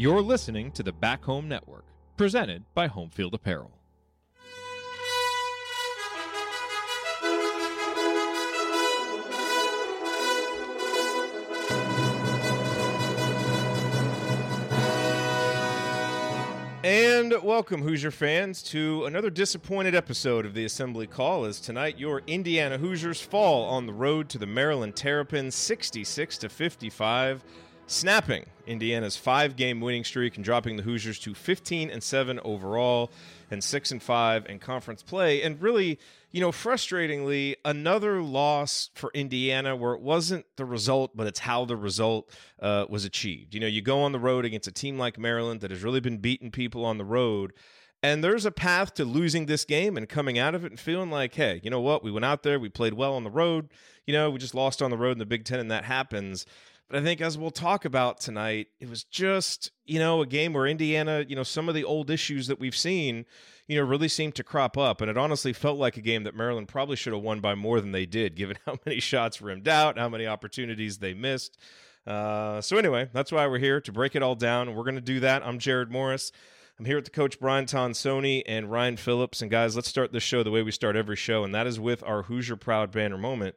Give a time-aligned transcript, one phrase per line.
[0.00, 1.84] You're listening to the Back Home Network,
[2.16, 3.72] presented by Homefield Apparel.
[16.84, 21.44] And welcome, Hoosier fans, to another disappointed episode of the Assembly Call.
[21.44, 26.48] As tonight, your Indiana Hoosiers fall on the road to the Maryland Terrapins, 66 to
[26.48, 27.42] 55
[27.88, 33.10] snapping Indiana's five-game winning streak and dropping the Hoosiers to 15 and 7 overall
[33.50, 35.98] and 6 and 5 in conference play and really,
[36.30, 41.64] you know, frustratingly another loss for Indiana where it wasn't the result but it's how
[41.64, 42.30] the result
[42.60, 43.54] uh, was achieved.
[43.54, 46.00] You know, you go on the road against a team like Maryland that has really
[46.00, 47.52] been beating people on the road
[48.02, 51.10] and there's a path to losing this game and coming out of it and feeling
[51.10, 52.04] like, hey, you know what?
[52.04, 53.70] We went out there, we played well on the road.
[54.06, 56.46] You know, we just lost on the road in the Big Ten, and that happens.
[56.88, 60.54] But I think, as we'll talk about tonight, it was just, you know, a game
[60.54, 63.26] where Indiana, you know, some of the old issues that we've seen,
[63.66, 65.02] you know, really seemed to crop up.
[65.02, 67.82] And it honestly felt like a game that Maryland probably should have won by more
[67.82, 71.58] than they did, given how many shots rimmed out, how many opportunities they missed.
[72.06, 74.74] Uh, so, anyway, that's why we're here to break it all down.
[74.74, 75.46] We're going to do that.
[75.46, 76.32] I'm Jerod Morris.
[76.78, 79.42] I'm here with the coach Brian Tonsoni and Ryan Phillips.
[79.42, 81.78] And guys, let's start this show the way we start every show, and that is
[81.78, 83.56] with our Hoosier Proud banner moment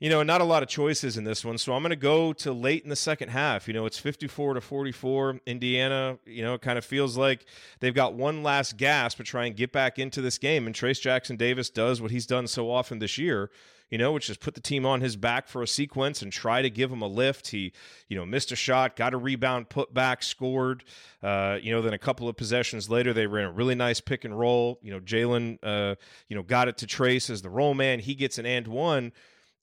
[0.00, 1.58] you know, not a lot of choices in this one.
[1.58, 3.66] So I'm going to go to late in the second half.
[3.66, 5.40] You know, it's 54 to 44.
[5.44, 7.46] Indiana, you know, it kind of feels like
[7.80, 10.66] they've got one last gasp to try and get back into this game.
[10.66, 13.50] And Trayce Jackson Davis does what he's done so often this year,
[13.90, 16.62] you know, which is put the team on his back for a sequence and try
[16.62, 17.48] to give him a lift.
[17.48, 17.72] He,
[18.06, 20.84] you know, missed a shot, got a rebound, put back, scored.
[21.24, 24.24] Uh, you know, then a couple of possessions later, they ran a really nice pick
[24.24, 24.78] and roll.
[24.80, 25.96] You know, Jalen, uh,
[26.28, 27.98] you know, got it to Trayce as the roll man.
[27.98, 29.10] He gets an and one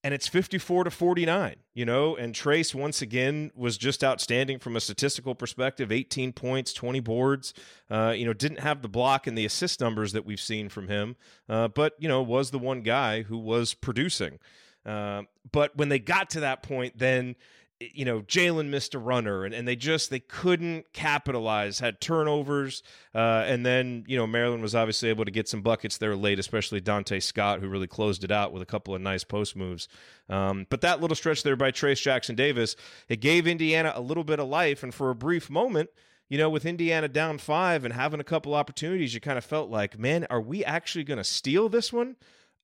[0.06, 4.76] and it's 54 to 49, you know, and trace once again was just outstanding from
[4.76, 7.56] a statistical perspective 18 points, 20 boards.
[7.90, 10.90] Uh, you know, didn't have the block and the assist numbers that we've seen from
[10.90, 11.16] him,
[11.50, 14.38] uh, but, you know, was the one guy who was producing.
[14.86, 17.36] Uh, but when they got to that point, then
[17.80, 22.84] you know Jalen missed a runner and, and they just they couldn't capitalize had turnovers
[23.14, 26.40] uh, and then you know Maryland was obviously able to get some buckets there late
[26.40, 29.88] especially Donta Scott who really closed it out with a couple of nice post moves
[30.30, 32.76] um, but that little stretch there by Trayce Jackson Davis
[33.10, 35.90] it gave Indiana a little bit of life and for a brief moment
[36.28, 39.70] you know, with Indiana down five and having a couple opportunities, you kind of felt
[39.70, 42.16] like, man, are we actually going to steal this one?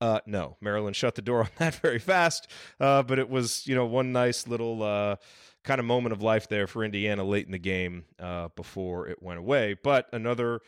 [0.01, 2.47] Uh, no, Maryland shut the door on that very fast.
[2.79, 5.16] Uh, but it was, you know, one nice little uh,
[5.63, 9.22] kind of moment of life there for Indiana late in the game uh, before it
[9.22, 9.75] went away.
[9.81, 10.62] But another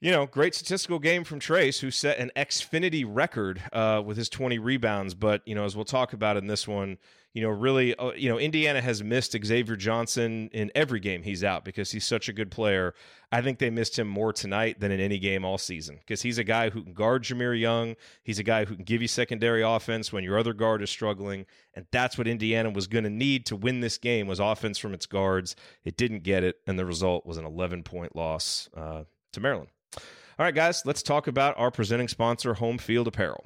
[0.00, 4.30] you know, great statistical game from Trayce, who set an Xfinity record uh, with his
[4.30, 5.14] 20 rebounds.
[5.14, 6.96] But, you know, as we'll talk about in this one,
[7.34, 11.44] you know, really, uh, you know, Indiana has missed Xavier Johnson in every game he's
[11.44, 12.94] out because he's such a good player.
[13.30, 16.38] I think they missed him more tonight than in any game all season because he's
[16.38, 17.94] a guy who can guard Jahmir Young.
[18.24, 21.44] He's a guy who can give you secondary offense when your other guard is struggling.
[21.74, 24.94] And that's what Indiana was going to need to win this game was offense from
[24.94, 25.54] its guards.
[25.84, 26.56] It didn't get it.
[26.66, 29.68] And the result was an 11 point loss uh, to Maryland.
[29.96, 33.44] All right, guys, let's talk about our presenting sponsor, Home Field Apparel.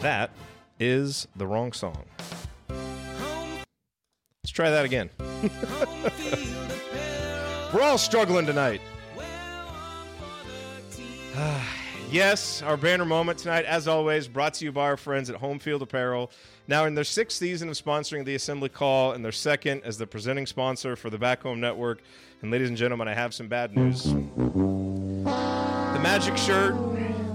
[0.00, 0.30] That
[0.78, 2.04] is the wrong song.
[2.68, 5.10] Let's try that again.
[7.72, 8.80] We're all struggling tonight.
[12.10, 15.58] yes, our banner moment tonight, as always, brought to you by our friends at Home
[15.58, 16.30] Field Apparel.
[16.68, 20.06] Now, in their sixth season of sponsoring the Assembly Call and their second as the
[20.06, 22.02] presenting sponsor for the Back Home Network,
[22.42, 24.04] and ladies and gentlemen, I have some bad news.
[24.04, 26.74] The Magic shirt,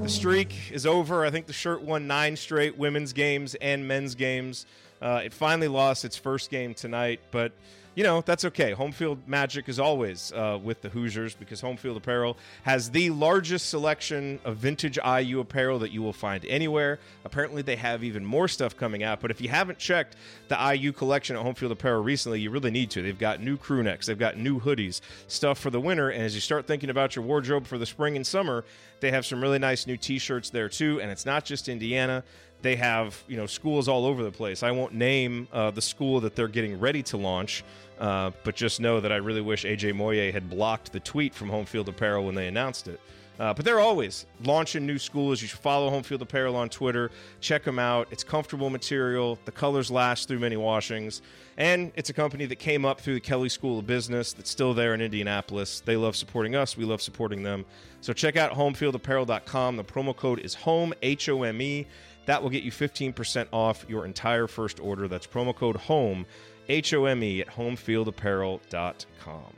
[0.04, 1.26] the streak is over.
[1.26, 4.66] I think the shirt won nine straight women's games and men's games.
[5.02, 7.54] Uh, it finally lost its first game tonight, but
[7.98, 8.74] you know, that's okay.
[8.74, 13.10] Home field magic is always uh, with the Hoosiers because Home Field Apparel has the
[13.10, 17.00] largest selection of vintage IU apparel that you will find anywhere.
[17.26, 19.20] Apparently, they have even more stuff coming out.
[19.20, 20.16] But if you haven't checked
[20.48, 23.02] the IU collection at Home Field Apparel recently, you really need to.
[23.02, 26.12] They've got new crew necks, they've got new hoodies, stuff for the winter.
[26.12, 28.64] And as you start thinking about your wardrobe for the spring and summer,
[29.00, 31.02] they have some really nice new t shirts there too.
[31.02, 32.24] And it's not just Indiana
[32.62, 34.64] they have you know schools all over the place.
[34.64, 37.64] I won't name uh, the school that they're getting ready to launch,
[38.00, 41.50] uh, but just know that I really wish AJ Moye had blocked the tweet from
[41.50, 43.00] Home Field Apparel when they announced it.
[43.40, 45.42] Uh, but they're always launching new schools.
[45.42, 47.12] You should follow Home Field Apparel on Twitter.
[47.40, 48.08] Check them out.
[48.10, 49.38] It's comfortable material.
[49.46, 51.22] The colors last through many washings.
[51.58, 54.74] And it's a company that came up through the Kelley School of Business that's still
[54.74, 55.82] there in Indianapolis.
[55.82, 56.78] They love supporting us.
[56.78, 57.66] We love supporting them.
[58.02, 59.78] So check out homefieldapparel.com.
[59.78, 61.86] The promo code is HOME, H O M E.
[62.26, 65.08] That will get you 15% off your entire first order.
[65.08, 66.26] That's promo code HOME,
[66.68, 69.54] H O M E, at homefieldapparel.com.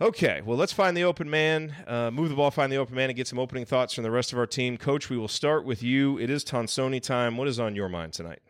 [0.00, 3.10] Okay, well, let's find the open man, uh, move the ball, find the open man,
[3.10, 4.76] and get some opening thoughts from the rest of our team.
[4.76, 6.18] Coach, we will start with you.
[6.18, 7.36] It is Tonsoni time.
[7.36, 8.40] What is on your mind tonight?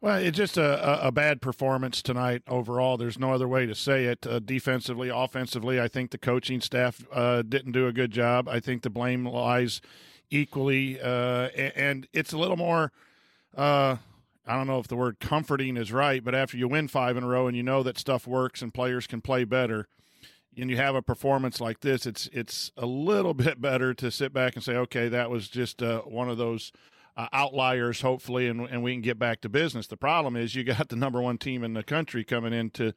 [0.00, 2.96] Well, it's just a, a bad performance tonight overall.
[2.96, 4.26] There's no other way to say it.
[4.26, 8.48] Uh, defensively, offensively, I think the coaching staff uh, didn't do a good job.
[8.48, 9.80] I think the blame lies
[10.28, 12.90] equally, uh, and it's a little more.
[14.46, 17.22] I don't know if the word comforting is right, but after you win five in
[17.22, 19.86] a row and you know that stuff works and players can play better,
[20.56, 24.32] and you have a performance like this, it's it's a little bit better to sit
[24.32, 26.72] back and say, okay, that was just uh, one of those
[27.16, 29.86] uh, outliers, hopefully, and, and we can get back to business.
[29.86, 32.94] The problem is you got the number one team in the country coming into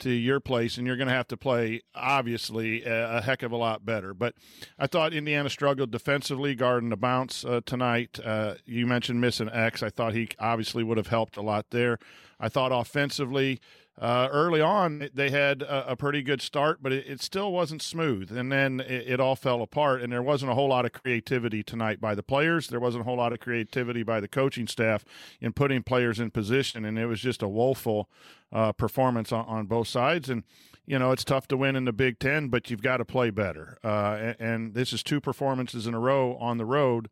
[0.00, 3.52] to your place, and you're going to have to play obviously a, a, heck of
[3.52, 4.14] a lot better.
[4.14, 4.34] But
[4.78, 8.18] I thought Indiana struggled defensively, guarding the bounce uh, tonight.
[8.24, 9.82] Uh, you mentioned missing X.
[9.82, 11.98] I thought he obviously would have helped a lot there.
[12.38, 13.60] I thought offensively,
[13.98, 17.80] uh, early on they had a, a, pretty good start, but it, it still wasn't
[17.80, 20.02] smooth, and then it, it, all fell apart.
[20.02, 22.68] And there wasn't a whole lot of creativity tonight by the players.
[22.68, 25.02] There wasn't a whole lot of creativity by the coaching staff
[25.40, 28.10] in putting players in position, and it was just a woeful
[28.52, 30.28] uh, performance on, on, both sides.
[30.28, 30.44] And
[30.84, 33.30] you know it's tough to win in the Big Ten, but you've got to play
[33.30, 33.78] better.
[33.82, 37.08] Uh, and, and this is two performances in a row on the road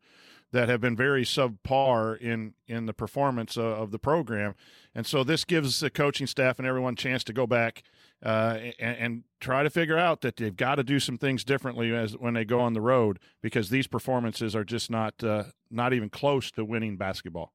[0.51, 4.55] that have been very subpar in in the performance uh, of the program,
[4.93, 7.83] and so this gives the coaching staff and everyone a chance to go back
[8.23, 11.93] uh, and, and, try to figure out that they've got to do some things differently
[11.93, 15.93] as when they go on the road because these performances are just not uh, not
[15.93, 17.53] even close to winning basketball.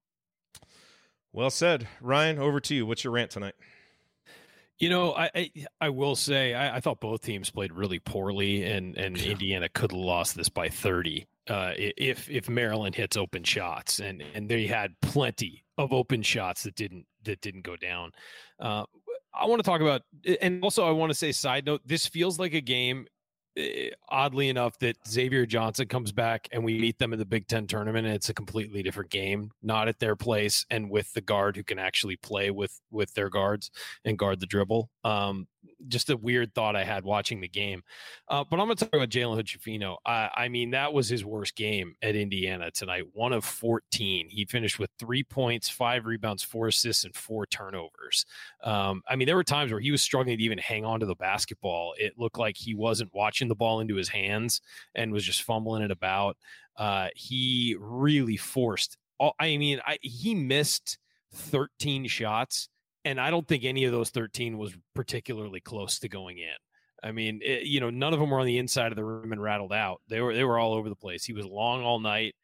[1.33, 2.39] Well said, Ryan.
[2.39, 2.87] Over to you.
[2.87, 3.55] What's your rant tonight?
[4.79, 5.51] You know, I I,
[5.81, 9.91] I will say I, I, thought both teams played really poorly, and and Indiana could
[9.91, 14.67] have lost this by thirty uh, if if Maryland hits open shots, and and they
[14.67, 18.13] had plenty of open shots that didn't that didn't go down.
[18.61, 18.85] Uh,
[19.35, 20.03] I want to talk about,
[20.41, 23.07] and also I want to say, side note, this feels like a game.
[23.57, 27.49] Eh, oddly enough, that Xavier Johnson comes back and we meet them in the Big
[27.49, 31.21] Ten tournament, and it's a completely different game, not at their place, and with the
[31.21, 33.73] guard who can actually play with with their guards
[34.05, 34.89] and guard the dribble.
[35.03, 35.49] Um,
[35.89, 37.83] just a weird thought I had watching the game.
[38.29, 39.97] Uh, but I'm going to talk about Jalen Hood-Schifino.
[40.07, 43.05] I, I, mean, that was his worst game at Indiana tonight.
[43.13, 44.29] One of 14.
[44.29, 48.25] He finished with three points, five rebounds, four assists, and four turnovers.
[48.63, 51.07] Um, I mean, there were times where he was struggling to even hang on to
[51.07, 51.95] the basketball.
[51.99, 54.61] It looked like he wasn't watching the ball into his hands
[54.95, 56.37] and was just fumbling it about.
[56.77, 58.97] Uh, he really forced.
[59.19, 60.99] All, I mean, I, he missed
[61.35, 62.69] 13 shots
[63.05, 66.49] and I don't think any of those 13 was particularly close to going in.
[67.03, 69.33] I mean, it, you know, none of them were on the inside of the room
[69.33, 70.01] and rattled out.
[70.09, 71.25] They were they were all over the place.
[71.25, 72.35] He was long all night,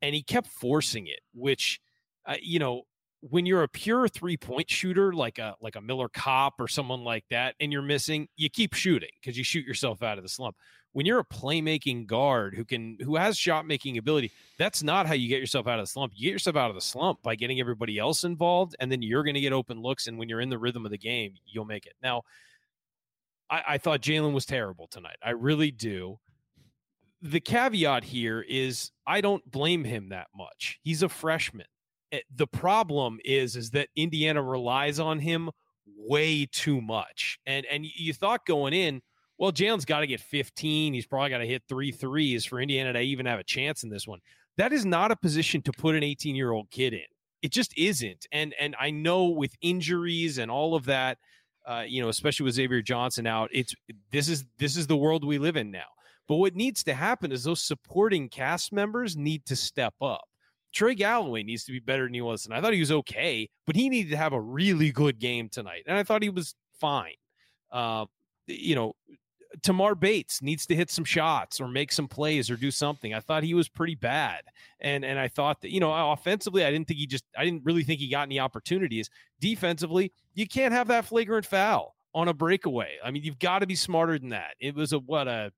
[0.00, 1.20] and he kept forcing it.
[1.34, 1.78] Which,
[2.26, 2.82] uh, you know,
[3.20, 7.04] when you're a pure three point shooter like a like a Miller Kopp or someone
[7.04, 10.30] like that, and you're missing, you keep shooting because you shoot yourself out of the
[10.30, 10.56] slump
[10.92, 15.14] when you're a playmaking guard who can who has shot making ability, that's not how
[15.14, 16.12] you get yourself out of the slump.
[16.16, 19.22] You get yourself out of the slump by getting everybody else involved, and then you're
[19.22, 20.06] going to get open looks.
[20.06, 21.94] And when you're in the rhythm of the game, you'll make it.
[22.02, 22.22] Now,
[23.50, 25.16] I, I thought Jalen was terrible tonight.
[25.22, 26.18] I really do.
[27.20, 30.78] The caveat here is I don't blame him that much.
[30.82, 31.66] He's a freshman.
[32.12, 35.50] Eh, the problem is is that Indiana relies on him
[35.96, 37.38] way too much.
[37.46, 39.02] And and you thought going in
[39.38, 40.92] well, Jalen's got to get 15.
[40.92, 43.90] He's probably got to hit three threes for Indiana to even have a chance in
[43.90, 44.18] this one.
[44.56, 47.06] That is not a position to put an 18 year old kid in.
[47.42, 48.26] It just isn't.
[48.32, 51.18] And and I know with injuries and all of that,
[51.66, 53.74] uh, you know, especially with Xavier Johnson out, it's
[54.10, 55.86] this is this is the world we live in now.
[56.26, 60.24] But what needs to happen is those supporting cast members need to step up.
[60.74, 62.44] Trey Galloway needs to be better than he was.
[62.44, 65.48] And I thought he was okay, but he needed to have a really good game
[65.48, 65.84] tonight.
[65.86, 67.14] And I thought he was fine.
[67.72, 68.04] Uh,
[68.46, 68.94] you know,
[69.62, 73.14] Tamar Bates needs to hit some shots or make some plays or do something.
[73.14, 74.42] I thought he was pretty bad.
[74.80, 77.64] And and I thought that, you know, offensively, I didn't think he just I didn't
[77.64, 79.10] really think he got any opportunities.
[79.40, 82.96] Defensively, you can't have that flagrant foul on a breakaway.
[83.02, 84.54] I mean, you've got to be smarter than that.
[84.60, 85.52] It was a what a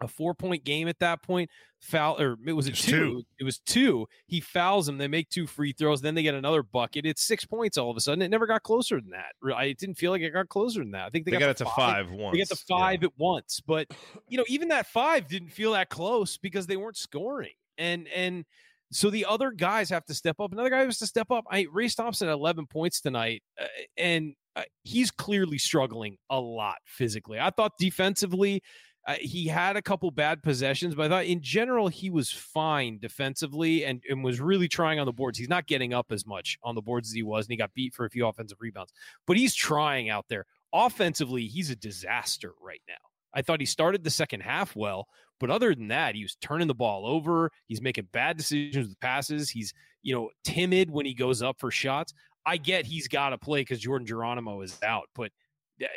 [0.00, 1.50] a four point game at that point.
[1.80, 2.90] Foul or it was a two.
[2.90, 3.22] two.
[3.38, 4.06] It was two.
[4.26, 4.98] He fouls them.
[4.98, 6.00] They make two free throws.
[6.00, 7.06] Then they get another bucket.
[7.06, 8.22] It's six points all of a sudden.
[8.22, 9.54] It never got closer than that.
[9.54, 11.06] I didn't feel like it got closer than that.
[11.06, 12.06] I think they, they got, got it to five.
[12.06, 12.34] five once.
[12.34, 13.06] They got the five yeah.
[13.06, 13.60] at once.
[13.66, 13.88] But
[14.28, 17.54] you know, even that five didn't feel that close because they weren't scoring.
[17.78, 18.44] And and
[18.92, 20.52] so the other guys have to step up.
[20.52, 21.44] Another guy has to step up.
[21.50, 23.66] I Race Thompson at 11 points tonight, uh,
[23.96, 27.38] and uh, he's clearly struggling a lot physically.
[27.38, 28.62] I thought defensively
[29.06, 32.98] Uh, he had a couple bad possessions, but I thought in general he was fine
[32.98, 35.38] defensively and, and was really trying on the boards.
[35.38, 37.72] He's not getting up as much on the boards as he was, and he got
[37.72, 38.92] beat for a few offensive rebounds,
[39.26, 40.44] but he's trying out there.
[40.72, 42.94] Offensively, he's a disaster right now.
[43.32, 46.68] I thought he started the second half well, but other than that, he was turning
[46.68, 47.50] the ball over.
[47.66, 49.48] He's making bad decisions with passes.
[49.48, 52.12] He's, you know, timid when he goes up for shots.
[52.44, 55.30] I get he's got to play because Jordan Geronimo is out, but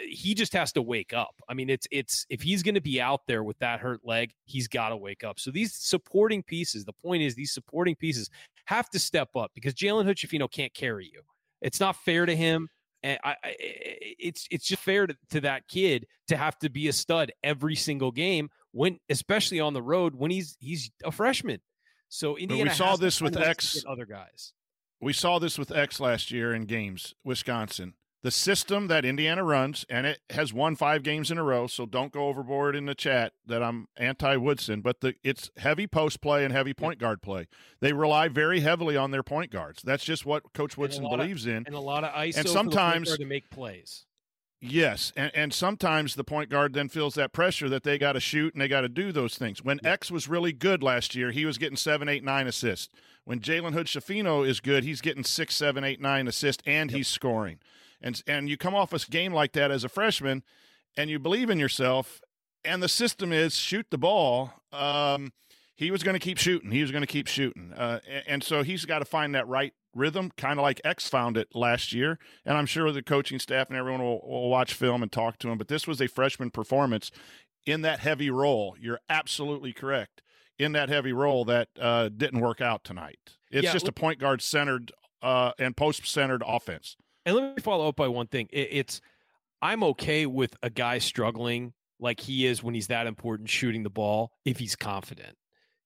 [0.07, 1.35] he just has to wake up.
[1.49, 4.31] I mean, it's it's if he's going to be out there with that hurt leg,
[4.45, 5.39] he's got to wake up.
[5.39, 8.29] So these supporting pieces, the point is, these supporting pieces
[8.65, 11.21] have to step up because Jalen Hood can't carry you.
[11.61, 12.69] It's not fair to him.
[13.01, 16.87] And I, I, it's it's just fair to, to that kid to have to be
[16.87, 21.59] a stud every single game when, especially on the road when he's he's a freshman.
[22.07, 24.53] So Indiana we saw this with X other guys.
[25.01, 29.85] We saw this with X last year in games, Wisconsin the system that Indiana runs,
[29.89, 31.67] and it has won five games in a row.
[31.67, 35.87] So don't go overboard in the chat that I'm anti Woodson, but the, it's heavy
[35.87, 37.47] post play and heavy point guard play.
[37.81, 39.83] They rely very heavily on their point guards.
[39.83, 43.17] That's just what Coach Woodson believes of, in, and a lot of ISO and sometimes
[43.17, 44.05] to make plays.
[44.61, 48.21] Yes, and, and sometimes the point guard then feels that pressure that they got to
[48.21, 49.61] shoot and they got to do those things.
[49.61, 49.91] When yeah.
[49.91, 52.87] X was really good last year, he was getting seven, eight, nine assists.
[53.25, 56.97] When Jalen Hood-Schifino is good, he's getting six, seven, eight, nine assists, and yep.
[56.97, 57.59] he's scoring
[58.03, 60.43] and and you come off a game like that as a freshman,
[60.95, 62.21] and you believe in yourself,
[62.63, 64.53] and the system is shoot the ball.
[64.71, 65.33] Um,
[65.75, 66.71] he was going to keep shooting.
[66.71, 69.47] He was going to keep shooting, uh, and, and so he's got to find that
[69.47, 72.19] right rhythm, kind of like X found it last year.
[72.45, 75.49] And I'm sure the coaching staff and everyone will, will watch film and talk to
[75.49, 75.57] him.
[75.57, 77.11] But this was a freshman performance
[77.65, 78.75] in that heavy role.
[78.79, 80.21] You're absolutely correct
[80.57, 83.19] in that heavy role that uh, didn't work out tonight.
[83.51, 84.91] It's yeah, just a point guard centered
[85.21, 86.95] uh, and post centered offense.
[87.25, 88.47] And let me follow up by one thing.
[88.51, 89.01] It, it's
[89.61, 93.89] I'm okay with a guy struggling like he is when he's that important shooting the
[93.89, 95.37] ball if he's confident.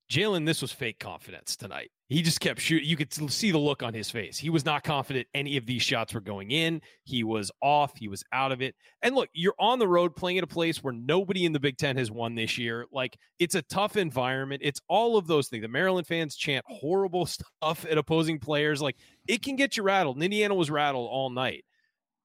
[0.10, 1.92] Jalen, this was fake confidence tonight.
[2.08, 2.88] He just kept shooting.
[2.88, 4.38] You could see the look on his face.
[4.38, 6.82] He was not confident any of these shots were going in.
[7.04, 7.92] He was off.
[7.98, 8.76] He was out of it.
[9.02, 11.78] And look, you're on the road playing at a place where nobody in the Big
[11.78, 12.86] Ten has won this year.
[12.94, 14.62] Like, it's a tough environment.
[14.64, 15.64] It's all of those things.
[15.64, 17.26] The Maryland fans chant horrible
[17.62, 18.82] stuff at opposing players.
[18.82, 18.96] Like,
[19.28, 20.16] it can get you rattled.
[20.16, 21.66] And Indiana was rattled all night.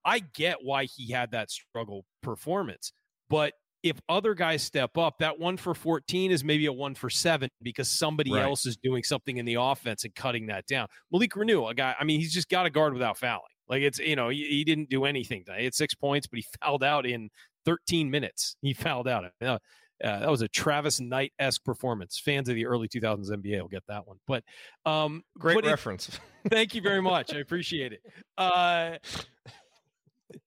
[0.05, 2.93] I get why he had that struggle performance,
[3.29, 7.11] but if other guys step up, that one for 14 is maybe a one for
[7.11, 8.43] seven because somebody right.
[8.43, 10.87] else is doing something in the offense and cutting that down.
[11.11, 13.43] Malik Reneau, a guy, I mean, he's just got a guard without fouling.
[13.69, 15.45] Like it's, you know, he, he didn't do anything.
[15.57, 17.31] He had six points, but he fouled out in
[17.65, 18.57] 13 minutes.
[18.63, 19.25] He fouled out.
[19.41, 19.59] Uh,
[20.03, 22.19] uh, that was a Travis Knight esque performance.
[22.19, 24.19] Fans of the early 2000s NBA will get that one.
[24.27, 24.43] But
[24.85, 26.09] um, great but reference.
[26.09, 27.33] It, thank you very much.
[27.33, 28.01] I appreciate it.
[28.37, 28.97] Uh,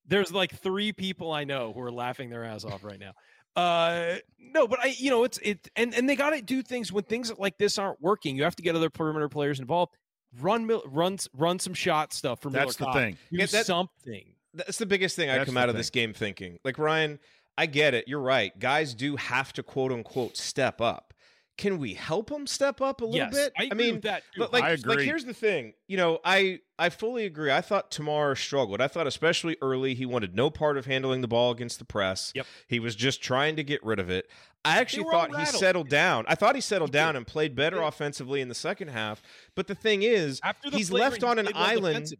[0.07, 3.13] there's like three people I know who are laughing their ass off right now.
[3.55, 6.91] Uh, no, but I, you know, it's it, and and they got to do things
[6.91, 8.35] when things like this aren't working.
[8.35, 9.93] You have to get other perimeter players involved.
[10.41, 12.51] Run, run, run some shot stuff from.
[12.51, 13.17] That's Miller the thing.
[13.31, 14.25] Do yeah, that, something.
[14.53, 16.59] That's the biggest thing I come out of this game thinking.
[16.65, 17.19] Like Ryan,
[17.57, 18.07] I get it.
[18.07, 18.57] You're right.
[18.59, 21.13] Guys do have to quote unquote step up
[21.57, 23.53] can we help him step up a little yes, bit?
[23.57, 25.73] I, I mean, that but like, like here's the thing.
[25.87, 27.51] You know, I I fully agree.
[27.51, 28.81] I thought Tamar struggled.
[28.81, 32.33] I thought especially early he wanted no part of handling the ball against the press.
[32.35, 32.45] Yep.
[32.67, 34.29] He was just trying to get rid of it.
[34.65, 36.25] I actually thought he settled down.
[36.27, 39.21] I thought he settled he down and played better offensively in the second half.
[39.53, 42.11] But the thing is, he's left on an island.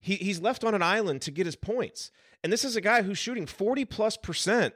[0.00, 2.10] He, he's left on an island to get his points.
[2.42, 4.74] And this is a guy who's shooting 40 plus percent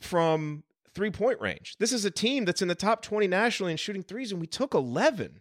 [0.00, 0.62] from
[0.94, 1.76] three point range.
[1.78, 4.46] This is a team that's in the top 20 nationally in shooting threes, and we
[4.46, 5.40] took 11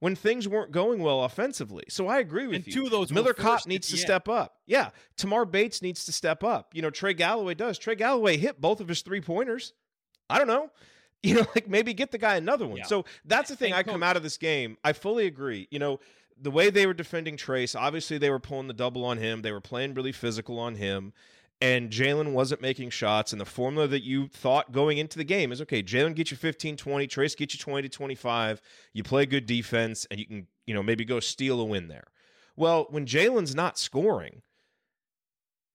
[0.00, 1.84] when things weren't going well offensively.
[1.88, 2.72] So I agree with and you.
[2.72, 4.56] Two of those Miller Kopp needs to step up.
[4.66, 4.90] Yeah.
[5.16, 6.70] Tamar Bates needs to step up.
[6.72, 7.78] You know, Trey Galloway does.
[7.78, 9.74] Trey Galloway hit both of his three pointers.
[10.28, 10.70] I don't know.
[11.22, 12.78] You know, like maybe get the guy another one.
[12.78, 12.84] Yeah.
[12.84, 13.74] So that's the thing.
[13.74, 14.78] I come out of this game.
[14.82, 15.68] I fully agree.
[15.70, 16.00] You know,
[16.40, 19.42] the way they were defending Trayce, obviously they were pulling the double on him.
[19.42, 21.12] They were playing really physical on him
[21.60, 23.32] and Jalen wasn't making shots.
[23.32, 26.36] And the formula that you thought going into the game is okay, Jalen get you
[26.36, 28.62] 15, 20, Trayce get you 20 to 25.
[28.92, 32.08] You play good defense and you can, you know, maybe go steal a win there.
[32.56, 34.42] Well, when Jalen's not scoring,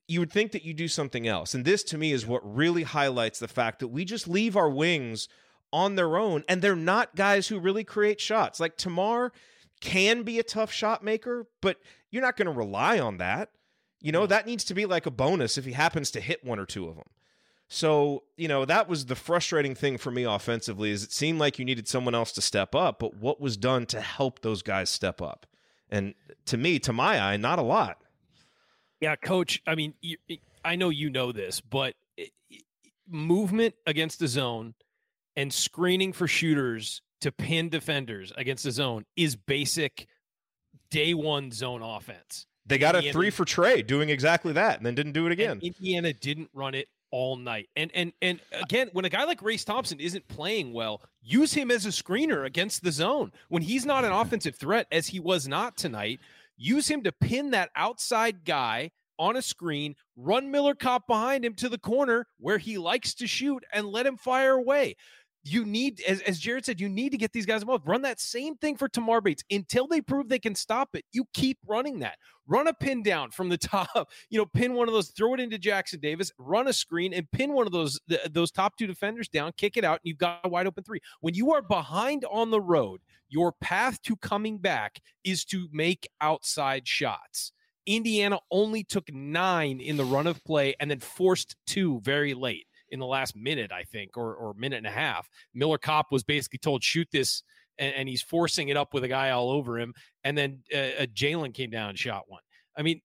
[0.07, 1.53] you would think that you do something else.
[1.53, 4.69] And this to me is what really highlights the fact that we just leave our
[4.69, 5.27] wings
[5.73, 8.59] on their own and they're not guys who really create shots.
[8.59, 9.31] Like Tamar
[9.81, 11.77] can be a tough shot maker, but
[12.11, 13.49] you're not going to rely on that.
[14.05, 16.59] You know, that needs to be like a bonus if he happens to hit one
[16.59, 17.07] or two of them.
[17.67, 21.57] So, you know, that was the frustrating thing for me offensively is it seemed like
[21.57, 24.91] you needed someone else to step up, but what was done to help those guys
[24.91, 25.47] step up?
[25.89, 26.13] And
[26.45, 27.97] to me, to my eye, not a lot.
[29.01, 29.95] Yeah, coach, I mean,
[30.63, 31.95] I know you know this, but
[33.09, 34.75] movement against the zone
[35.35, 40.05] and screening for shooters to pin defenders against the zone is basic
[40.91, 42.45] day one zone offense.
[42.65, 45.31] They got Indiana- a three for Trey doing exactly that and then didn't do it
[45.31, 45.59] again.
[45.61, 47.69] Indiana didn't run it all night.
[47.75, 51.71] And and and again, when a guy like Race Thompson isn't playing well, use him
[51.71, 53.31] as a screener against the zone.
[53.49, 56.19] When he's not an offensive threat, as he was not tonight,
[56.57, 61.53] use him to pin that outside guy on a screen, run Miller Kopp behind him
[61.53, 64.95] to the corner where he likes to shoot, and let him fire away.
[65.47, 67.87] You need, as, as Jerod said, you need to get these guys involved.
[67.87, 71.05] Run that same thing for Tamar Bates until they prove they can stop it.
[71.11, 72.17] You keep running that.
[72.47, 74.09] Run a pin down from the top.
[74.31, 77.29] You know, pin one of those, throw it into Jackson Davis, run a screen, and
[77.31, 79.51] pin one of those th- those top two defenders down.
[79.55, 80.99] Kick it out, and you've got a wide open three.
[81.21, 86.09] When you are behind on the road, your path to coming back is to make
[86.21, 87.51] outside shots.
[87.85, 92.64] Indiana only took nine in the run of play and then forced two very late
[92.89, 95.29] in the last minute, I think, or or minute and a half.
[95.53, 97.43] Miller Kopp was basically told shoot this,
[97.77, 99.93] and, and he's forcing it up with a guy all over him.
[100.23, 102.41] And then uh, uh, Jalen came down and shot one.
[102.77, 103.01] I mean,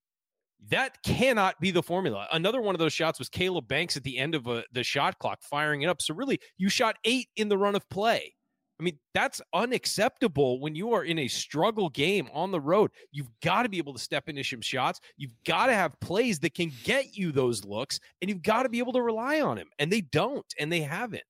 [0.69, 2.27] that cannot be the formula.
[2.31, 5.17] Another one of those shots was Kaleb Banks at the end of a, the shot
[5.17, 6.01] clock, firing it up.
[6.01, 8.35] So really, you shot eight in the run of play.
[8.81, 12.89] I mean, that's unacceptable when you are in a struggle game on the road.
[13.11, 14.99] You've got to be able to step into some shots.
[15.17, 18.69] You've got to have plays that can get you those looks, and you've got to
[18.69, 19.67] be able to rely on him.
[19.77, 21.21] And they don't, and they haven't.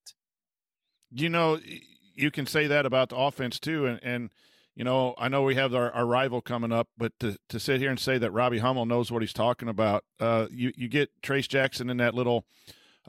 [1.12, 1.60] You know,
[2.16, 4.30] you can say that about the offense too, and and
[4.74, 7.82] you know, I know we have our, our rival coming up, but to, to sit
[7.82, 11.10] here and say that Robbie Hummel knows what he's talking about, uh, you you get
[11.22, 12.46] Trayce Jackson in that little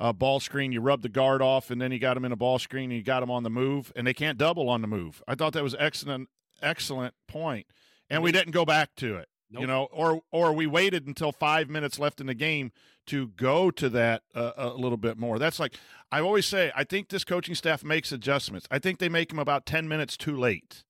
[0.02, 2.36] uh, ball screen, you rub the guard off, and then you got him in a
[2.36, 4.88] ball screen, and you got him on the move, and they can't double on the
[4.88, 5.22] move.
[5.28, 6.28] I thought that was excellent,
[6.60, 7.66] excellent point,
[8.10, 9.28] and we didn't go back to it.
[9.50, 12.72] You know, or or we waited until five minutes left in the game
[13.06, 15.38] to go to that uh, a little bit more.
[15.38, 15.76] That's like
[16.10, 16.72] I always say.
[16.74, 18.66] I think this coaching staff makes adjustments.
[18.70, 20.84] I think they make them about ten minutes too late,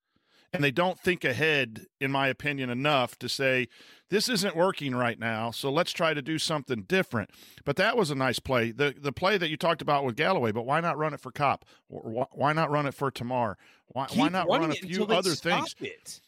[0.52, 3.68] and they don't think ahead, in my opinion, enough to say
[4.10, 5.50] this isn't working right now.
[5.50, 7.30] So let's try to do something different.
[7.64, 8.70] But that was a nice play.
[8.70, 10.52] The the play that you talked about with Galloway.
[10.52, 11.64] But why not run it for Kopp?
[11.88, 13.56] Or why, not run it for Tamar?
[13.88, 15.74] Why, why not run a few other things?
[15.80, 16.20] It.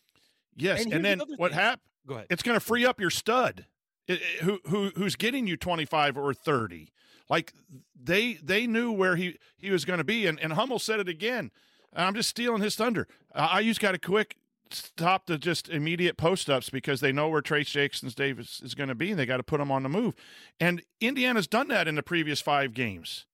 [0.56, 1.82] Yes, And and, then the what happened?
[2.06, 2.26] Go ahead.
[2.30, 3.66] it's going to free up your stud
[4.06, 6.92] it- it- who who who's getting you 25 or 30
[7.30, 7.54] like
[7.98, 11.08] they they knew where he he was going to be and and Hummel said it
[11.08, 11.50] again
[11.94, 14.36] I'm just stealing his thunder uh, IU's got a quick
[14.70, 18.88] stop to just immediate post ups because they know where Trayce Jackson's Davis is going
[18.88, 20.14] to be and they got to put him on the move
[20.58, 23.26] and Indiana's done that in the previous 5 games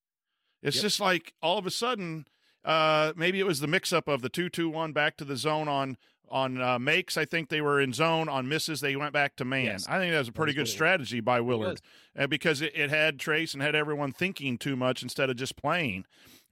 [0.63, 0.83] it's Yep.
[0.83, 2.27] just like all of a sudden
[2.65, 5.97] uh maybe it was the mix up of the 2-2-1 back to the zone on
[6.33, 8.29] on uh, makes, I think they were in zone.
[8.29, 9.65] On misses, they went back to man.
[9.65, 9.87] Yes.
[9.89, 10.71] I think that was a pretty was good it was.
[10.71, 11.41] strategy by.
[11.41, 11.81] Willard
[12.17, 15.57] uh, because it, it had Trayce and had everyone thinking too much instead of just
[15.57, 16.05] playing.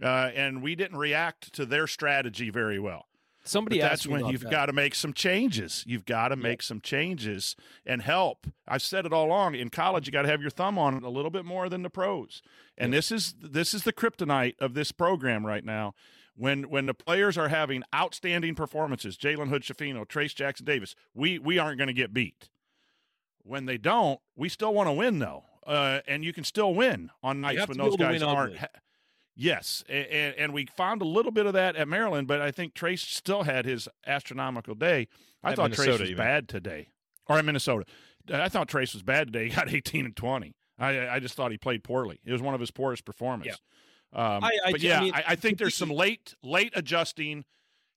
[0.02, 3.06] Uh, and we didn't react to their strategy very well.
[3.48, 4.50] Somebody that's when you've that.
[4.50, 5.82] got to make some changes.
[5.86, 7.56] You've got to make some changes
[7.86, 8.46] and help.
[8.66, 9.54] I've said it all along.
[9.54, 11.82] In college, you got to have your thumb on it a little bit more than
[11.82, 12.42] the pros.
[12.76, 15.94] And this is this is the kryptonite of this program right now.
[16.36, 21.38] When when the players are having outstanding performances, Jalen Hood Shafino, Trayce Jackson Davis, we
[21.38, 22.50] we aren't going to get beat.
[23.42, 27.10] When they don't, we still want to win though, uh, and you can still win
[27.22, 28.58] on nights when those guys aren't.
[29.40, 32.74] Yes, and, and we found a little bit of that at Maryland, but I think
[32.74, 35.06] Trayce still had his astronomical day.
[35.44, 36.16] I At thought Trayce was even.
[36.16, 36.88] bad today,
[37.28, 37.84] or in Minnesota.
[38.32, 39.48] I thought Trayce was bad today.
[39.48, 40.56] He got 18 and 20.
[40.80, 42.18] I I just thought he played poorly.
[42.24, 43.60] It was one of his poorest performances.
[44.12, 46.72] Um, I- I but ju- I yeah, mean, I, I think there's some late late
[46.74, 47.44] adjusting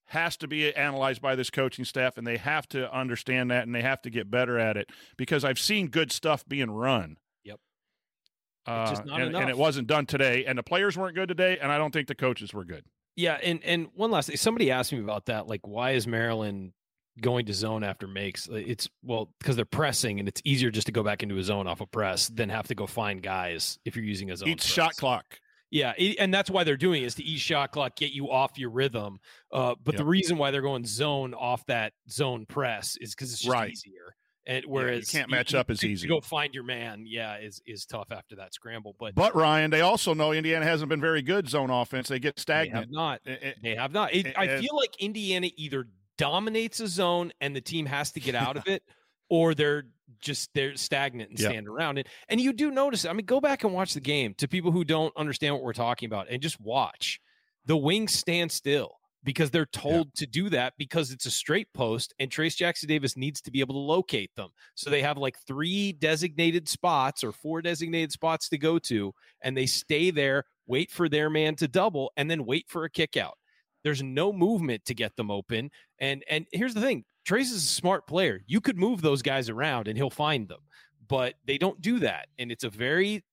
[0.06, 3.74] has to be analyzed by this coaching staff, and they have to understand that, and
[3.74, 7.16] they have to get better at it because I've seen good stuff being run.
[8.66, 8.76] Yep.
[8.76, 11.28] Uh, It's just not and, and it wasn't done today, and the players weren't good
[11.28, 12.84] today, and I don't think the coaches were good.
[13.16, 14.36] Yeah, and and one last thing.
[14.36, 15.46] Somebody asked me about that.
[15.46, 16.72] Like, why is Maryland
[17.20, 18.48] going to zone after makes?
[18.50, 21.66] It's well because they're pressing, and it's easier just to go back into a zone
[21.66, 24.48] off a press than have to go find guys if you're using a zone.
[24.54, 24.64] Press.
[24.64, 25.24] shot clock.
[25.70, 28.58] Yeah, and that's why they're doing it, is to eat shot clock, get you off
[28.58, 29.18] your rhythm.
[29.50, 33.40] Uh, but the reason why they're going zone off that zone press is because it's
[33.40, 33.72] just Right.
[33.72, 34.14] easier.
[34.44, 36.08] And whereas you can't match up as easy.
[36.08, 38.96] Go find your man, yeah, is is tough after that scramble.
[38.98, 42.08] But But Ryan, they also know Indiana hasn't been very good zone offense.
[42.08, 42.90] They get stagnant.
[42.90, 43.20] they not.
[43.24, 44.12] Eh, They have not.
[44.12, 45.86] It, A- I feel like Indiana either
[46.18, 48.82] dominates a zone and the team has to get out of it,
[49.28, 49.84] or they're
[50.20, 51.48] just they're stagnant and Yeah.
[51.50, 52.08] stand around it.
[52.28, 53.04] And you do notice.
[53.04, 55.72] I mean, go back and watch the game to people who don't understand what we're
[55.72, 57.20] talking about, and just watch.
[57.66, 62.14] The wings stand still because they're told to do that because it's a straight post,
[62.18, 64.50] and Trayce Jackson Davis needs to be able to locate them.
[64.74, 69.56] So they have like three designated spots or four designated spots to go to, and
[69.56, 73.16] they stay there wait for their man to double, and then wait for a kick
[73.16, 73.36] out.
[73.84, 75.70] There's no movement to get them open.
[75.98, 78.40] And and here's the thing: Trayce is a smart player.
[78.46, 80.60] You could move those guys around and he'll find them,
[81.08, 82.28] but they don't do that.
[82.38, 83.24] And it's a very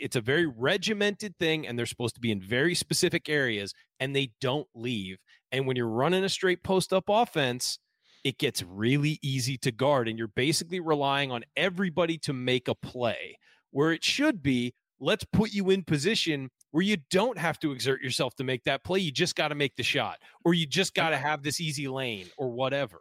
[0.00, 4.14] it's a very regimented thing and they're supposed to be in very specific areas and
[4.14, 5.18] they don't leave.
[5.52, 7.78] And when you're running a straight post up offense,
[8.24, 12.74] it gets really easy to guard and you're basically relying on everybody to make a
[12.74, 13.38] play
[13.70, 18.02] where it should be let's put you in position where you don't have to exert
[18.02, 18.98] yourself to make that play.
[18.98, 21.86] You just got to make the shot, or you just got to have this easy
[21.86, 23.00] lane, or whatever.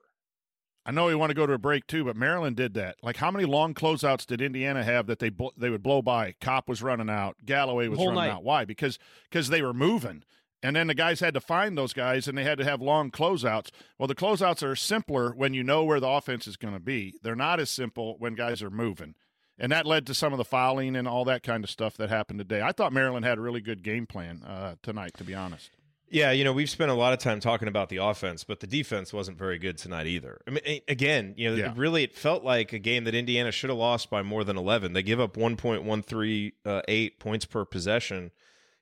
[0.85, 2.97] I know we want to go to a break too, but Maryland did that.
[3.01, 6.35] Like, how many long closeouts did Indiana have that they they would blow by?
[6.41, 8.29] Kopp was running out, Galloway was running night.
[8.31, 8.43] out.
[8.43, 8.65] Why?
[8.65, 10.23] Because because they were moving,
[10.61, 13.11] and then the guys had to find those guys, and they had to have long
[13.11, 13.69] closeouts.
[13.97, 17.13] Well, the closeouts are simpler when you know where the offense is going to be.
[17.23, 19.15] They're not as simple when guys are moving
[19.59, 22.09] and that led to some of the fouling and all that kind of stuff that
[22.09, 22.61] happened today.
[22.61, 25.71] I thought Maryland had a really good game plan uh, tonight, to be honest.
[26.13, 28.67] Yeah, you know, we've spent a lot of time talking about the offense, but the
[28.67, 30.39] defense wasn't very good tonight either.
[30.47, 31.71] I mean, again, you know, yeah.
[31.71, 34.55] it really it felt like a game that Indiana should have lost by more than
[34.55, 34.93] 11.
[34.93, 38.29] They give up 1.138 uh, points per possession.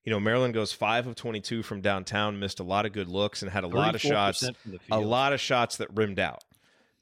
[0.04, 3.42] You know, Maryland goes 5 of 22 from downtown, missed a lot of good looks
[3.42, 4.44] and had a lot of shots,
[4.92, 6.44] a lot of shots that rimmed out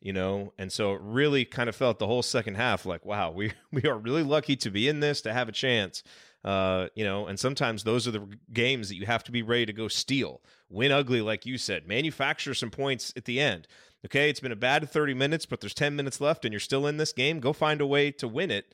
[0.01, 3.31] you know and so it really kind of felt the whole second half like wow
[3.31, 6.03] we we are really lucky to be in this to have a chance
[6.43, 9.65] uh you know and sometimes those are the games that you have to be ready
[9.65, 10.41] to go steal.
[10.69, 11.87] Win ugly like you said.
[11.87, 13.67] Manufacture some points at the end.
[14.05, 16.87] Okay it's been a bad 30 minutes but there's 10 minutes left and you're still
[16.87, 17.39] in this game.
[17.39, 18.73] Go find a way to win it.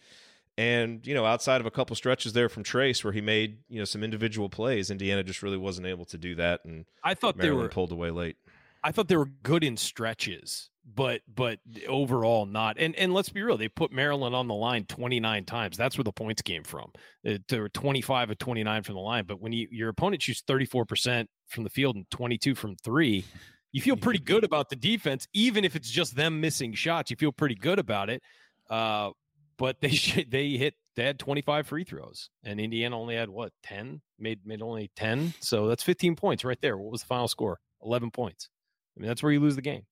[0.58, 3.80] And you know outside of a couple stretches there from Trayce where he made you
[3.80, 7.36] know some individual plays indiana just really wasn't able to do that and i thought
[7.36, 8.38] Maryland they were pulled away late
[8.86, 12.78] I thought they were good in stretches, but but overall not.
[12.78, 15.76] And and let's be real, they put Maryland on the line 29 times.
[15.76, 16.92] That's where the points came from.
[17.24, 19.26] They were 25 of 29 from the line.
[19.26, 23.26] But when you, your opponent shoots 34% from the field and 22 from three,
[23.72, 27.10] you feel pretty good about the defense, even if it's just them missing shots.
[27.10, 28.22] You feel pretty good about it.
[28.70, 29.10] Uh,
[29.58, 29.90] but they
[30.30, 34.62] they hit they had 25 free throws and Indiana only had what 10 made made
[34.62, 38.50] only 10 so that's 15 points right there what was the final score 11 points
[38.96, 39.84] I mean, that's where you lose the game.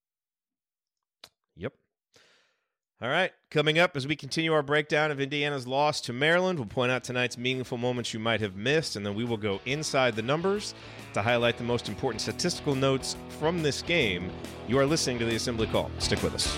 [1.57, 1.73] Yep.
[3.01, 3.31] All right.
[3.51, 7.03] Coming up as we continue our breakdown of Indiana's loss to Maryland, we'll point out
[7.03, 10.73] tonight's meaningful moments you might have missed, and then we will go inside the numbers
[11.13, 14.31] to highlight the most important statistical notes from this game.
[14.67, 15.91] You are listening to the Assembly Call.
[15.99, 16.57] Stick with us.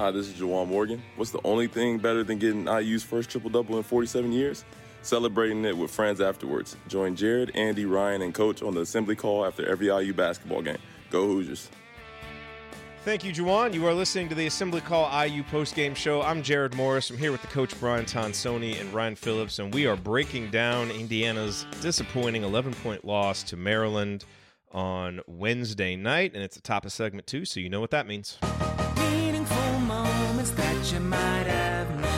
[0.00, 1.02] Hi, this is Juwan Morgan.
[1.16, 4.64] What's the only thing better than getting IU's first triple double in 47 years?
[5.02, 6.74] Celebrating it with friends afterwards.
[6.88, 10.78] Join Jerod, Andy, Ryan, and Coach on the assembly call after every IU basketball game.
[11.10, 11.68] Go Hoosiers.
[13.04, 13.74] Thank you, Juwan.
[13.74, 16.22] You are listening to the Assembly Call IU postgame show.
[16.22, 17.10] I'm Jerod Morris.
[17.10, 20.90] I'm here with the coach Brian Tonsoni and Ryan Phillips, and we are breaking down
[20.90, 24.24] Indiana's disappointing 11 point loss to Maryland
[24.72, 26.32] on Wednesday night.
[26.32, 28.38] And it's the top of segment two, so you know what that means
[30.80, 32.09] that you might have missed.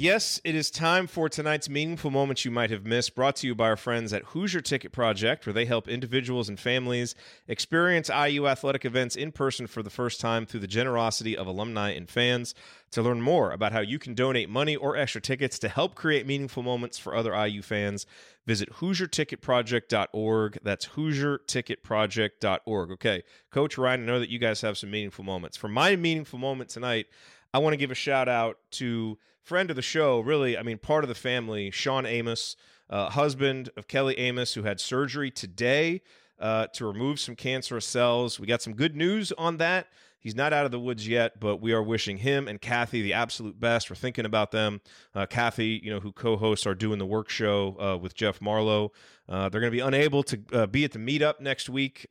[0.00, 3.56] Yes, it is time for tonight's meaningful moments you might have missed, brought to you
[3.56, 7.16] by our friends at Hoosier Ticket Project, where they help individuals and families
[7.48, 11.90] experience IU athletic events in person for the first time through the generosity of alumni
[11.90, 12.54] and fans.
[12.92, 16.28] To learn more about how you can donate money or extra tickets to help create
[16.28, 18.06] meaningful moments for other IU fans,
[18.46, 20.58] visit HoosierTicketProject.org.
[20.62, 22.90] That's HoosierTicketProject.org.
[22.92, 25.56] Okay, Coach Ryan, I know that you guys have some meaningful moments.
[25.56, 27.06] For my meaningful moment tonight,
[27.52, 29.16] I want to give a shout out to
[29.48, 32.54] friend of the show, really, I mean, part of the family, Sean Amos,
[32.90, 36.02] uh, husband of Kelly Amos, who had surgery today
[36.38, 38.38] uh, to remove some cancerous cells.
[38.38, 39.86] We got some good news on that.
[40.20, 43.14] He's not out of the woods yet, but we are wishing him and Kathy the
[43.14, 43.88] absolute best.
[43.88, 44.82] We're thinking about them.
[45.14, 48.92] Uh, Kathy, you know, who co-hosts are doing the work show uh, with Jeff Marlowe.
[49.30, 52.06] Uh, they're going to be unable to uh, be at the meetup next week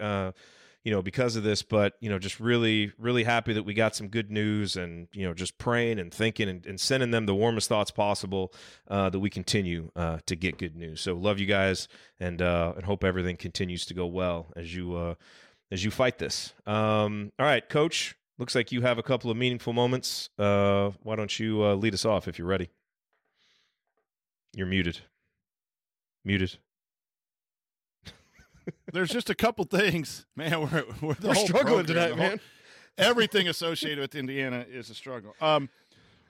[0.88, 3.93] you know, because of this, but, you know, just really, really happy that we got
[3.93, 7.36] some good news and, you know, just praying and thinking and, and sending them the
[7.36, 8.54] warmest thoughts possible
[8.88, 11.02] uh, that we continue uh, to get good news.
[11.02, 11.89] So love you guys
[12.21, 15.15] and, uh, and hope everything continues to go well as you, uh,
[15.73, 16.54] as you fight this.
[16.65, 20.30] Um, all right, coach, looks like you have a couple of meaningful moments.
[20.39, 22.69] Uh, why don't you uh, lead us off if you're ready?
[24.56, 25.02] You're muted.
[26.23, 26.60] Muted.
[28.93, 30.62] There's just a couple things, man.
[30.71, 32.39] We're we're, We're struggling tonight, whole- man.
[32.97, 35.36] Everything associated with Indiana is a struggle.
[35.39, 35.69] Um,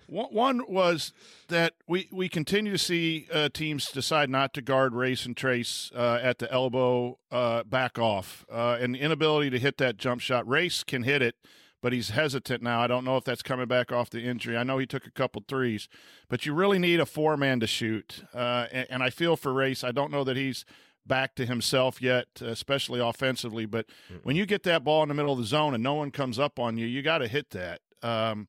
[0.08, 1.14] one, one was
[1.48, 5.92] that we we continue to see uh, teams decide not to guard race and trace
[5.96, 10.20] uh, at the elbow, uh, back off, uh, and the inability to hit that jump
[10.22, 10.48] shot.
[10.48, 11.36] Race can hit it,
[11.82, 12.82] but he's hesitant now.
[12.82, 14.58] I don't know if that's coming back off the injury.
[14.58, 15.88] I know he took a couple threes,
[16.30, 18.24] but you really need a four man to shoot.
[18.34, 19.84] Uh, and, and I feel for Race.
[19.86, 20.66] I don't know that he's
[21.08, 23.66] back to himself yet, especially offensively.
[23.66, 23.86] But
[24.24, 26.38] when you get that ball in the middle of the zone and no one comes
[26.40, 27.82] up on you, you got to hit that.
[28.04, 28.48] Um,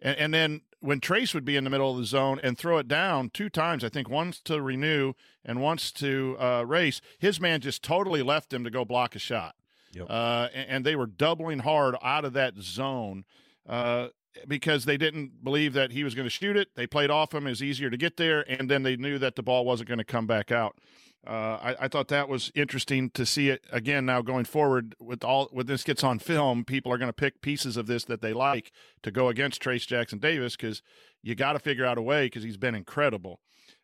[0.00, 2.78] and, and then when Trayce would be in the middle of the zone and throw
[2.78, 5.14] it down two times, I think once to renew
[5.44, 9.18] and once to uh, race, his man just totally left him to go block a
[9.18, 9.54] shot.
[9.92, 10.06] Yep.
[10.10, 13.24] Uh, and, and they were doubling hard out of that zone.
[13.66, 14.08] Uh,
[14.48, 16.74] because they didn't believe that he was going to shoot it.
[16.74, 17.46] They played off him.
[17.46, 19.98] It was easier to get there, and then they knew that the ball wasn't going
[19.98, 20.76] to come back out.
[21.26, 25.24] Uh, I, I thought that was interesting to see it again now going forward with
[25.24, 26.64] all when this gets on film.
[26.64, 29.86] People are going to pick pieces of this that they like to go against Trayce
[29.86, 30.82] Jackson Davis because
[31.22, 33.40] you got to figure out a way because he's been incredible.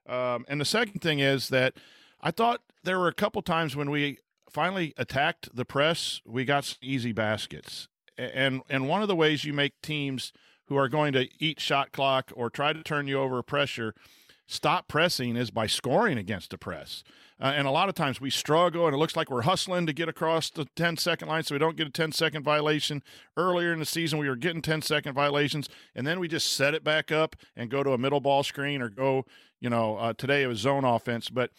[0.07, 1.75] Um, and the second thing is that
[2.21, 4.19] I thought there were a couple times when we
[4.51, 7.89] finally attacked the press, we got some easy baskets.
[8.19, 10.33] And and one of the ways you make teams
[10.67, 13.95] who are going to eat shot clock or try to turn you over pressure
[14.51, 17.05] stop pressing is by scoring against the press.
[17.41, 19.93] Uh, and a lot of times we struggle and it looks like we're hustling to
[19.93, 23.03] get across the 10 second line so we don't get a 10 second violation.
[23.37, 26.75] Earlier in the season, we were getting 10 second violations and then we just set
[26.75, 29.25] it back up and go to a middle ball screen or go,
[29.59, 31.31] you know, uh, today it was zone offense.
[31.31, 31.51] But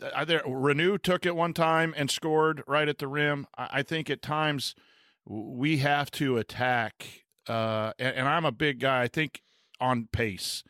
[0.00, 3.46] uh, there, Reneau took it one time and scored right at the rim.
[3.56, 4.74] I, I think at times
[5.26, 7.24] we have to attack.
[7.46, 9.02] Uh, and, and I'm a big guy.
[9.02, 9.42] I think
[9.78, 10.64] on pace.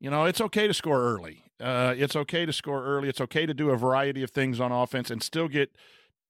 [0.00, 1.45] You know, it's okay to score early.
[1.60, 3.08] Uh, it's okay to score early.
[3.08, 5.70] It's okay to do a variety of things on offense and still get,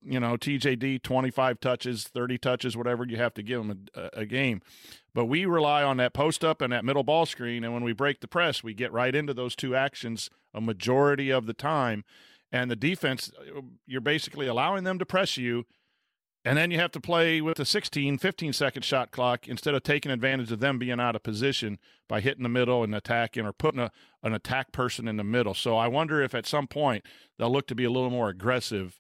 [0.03, 4.27] you know, TJD 25 touches, 30 touches, whatever you have to give him a, a
[4.27, 4.63] game.
[5.15, 7.65] But we rely on that post up and that middle ball screen.
[7.65, 11.31] And when we break the press, we get right into those two actions a majority
[11.31, 12.05] of the time.
[12.53, 13.33] And the defense,
[13.87, 15.67] you're basically allowing them to press you.
[16.47, 19.83] And then you have to play with a 16, 15 second shot clock instead of
[19.83, 21.79] taking advantage of them being out of position
[22.09, 23.91] by hitting the middle and attacking or putting a,
[24.23, 25.55] an attack person in the middle.
[25.55, 27.05] So I wonder if at some point
[27.39, 28.99] they'll look to be a little more aggressive,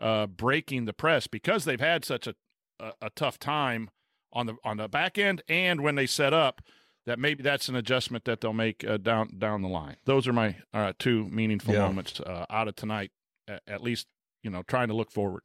[0.00, 2.34] uh, breaking the press because they've had such a,
[2.80, 3.90] a, a tough time
[4.32, 6.60] on the on the back end and when they set up
[7.06, 9.96] that maybe that's an adjustment that they'll make uh, down down the line.
[10.04, 11.80] Those are my uh, two meaningful Yeah.
[11.86, 13.10] moments uh, out of tonight.
[13.48, 14.06] At, at least
[14.42, 15.42] you know trying to look forward.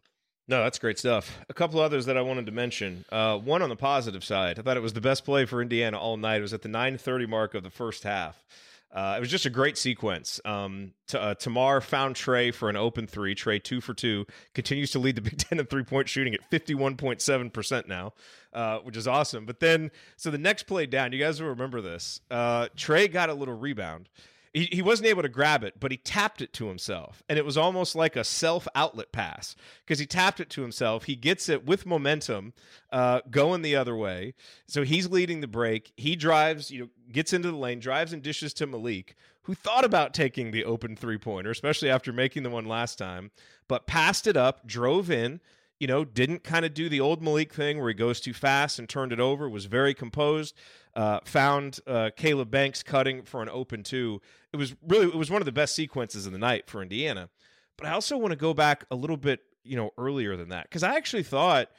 [0.47, 1.37] No, that's great stuff.
[1.49, 3.05] A couple others that I wanted to mention.
[3.09, 5.97] Uh, one on the positive side, I thought it was the best play for Indiana
[5.97, 6.39] all night.
[6.39, 8.43] It was at the 9:30 mark of the first half.
[8.91, 10.39] Uh, it was just a great sequence.
[10.45, 13.33] Um, t- uh, Tamar found Trey for an open three.
[13.33, 16.51] Trey two for two continues to lead the Big Ten in three point shooting at
[16.51, 18.13] 51.7 percent now,
[18.51, 19.45] uh, which is awesome.
[19.45, 22.19] But then, so the next play down, you guys will remember this.
[22.29, 24.09] Uh, Trey got a little rebound.
[24.53, 27.23] He, he wasn't able to grab it, but he tapped it to himself.
[27.27, 31.05] And it was almost like a self outlet pass because he tapped it to himself.
[31.05, 32.53] He gets it with momentum
[32.91, 34.35] uh, going the other way.
[34.67, 35.91] So he's leading the break.
[35.97, 39.85] He drives, you know, gets into the lane, drives and dishes to Malik, who thought
[39.85, 43.31] about taking the open three pointer, especially after making the one last time,
[43.67, 45.41] but passed it up, drove in
[45.83, 48.79] you know, didn't kind of do the old Malik thing where he goes too fast
[48.79, 50.55] and turned it over, was very composed,
[50.95, 54.21] uh, found uh, Kaleb Banks cutting for an open two.
[54.51, 57.29] It was really, it was one of the best sequences of the night for Indiana.
[57.77, 60.65] But I also want to go back a little bit, you know, earlier than that,
[60.65, 61.69] because I actually thought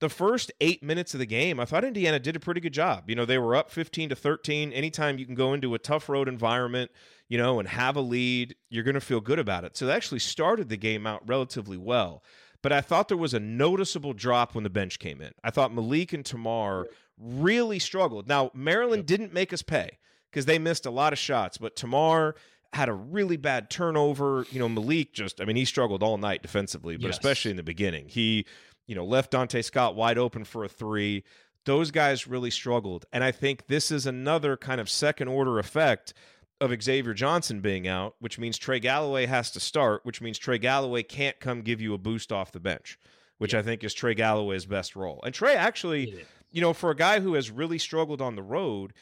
[0.00, 3.04] the first eight minutes of the game, I thought Indiana did a pretty good job.
[3.08, 4.72] You know, they were up 15 to 13.
[4.72, 6.90] Anytime you can go into a tough road environment,
[7.28, 9.76] you know, and have a lead, you're going to feel good about it.
[9.76, 12.22] So they actually started the game out relatively well.
[12.62, 15.32] But I thought there was a noticeable drop when the bench came in.
[15.42, 18.28] I thought Malik and Tamar really struggled.
[18.28, 19.98] Now, Maryland didn't make us pay
[20.30, 22.34] because they missed a lot of shots, but Tamar
[22.72, 24.46] had a really bad turnover.
[24.50, 27.14] You know, Malik just, I mean, he struggled all night defensively, but Yes.
[27.14, 28.08] especially in the beginning.
[28.08, 28.44] He,
[28.86, 31.24] you know, left Donta Scott wide open for a three.
[31.64, 33.06] Those guys really struggled.
[33.12, 36.14] And I think this is another kind of second order effect
[36.60, 40.58] of Xavier Johnson being out, which means Trey Galloway has to start, which means Trey
[40.58, 42.98] Galloway can't come give you a boost off the bench,
[43.38, 45.20] which I think is Trey Galloway's best role.
[45.24, 48.92] And Trey actually, you know, for a guy who has really struggled on the road,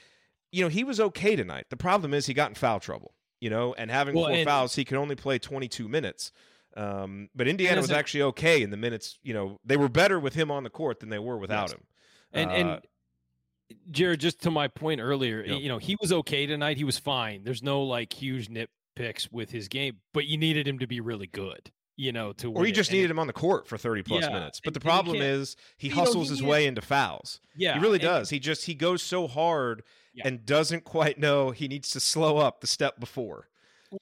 [0.52, 1.66] you know, he was okay tonight.
[1.70, 4.46] The problem is he got in foul trouble, you know, and having Well, four and-
[4.46, 6.30] fouls, he can only play 22 minutes.
[6.76, 10.34] Um, but Indiana was actually okay in the minutes, you know, they were better with
[10.34, 11.72] him on the court than they were without Yes.
[11.72, 11.84] him.
[12.32, 12.82] And Uh, and
[13.90, 15.60] Jerod, just to my point earlier, Yep.
[15.60, 16.76] you know, he was okay tonight.
[16.76, 17.44] He was fine.
[17.44, 21.26] There's no like huge nitpicks with his game, but you needed him to be really
[21.26, 24.22] good, you know, to or you just needed him on the court for 30 plus
[24.24, 24.60] Yeah, minutes.
[24.60, 27.40] But and- the problem is he hustles his is- way into fouls.
[27.56, 28.30] Yeah, he really and- does.
[28.30, 29.82] He just he goes so hard
[30.14, 30.26] Yeah.
[30.26, 33.48] and doesn't quite know he needs to slow up the step before.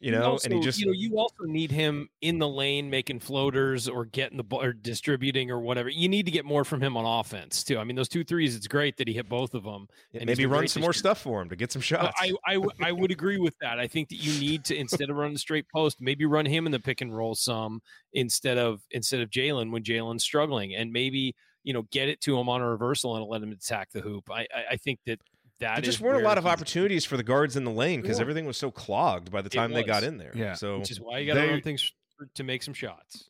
[0.01, 2.91] You know, also, and he just you know you also need him in the lane
[2.91, 5.89] making floaters or getting the ball or distributing or whatever.
[5.89, 7.79] You need to get more from him on offense too.
[7.79, 9.87] I mean, those two threes, it's great that he hit both of them.
[10.13, 12.17] and maybe run some more stuff for him to get some shots.
[12.19, 13.79] I, I, w- I would agree with that.
[13.79, 16.73] I think that you need to instead of running straight post, maybe run him in
[16.73, 17.81] the pick and roll some
[18.13, 22.37] instead of instead of Jalen when Jalen's struggling, and maybe you know get it to
[22.39, 24.31] him on a reversal and let him attack the hoop.
[24.31, 25.21] I I, I think that
[25.61, 28.17] that there just weren't a lot of opportunities for the guards in the lane because
[28.17, 28.23] Sure.
[28.23, 30.33] everything was so clogged by the time they got in there.
[30.35, 30.55] Yeah.
[30.55, 31.93] So which is why you got to They- run things
[32.35, 33.29] to make some shots.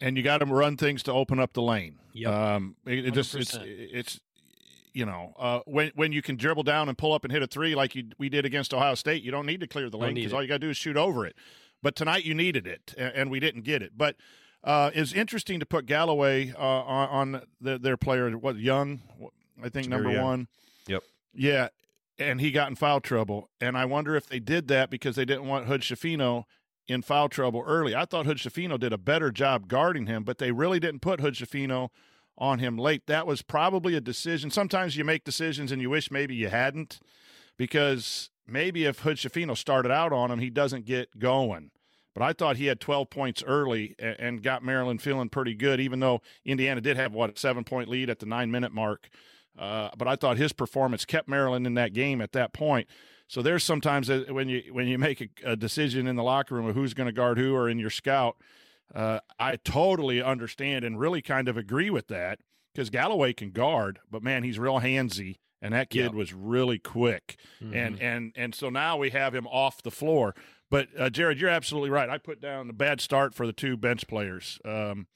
[0.00, 1.98] and you got to run things to open up the lane.
[2.12, 2.32] Yep.
[2.32, 4.20] Um, it, it just it's it's
[4.92, 7.46] you know uh, when when you can dribble down and pull up and hit a
[7.46, 10.14] three like you, we did against Ohio State, you don't need to clear the lane
[10.14, 11.36] because all you got to do is shoot over it.
[11.82, 13.92] But tonight you needed it, and, and we didn't get it.
[13.96, 14.16] But
[14.64, 18.30] uh, it's interesting to put Galloway uh, on, on the, their player.
[18.32, 19.00] What Young?
[19.62, 20.24] I think Jahmir number Young.
[20.24, 20.48] one.
[20.88, 21.02] Yep.
[21.32, 21.68] Yeah,
[22.18, 25.24] and he got in foul trouble, and I wonder if they did that because they
[25.24, 26.44] didn't want Hood-Schifino
[26.88, 27.94] in foul trouble early.
[27.94, 31.90] I thought Hood-Schifino did a better job guarding him, but they really didn't put Hood-Schifino
[32.36, 33.06] on him late.
[33.06, 34.50] That was probably a decision.
[34.50, 36.98] Sometimes you make decisions and you wish maybe you hadn't,
[37.56, 41.70] because maybe if Hood-Schifino started out on him, he doesn't get going.
[42.14, 46.00] But I thought he had 12 points early and, got Maryland feeling pretty good, even
[46.00, 49.08] though Indiana did have, what, a seven point lead at the nine minute mark.
[49.58, 52.88] Uh, but I thought his performance kept Maryland in that game at that point.
[53.26, 56.66] So there's sometimes when you when you make a, a decision in the locker room
[56.66, 58.36] of who's going to guard who or in your scout,
[58.94, 62.38] uh, I totally understand and really kind of agree with that
[62.72, 66.14] because Galloway can guard, but man, he's real handsy, and that kid Yep.
[66.14, 70.34] was really quick, and and and so now we have him off the floor.
[70.70, 72.08] But uh, Jerod, you're absolutely right.
[72.08, 74.58] I put down the bad start for the two bench players.
[74.64, 75.06] Um,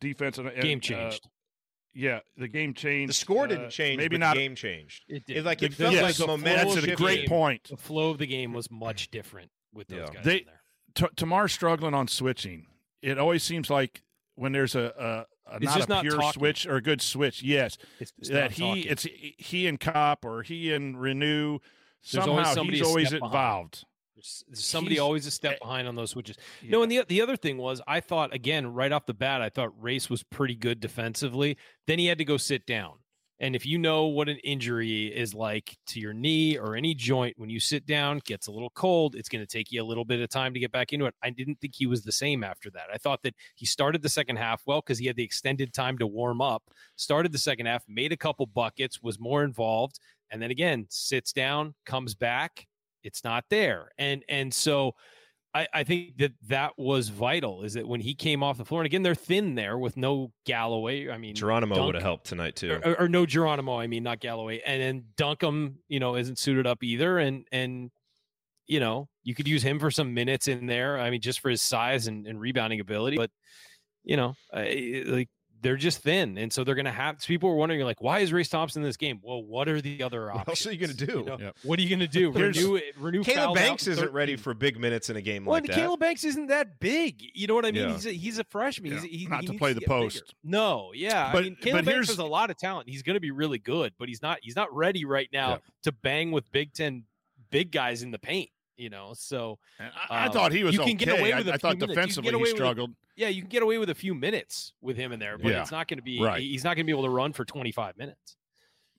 [0.00, 1.28] defense and, and, Game uh, changed.
[1.92, 3.10] Yeah, the game changed.
[3.10, 4.34] the score uh, didn't change, Maybe but not.
[4.36, 5.04] the game changed.
[5.08, 6.96] It It, like it The- felt yes, like the momentum That's a shifted.
[6.98, 7.64] great point.
[7.68, 10.14] the flow of the game was much different with those Yeah.
[10.14, 10.60] guys They- in there.
[10.94, 12.66] T- Tamar's struggling on switching.
[13.02, 14.02] It always seems like
[14.34, 16.32] when there's a, a, a not just a not pure talking.
[16.40, 18.84] switch or a good switch, yes, It's just that he talking.
[18.86, 19.06] it's
[19.38, 21.60] he and Kopp or he and Reneau
[22.12, 23.34] There's somehow somebody he's always step behind.
[23.34, 23.84] involved.
[24.14, 26.36] There's there's somebody He's- always a step eh, behind on those switches.
[26.62, 29.48] No, and the the other thing was I thought again right off the bat I
[29.48, 31.56] thought Race was pretty good defensively.
[31.86, 32.98] Then he had to go sit down.
[33.42, 37.38] And if you know what an injury is like to your knee or any joint
[37.38, 40.04] when you sit down, gets a little cold, it's going to take you a little
[40.04, 41.14] bit of time to get back into it.
[41.22, 42.88] I didn't think he was the same after that.
[42.92, 45.96] I thought that he started the second half well because he had the extended time
[46.00, 46.64] to warm up,
[46.96, 51.32] started the second half, made a couple buckets, was more involved, and then again sits
[51.32, 52.66] down, comes back,
[53.02, 53.90] it's not there.
[53.98, 54.94] And and so
[55.52, 57.62] I, I think that that was vital.
[57.62, 60.32] Is that when he came off the floor, and again they're thin there with no
[60.46, 61.10] Galloway.
[61.10, 62.80] I mean, Geronimo would have helped tonight too.
[62.84, 63.78] or, or no Geronimo.
[63.78, 64.60] I mean, not Galloway.
[64.64, 67.18] And then Duncomb, you know, isn't suited up either.
[67.18, 67.90] And and
[68.66, 71.00] you know, you could use him for some minutes in there.
[71.00, 73.16] I mean, just for his size and, and rebounding ability.
[73.16, 73.30] But
[74.04, 75.28] you know, I, like
[75.62, 77.18] they're just thin, and so they're going to have.
[77.20, 79.20] People were wondering, like, why is Race Thompson in this game?
[79.22, 80.48] Well, what are the other What options?
[80.48, 81.24] else are you gonna do?
[81.24, 81.56] know, Yep.
[81.64, 82.32] What are you going to do?
[82.38, 85.52] Here's- Reneau, Reneau Kaleb fouled Banks isn't ready for big minutes in a game Well,
[85.54, 85.78] like and that.
[85.78, 87.22] Kaleb Banks isn't that big.
[87.34, 87.88] You know what I mean?
[87.88, 87.92] Yeah.
[87.94, 88.92] He's a, he's a freshman.
[88.92, 90.00] Yeah, He's, he, not he to needs play the get bigger.
[90.00, 90.34] post.
[90.42, 91.30] No, yeah.
[91.32, 92.88] But- I mean, but Kaleb Banks here's- has a lot of talent.
[92.88, 94.38] He's going to be really good, but he's not.
[94.42, 95.58] He's not ready right now Yeah.
[95.84, 97.04] to bang with Big Ten
[97.50, 98.48] big guys in the paint.
[98.80, 101.04] You know, so I, I Um, thought he was you can okay.
[101.04, 101.94] get away with I, few thought minutes.
[101.94, 102.90] Defensively he with struggled.
[103.16, 105.60] yeah, you can get away with a few minutes with him in there, but Yeah.
[105.62, 106.20] it's not going to be.
[106.22, 106.40] Right.
[106.40, 108.36] He's not going to be able to run for twenty five minutes.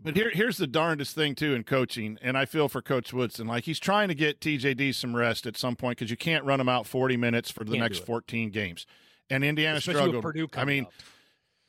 [0.03, 3.45] But here, here's the darndest thing too in coaching, and I feel for Coach Woodson.
[3.47, 6.59] Like he's trying to get TJD some rest at some point because you can't run
[6.59, 8.86] him out 40 minutes for the Can't next 14 games.
[9.29, 10.23] and Indiana Especially with struggled.
[10.23, 10.93] Purdue I mean, up.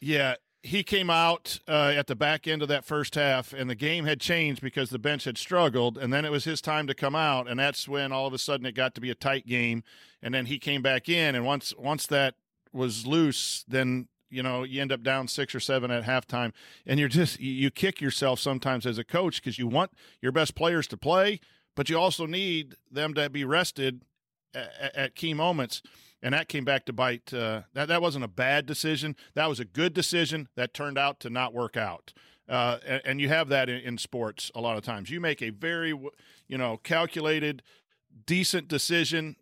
[0.00, 3.74] yeah, he came out uh, at the back end of that first half, and the
[3.74, 6.94] game had changed because the bench had struggled, and then it was his time to
[6.94, 9.46] come out, and that's when all of a sudden it got to be a tight
[9.46, 9.82] game,
[10.22, 12.34] and then he came back in, and once once that
[12.72, 16.52] was loose, then you know you end up down six or seven at halftime,
[16.86, 19.90] and you're just you- kick yourself sometimes as a coach because you want
[20.20, 21.40] your best players to play,
[21.74, 24.04] but you also need them to be rested
[24.54, 25.82] at, at key moments
[26.22, 27.32] and that came back to bite.
[27.34, 29.16] Uh, that that wasn't a bad decision.
[29.34, 32.12] That was a good decision that turned out to not work out.
[32.48, 35.10] Uh, and, and you have that in, in sports a lot of times.
[35.10, 35.90] You make a very,
[36.48, 37.62] you know, calculated,
[38.26, 39.36] decent decision,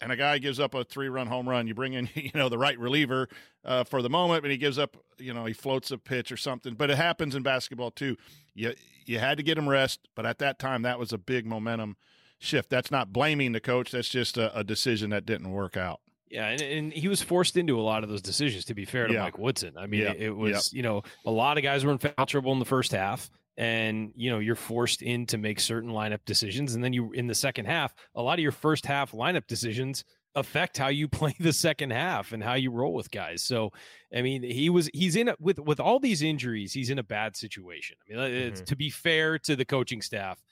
[0.00, 1.66] and a guy gives up a three-run home run.
[1.66, 3.28] You bring in, you know, the right reliever
[3.64, 6.36] uh, for the moment, but he gives up, you know, he floats a pitch or
[6.36, 6.74] something.
[6.74, 8.16] But it happens in basketball too.
[8.54, 8.74] You
[9.06, 11.96] you had to get him rest, but at that time, that was a big momentum
[12.38, 12.70] shift.
[12.70, 13.90] That's not blaming the coach.
[13.90, 16.00] That's just a, a decision that didn't work out.
[16.30, 18.64] Yeah, and, and he was forced into a lot of those decisions.
[18.66, 19.22] To be fair to Yeah.
[19.22, 20.12] Mike Woodson, I mean, Yeah.
[20.12, 22.64] it, it was you know a lot of guys were in foul trouble in the
[22.64, 26.92] first half, and you know you're forced in to make certain lineup decisions, and then
[26.92, 30.04] you in the second half, a lot of your first half lineup decisions
[30.34, 33.42] affect how you play the second half and how you roll with guys.
[33.42, 33.72] So,
[34.14, 37.04] I mean, he was he's in a, with with all these injuries, he's in a
[37.04, 37.96] bad situation.
[38.08, 38.66] I mean, uh, it's, mm-hmm.
[38.66, 40.42] to be fair to the coaching staff,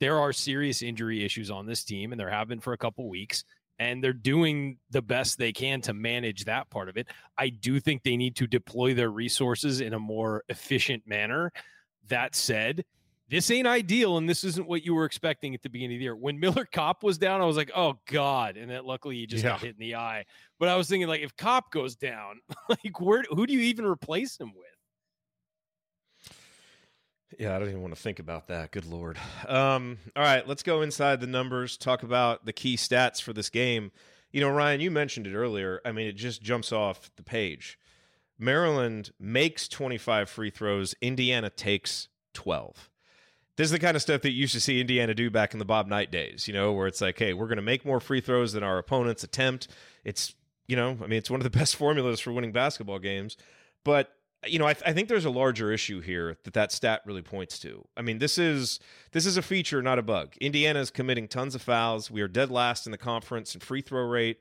[0.00, 3.08] there are serious injury issues on this team, and there have been for a couple
[3.08, 3.44] weeks.
[3.82, 7.08] And they're doing the best they can to manage that part of it.
[7.36, 11.52] I do think they need to deploy their resources in a more efficient manner.
[12.08, 12.84] That said,
[13.28, 16.04] this ain't ideal, and this isn't what you were expecting at the beginning of the
[16.04, 16.14] year.
[16.14, 19.42] When Miller Kopp was down, I was like, "Oh God!" And then luckily he just
[19.42, 20.26] got hit in the eye.
[20.60, 23.86] But I was thinking, like, if Kopp goes down, like, where who do you even
[23.86, 24.71] replace him with?
[27.38, 28.70] Yeah, I don't even want to think about that.
[28.70, 29.18] Good lord.
[29.46, 31.76] Um, all right, let's go inside the numbers.
[31.76, 33.92] Talk about the key stats for this game.
[34.32, 35.80] You know, Ryan, you mentioned it earlier.
[35.84, 37.78] I mean, it just jumps off the page.
[38.38, 40.94] Maryland makes 25 free throws.
[41.00, 42.90] Indiana takes 12.
[43.56, 45.58] This is the kind of stuff that you used to see Indiana do back in
[45.58, 48.00] the Bob Knight days, you know, where it's like, hey, we're going to make more
[48.00, 49.68] free throws than our opponents attempt.
[50.04, 50.34] It's,
[50.66, 53.36] you know, I mean, it's one of the best formulas for winning basketball games.
[53.84, 54.12] But
[54.46, 57.22] you know, I, th- I think there's a larger issue here that that stat really
[57.22, 57.86] points to.
[57.96, 58.80] I mean, this is
[59.12, 60.34] this is a feature, not a bug.
[60.40, 62.10] Indiana is committing tons of fouls.
[62.10, 64.40] We are dead last in the conference in free throw rate.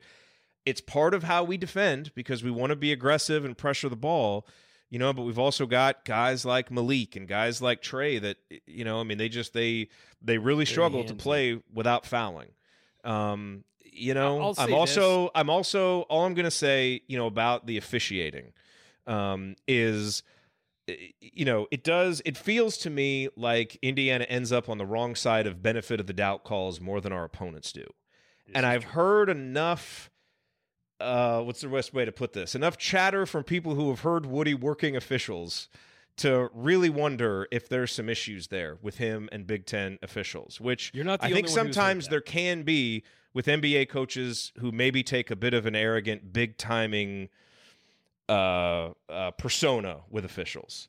[0.65, 3.95] It's part of how we defend because we want to be aggressive and pressure the
[3.95, 4.47] ball,
[4.89, 5.13] you know.
[5.13, 8.99] But we've also got guys like Malik and guys like Trey that you know.
[8.99, 9.89] I mean, they just they
[10.21, 12.49] they really struggle to play without fouling.
[13.03, 17.67] Um, you know, I'm also I'm also all I'm going to say, you know, about
[17.67, 18.53] the officiating
[19.07, 20.23] um, is
[21.19, 25.15] you know it does it feels to me like indiana ends up on the wrong
[25.15, 27.85] side of benefit of the doubt calls more than our opponents do.
[28.53, 30.09] And i've heard enough
[30.99, 32.55] uh what's the best way to put this?
[32.55, 35.69] Enough chatter from people who have heard woody working officials
[36.17, 40.91] to really wonder if there's some issues there with him and big ten officials which
[40.93, 45.35] You're not i think sometimes there can be with nba coaches who maybe take a
[45.35, 47.29] bit of an arrogant big timing
[48.31, 50.87] uh, uh, persona with officials,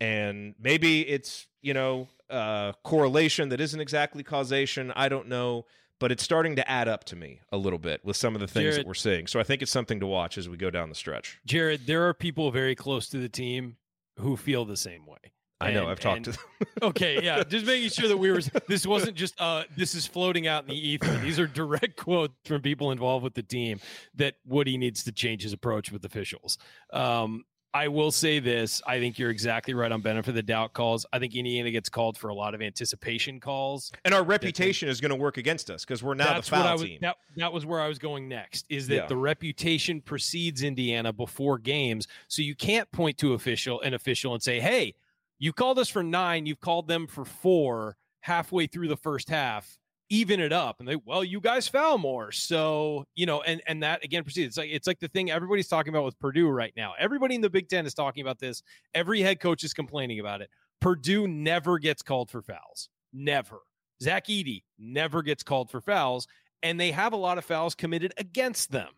[0.00, 4.92] and maybe it's you know uh, correlation that isn't exactly causation.
[4.96, 5.66] I don't know,
[6.00, 8.48] but it's starting to add up to me a little bit with some of the
[8.48, 9.28] things that we're seeing.
[9.28, 11.38] So I think it's something to watch as we go down the stretch.
[11.46, 13.76] Jerod, there are people very close to the team
[14.18, 15.32] who feel the same way.
[15.60, 16.40] I know And- I've talked and- to them.
[16.82, 18.40] okay, yeah, just making sure that we were.
[18.68, 19.40] This wasn't just.
[19.40, 21.16] Uh, this is floating out in the ether.
[21.18, 23.80] These are direct quotes from people involved with the team
[24.14, 26.58] that Woody needs to change his approach with officials.
[26.92, 30.72] Um, I will say this: I think you're exactly right on benefit of the doubt
[30.72, 31.06] calls.
[31.12, 33.92] I think Indiana gets called for a lot of anticipation calls.
[34.04, 36.62] and our reputation is going to work against us because we're now That's the what
[36.62, 36.82] foul I was.
[36.82, 36.98] team.
[37.02, 38.66] That, that was where I was going next.
[38.68, 39.06] Is that Yeah.
[39.06, 44.42] the reputation precedes Indiana before games, so you can't point to official an official and
[44.42, 44.94] say, "Hey,
[45.40, 46.46] you called us for nine.
[46.46, 49.76] You've called them for four halfway through the first half.
[50.10, 53.82] Even it up." And they, well, you guys foul more, so you know, and and
[53.82, 54.48] that again proceeds.
[54.48, 56.94] It's like it's like the thing everybody's talking about with Purdue right now.
[56.98, 58.62] Everybody in the Big Ten is talking about this.
[58.94, 60.50] Every head coach is complaining about it.
[60.80, 62.88] Purdue never gets called for fouls.
[63.12, 63.60] Never.
[64.02, 66.26] Zach Edey never gets called for fouls,
[66.62, 68.88] and they have a lot of fouls committed against them.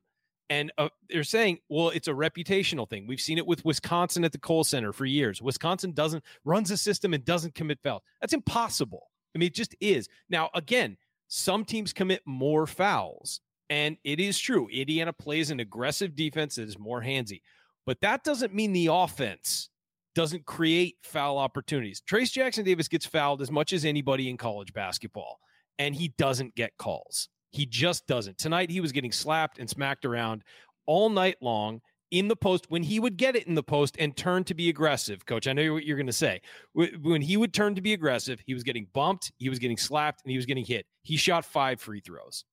[0.53, 3.07] And uh, they're saying, well, it's a reputational thing.
[3.07, 5.41] We've seen it with Wisconsin at the Kohl Center for years.
[5.41, 8.03] Wisconsin doesn't runs a system and doesn't commit fouls.
[8.21, 9.09] That's impossible.
[9.35, 10.11] I mean, it just is.
[10.29, 10.99] Now, again,
[11.29, 13.41] some teams commit more fouls,
[13.71, 14.69] and it is true.
[14.69, 17.41] Indiana plays an aggressive defense that is more handsy,
[17.87, 19.71] but that doesn't mean the offense
[20.15, 22.03] doesn't create foul opportunities.
[22.03, 25.41] Trayce Jackson-Davis gets fouled as much as anybody in college basketball,
[25.79, 27.31] and he doesn't get calls.
[27.53, 28.39] He just doesn't.
[28.39, 30.43] Tonight, he was getting slapped and smacked around
[30.87, 31.81] all night long
[32.11, 34.69] in the post when he would get it in the post and turn to be
[34.69, 35.25] aggressive.
[35.25, 36.41] Coach, I know what you're going to say.
[36.75, 40.23] When he would turn to be aggressive, he was getting bumped, he was getting slapped,
[40.25, 40.87] and he was getting hit.
[41.03, 42.45] He shot five free throws.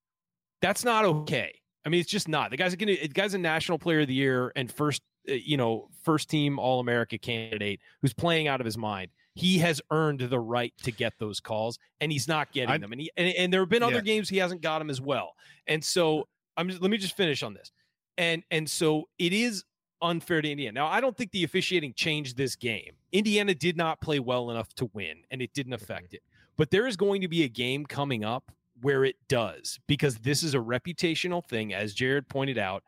[0.61, 1.53] That's not okay.
[1.85, 2.51] I mean, it's just not.
[2.51, 3.01] The guy's going to.
[3.01, 6.59] The guy's a national player of the year and first, uh, you know, first team
[6.59, 9.11] All America candidate who's playing out of his mind.
[9.39, 12.91] He has earned the right to get those calls, and he's not getting I, them.
[12.91, 14.01] And he and, and there have been other yeah.
[14.01, 15.33] games he hasn't got them as well.
[15.65, 16.27] And so,
[16.57, 16.69] I'm.
[16.69, 17.71] Just, let me just finish on this.
[18.17, 19.63] And and so it is
[20.01, 20.73] unfair to Indiana.
[20.73, 22.93] Now, I don't think the officiating changed this game.
[23.11, 25.83] Indiana did not play well enough to win, and it didn't mm-hmm.
[25.83, 26.21] affect it.
[26.57, 30.43] But there is going to be a game coming up where it does because this
[30.43, 32.83] is a reputational thing, as Jerod pointed out,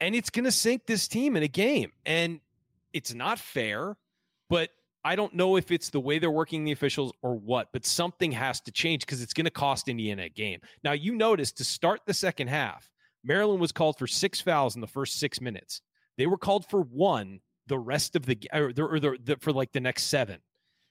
[0.00, 1.92] and it's going to sink this team in a game.
[2.04, 2.40] And
[2.92, 3.96] it's not fair,
[4.48, 4.70] but
[5.04, 8.32] I don't know if it's the way they're working the officials or what, but something
[8.32, 10.60] has to change because it's going to cost Indiana a game.
[10.82, 12.90] Now, you notice to start the second half,
[13.24, 15.80] Maryland was called for six fouls in the first six minutes.
[16.16, 19.72] They were called for one the rest of the or, or the, the, for like
[19.72, 20.40] the next seven.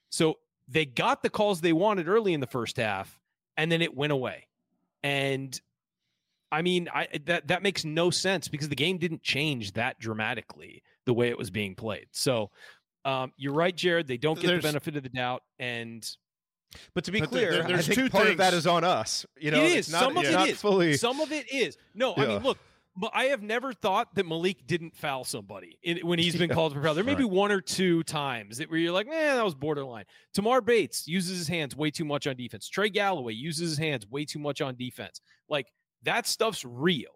[0.10, 0.36] So
[0.68, 3.20] they got the calls they wanted early in the first half,
[3.58, 4.48] and then it went away.
[5.04, 5.60] And
[6.52, 10.84] I mean, I that that makes no sense because the game didn't change that dramatically
[11.06, 12.08] the way it was being played.
[12.12, 12.52] So
[13.06, 14.08] um, you're right, Jerod.
[14.08, 16.08] They don't get There's, the benefit of the doubt, and
[16.94, 18.34] but to be but clear, there, there's I think part things.
[18.34, 19.26] of that is on us.
[19.40, 19.90] You know, it is.
[19.92, 20.62] Not, Some of yeah, it is.
[20.62, 20.94] Fully...
[20.96, 21.78] Some of it is.
[21.94, 22.24] No, yeah.
[22.24, 22.58] I mean, look,
[22.98, 26.56] but I have never thought that Malik didn't foul somebody in, when he's been yeah.
[26.56, 26.96] called for foul.
[26.96, 27.20] There may right.
[27.20, 30.06] be one or two times that where you're like, man, that was borderline.
[30.34, 32.68] Tamar Bates uses his hands way too much on defense.
[32.68, 35.22] Trey Galloway uses his hands way too much on defense.
[35.48, 35.68] Like
[36.04, 37.12] that stuff's real.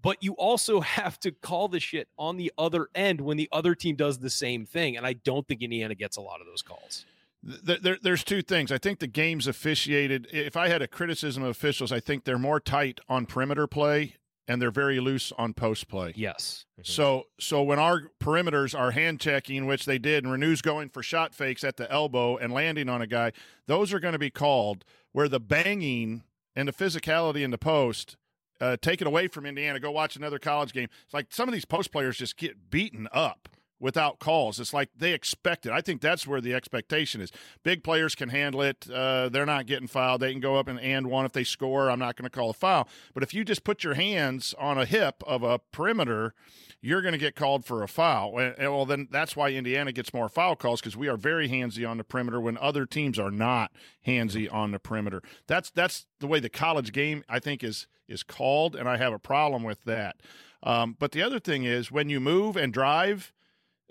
[0.00, 3.74] But you also have to call the shit on the other end when the other
[3.74, 4.96] team does the same thing.
[4.96, 7.04] And I don't think Indiana gets a lot of those calls.
[7.42, 8.72] There, there, there's two things.
[8.72, 10.26] I think the game's officiated.
[10.32, 14.14] If I had a criticism of officials, I think they're more tight on perimeter play
[14.48, 16.14] and they're very loose on post play.
[16.16, 16.64] Yes.
[16.72, 16.90] Mm-hmm.
[16.90, 21.02] So so when our perimeters are hand checking, which they did, and Reneau's going for
[21.02, 23.32] shot fakes at the elbow and landing on a guy,
[23.66, 26.24] those are going to be called where the banging
[26.56, 28.16] and the physicality in the post
[28.60, 29.80] uh, take it away from Indiana.
[29.80, 30.88] Go watch another college game.
[31.04, 33.48] It's like some of these post players just get beaten up
[33.80, 34.58] without calls.
[34.58, 35.72] It's like they expect it.
[35.72, 37.30] I think that's where the expectation is.
[37.62, 38.88] Big players can handle it.
[38.92, 40.20] Uh, they're not getting fouled.
[40.20, 41.90] They can go up and and one if they score.
[41.90, 42.88] I'm not going to call a foul.
[43.14, 46.34] But if you just put your hands on a hip of a perimeter,
[46.80, 48.38] you're going to get called for a foul.
[48.38, 51.88] And, well, then that's why Indiana gets more foul calls because we are very handsy
[51.88, 53.72] on the perimeter when other teams are not
[54.06, 55.22] handsy on the perimeter.
[55.46, 59.12] That's that's the way the college game I think is is called, and I have
[59.12, 60.16] a problem with that.
[60.62, 63.32] Um, but the other thing is when you move and drive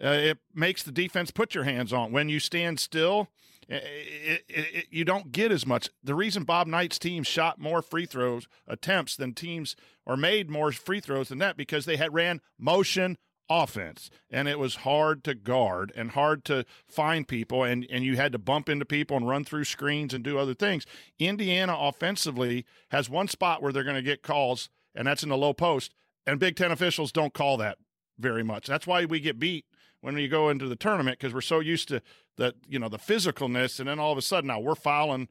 [0.03, 2.11] uh, it makes the defense put your hands on.
[2.11, 3.29] When you stand still,
[3.67, 5.89] it, it, it, you don't get as much.
[6.03, 10.71] The reason Bob Knight's team shot more free throws attempts than teams or made more
[10.71, 13.17] free throws than that because they had ran motion
[13.49, 18.15] offense and it was hard to guard and hard to find people and, and you
[18.17, 20.85] had to bump into people and run through screens and do other things.
[21.17, 25.37] Indiana offensively has one spot where they're going to get calls and that's in the
[25.37, 25.93] low post
[26.25, 27.77] and Big 10 officials don't call that
[28.19, 28.67] very much.
[28.67, 29.65] That's why we get beat
[30.01, 32.01] when you go into the tournament because we're so used to
[32.35, 35.27] the you know the physicalness, and then all of a sudden now we're fouling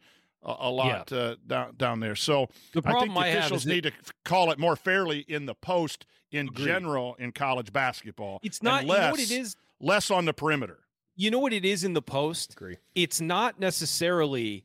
[0.46, 1.18] a, a lot yeah.
[1.18, 2.14] uh, down down there.
[2.14, 3.92] So the I think the I officials need to
[4.24, 6.64] call it more fairly in the post in Agreed.
[6.64, 8.40] general in college basketball.
[8.42, 10.78] It's not less, you know what it is less on the perimeter.
[11.16, 12.52] You know what it is in the post.
[12.52, 12.76] Agree.
[12.94, 14.64] It's not necessarily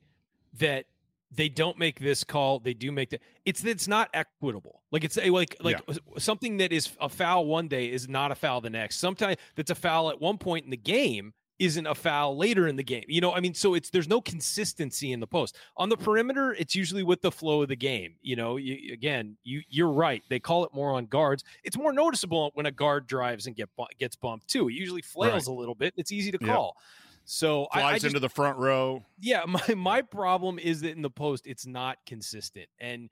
[0.60, 0.86] that
[1.34, 5.18] they don't make this call they do make that it's it's not equitable like it's
[5.18, 5.96] a like like yeah.
[6.18, 9.72] something that is a foul one day is not a foul the next sometimes that's
[9.72, 13.04] a foul at one point in the game isn't a foul later in the game
[13.08, 16.54] you know i mean so it's there's no consistency in the post on the perimeter
[16.54, 20.24] it's usually with the flow of the game you know you, again you you're right
[20.28, 23.70] they call it more on guards it's more noticeable when a guard drives and get
[24.00, 25.54] gets bumped too it usually flails right.
[25.54, 26.76] a little bit it's easy to call
[27.24, 29.06] so flies I, I just, into the front row.
[29.20, 33.10] Yeah, my my problem is that in the post it's not consistent, and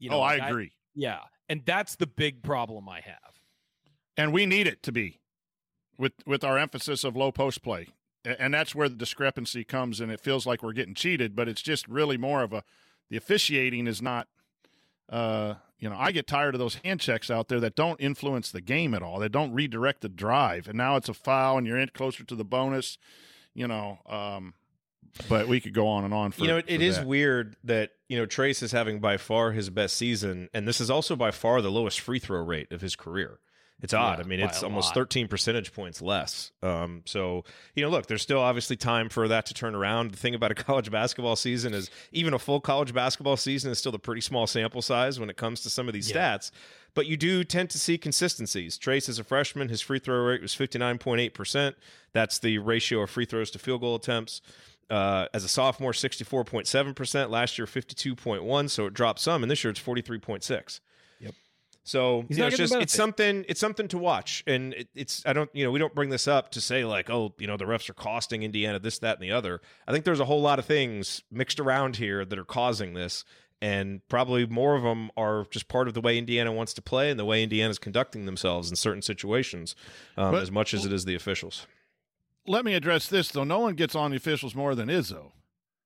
[0.00, 0.18] you oh, know.
[0.18, 0.72] Oh, I agree.
[0.94, 3.16] Yeah, and that's the big problem I have.
[4.18, 5.21] And we need it to be,
[6.02, 7.88] with with our emphasis of low post play,
[8.24, 11.62] and that's where the discrepancy comes, and it feels like we're getting cheated, but it's
[11.62, 12.64] just really more of a
[13.10, 14.28] the officiating is not.
[15.08, 18.50] Uh, you know, I get tired of those hand checks out there that don't influence
[18.50, 19.18] the game at all.
[19.18, 22.34] They don't redirect the drive, and now it's a foul, and you're in closer to
[22.36, 22.98] the bonus
[23.54, 24.54] you know, um,
[25.28, 26.32] but we could go on and on.
[26.32, 29.52] For, you know, it, it is weird that you know Trayce is having by far
[29.52, 32.80] his best season, and this is also by far the lowest free throw rate of
[32.80, 33.38] his career.
[33.82, 34.18] It's odd.
[34.18, 34.94] Yeah, I mean, it's almost lot.
[34.94, 36.52] 13 percentage points less.
[36.62, 40.12] Um, so, you know, look, there's still obviously time for that to turn around.
[40.12, 43.78] The thing about a college basketball season is even a full college basketball season is
[43.78, 46.36] still a pretty small sample size when it comes to some of these yeah.
[46.36, 46.52] stats.
[46.94, 48.78] but you do tend to see consistencies.
[48.78, 51.74] Trayce as a freshman, his free throw rate was 59.8%.
[52.12, 54.40] That's the ratio of free throws to field goal attempts.
[54.90, 57.30] Uh, as a sophomore, 64.7%.
[57.30, 58.70] Last year, 52.1.
[58.70, 59.42] So it dropped some.
[59.42, 60.80] And this year, it's 43.6.
[61.84, 65.24] So He's you know, it's just it's something it's something to watch, and it, it's
[65.26, 67.56] I don't you know we don't bring this up to say like oh you know
[67.56, 69.60] the refs are costing Indiana this that and the other.
[69.86, 73.24] I think there's a whole lot of things mixed around here that are causing this,
[73.60, 77.10] and probably more of them are just part of the way Indiana wants to play
[77.10, 79.74] and the way Indiana's conducting themselves in certain situations,
[80.16, 81.66] um, But- as much as it is the officials.
[82.46, 83.44] Let me address this though.
[83.44, 85.32] No one gets on the officials more than Izzo,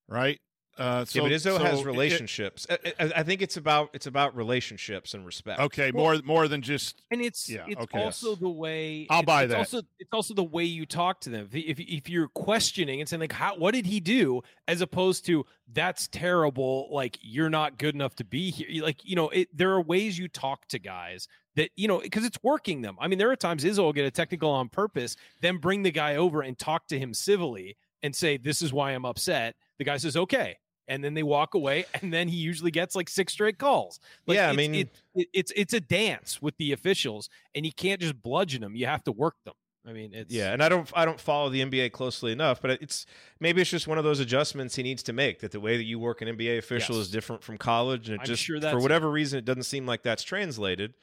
[0.08, 0.40] right?
[0.78, 2.66] Uh, so, yeah, but Izzo so has relationships.
[2.68, 5.58] I, I, I think it's about it's about relationships and respect.
[5.58, 8.02] okay, more more than just and it's Yeah, it's okay.
[8.02, 9.58] also the way I'll it's, buy it's that.
[9.58, 11.48] Also, it's also the way you talk to them.
[11.50, 13.56] If if, if you're questioning and saying like, "How?
[13.56, 18.24] What did he do?" as opposed to "That's terrible," like you're not good enough to
[18.24, 18.84] be here.
[18.84, 22.26] Like you know, it, there are ways you talk to guys that you know because
[22.26, 22.96] it's working them.
[23.00, 25.90] I mean, there are times Izzo will get a technical on purpose, then bring the
[25.90, 29.84] guy over and talk to him civilly and say, "This is why I'm upset." The
[29.84, 30.58] guy says, "Okay."
[30.88, 33.98] And then they walk away, and then he usually gets like six straight calls.
[34.26, 37.64] Like, Yeah, I it's- mean- it, it, it's it's a dance with the officials, and
[37.66, 38.76] you can't just bludgeon them.
[38.76, 39.54] You have to work them.
[39.88, 42.72] I mean, it's Yeah, and I don't I don't follow the NBA closely enough, but
[42.82, 43.06] it's
[43.38, 45.40] maybe it's just one of those adjustments he needs to make.
[45.40, 47.06] That the way that you work an NBA official Yes.
[47.06, 49.86] is different from college, and it I'm just sure for whatever reason it doesn't seem
[49.86, 50.94] like that's translated.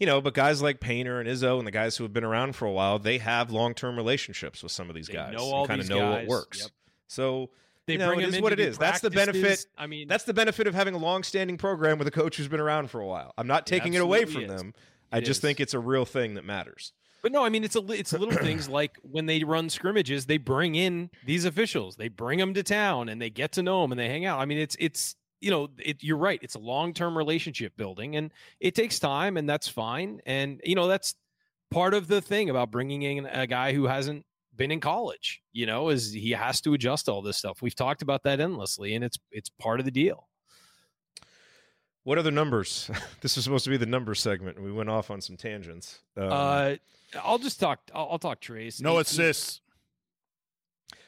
[0.00, 2.56] You know, but guys like Painter and Izzo and the guys who have been around
[2.56, 5.34] for a while, they have long term relationships with some of these They guys.
[5.34, 6.62] know all kind of know what works.
[6.62, 6.70] Yep.
[7.06, 7.50] So
[7.86, 8.78] they you know, bring it him is what it is.
[8.78, 9.66] That's the benefit.
[9.76, 12.48] I mean, That's the benefit of having a long standing program with a coach who's
[12.48, 13.32] been around for a while.
[13.36, 14.50] I'm not taking it away from is.
[14.50, 14.74] them.
[15.10, 15.40] I just is.
[15.40, 16.92] think it's a real thing that matters.
[17.22, 20.38] But no, I mean it's a it's little things like when they run scrimmages, they
[20.38, 23.92] bring in these officials, they bring them to town, and they get to know them
[23.92, 24.40] and they hang out.
[24.40, 26.38] I mean, it's it's you know, it, you're right.
[26.40, 30.20] It's a long term relationship building, and it takes time, and that's fine.
[30.24, 31.14] And you know, that's
[31.70, 34.24] part of the thing about bringing in a guy who hasn't
[34.56, 35.42] been in college.
[35.52, 37.62] You know, is he has to adjust to all this stuff.
[37.62, 40.28] We've talked about that endlessly, and it's it's part of the deal.
[42.04, 42.90] What other numbers?
[43.20, 46.00] this was supposed to be the numbers segment, and we went off on some tangents.
[46.16, 46.74] Um, uh,
[47.22, 47.80] I'll just talk.
[47.94, 48.80] I'll, I'll talk Trayce.
[48.80, 49.60] no 18 assists.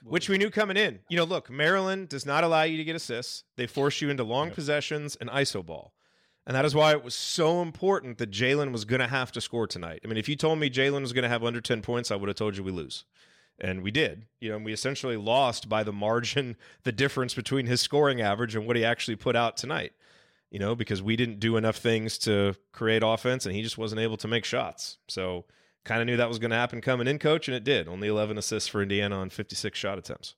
[0.04, 1.00] which we knew coming in.
[1.08, 3.44] You know, look, Maryland does not allow you to get assists.
[3.56, 5.94] They force you into long possessions and iso ball.
[6.46, 9.40] And that is why it was so important that Jalen was going to have to
[9.40, 10.00] score tonight.
[10.04, 12.16] I mean, if you told me Jalen was going to have under 10 points, I
[12.16, 13.04] would have told you we lose.
[13.60, 14.26] And we did.
[14.40, 18.56] You know, and we essentially lost by the margin, the difference between his scoring average
[18.56, 19.92] and what he actually put out tonight.
[20.50, 24.00] You know, because we didn't do enough things to create offense and he just wasn't
[24.00, 24.98] able to make shots.
[25.08, 25.46] So,
[25.82, 27.88] kind of knew that was going to happen coming in, coach, and it did.
[27.88, 30.34] Only 11 assists for Indiana on 56 shot attempts.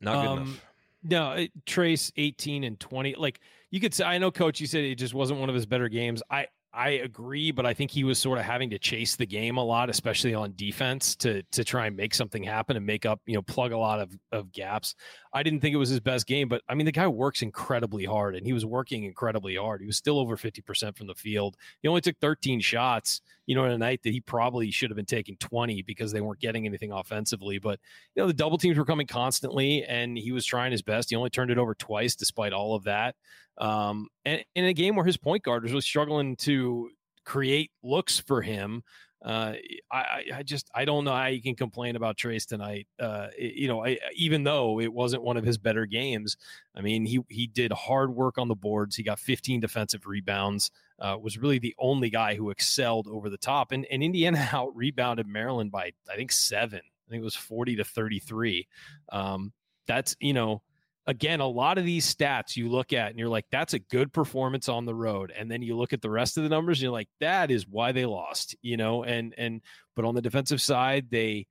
[0.00, 0.64] Not good Um, enough.
[1.04, 3.14] No, it, Trayce 18 and 20.
[3.16, 3.40] Like
[3.70, 5.88] you could say, I know coach, you said it just wasn't one of his better
[5.88, 6.22] games.
[6.30, 9.58] I, I agree, but I think he was sort of having to chase the game
[9.58, 13.20] a lot, especially on defense to, to try and make something happen and make up,
[13.26, 14.94] you know, plug a lot of, of gaps.
[15.34, 18.06] I didn't think it was his best game, but I mean, the guy works incredibly
[18.06, 19.82] hard and he was working incredibly hard.
[19.82, 21.56] He was still over 50% from the field.
[21.82, 24.96] He only took 13 shots, you know, in a night that he probably should have
[24.96, 27.58] been taking 20 because they weren't getting anything offensively.
[27.58, 27.80] But
[28.14, 31.10] you know, the double teams were coming constantly and he was trying his best.
[31.10, 33.14] He only turned it over twice despite all of that.
[33.58, 36.90] Um, and in a game where his point guard was really struggling to
[37.24, 38.82] create looks for him,
[39.24, 39.52] uh,
[39.92, 42.88] I, I- just I don't know how you can complain about Trayce tonight.
[42.98, 46.36] Uh, you know, I, even though it wasn't one of his better games,
[46.74, 48.96] I mean he he did hard work on the boards.
[48.96, 50.72] He got 15 defensive rebounds.
[50.98, 53.70] Uh, was really the only guy who excelled over the top.
[53.70, 56.80] And and Indiana out rebounded Maryland by I think seven.
[56.80, 58.66] I think it was 40 to 33.
[59.12, 59.52] Um,
[59.86, 60.62] that's you know
[61.06, 64.12] again, a lot of these stats you look at and you're like, that's a good
[64.12, 65.32] performance on the road.
[65.36, 67.66] And then you look at the rest of the numbers and you're like, that is
[67.66, 69.62] why they lost, you know, and, and,
[69.96, 71.46] but on the defensive side, they,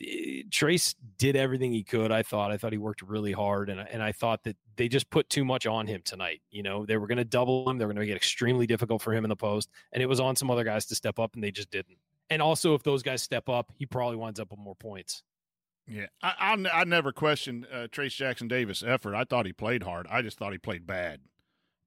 [0.00, 2.10] eh, Trayce did everything he could.
[2.10, 3.68] I thought, I thought he worked really hard.
[3.68, 6.40] And, and I thought that they just put too much on him tonight.
[6.50, 7.76] You know, they were going to double him.
[7.76, 9.70] They were going to it extremely difficult for him in the post.
[9.92, 11.98] And it was on some other guys to step up and they just didn't.
[12.30, 15.22] And also if those guys step up, he probably winds up with more points.
[15.88, 19.14] Yeah, I I never questioned uh, Trayce Jackson-Davis' effort.
[19.14, 20.06] I thought he played hard.
[20.08, 21.20] I just thought he played bad.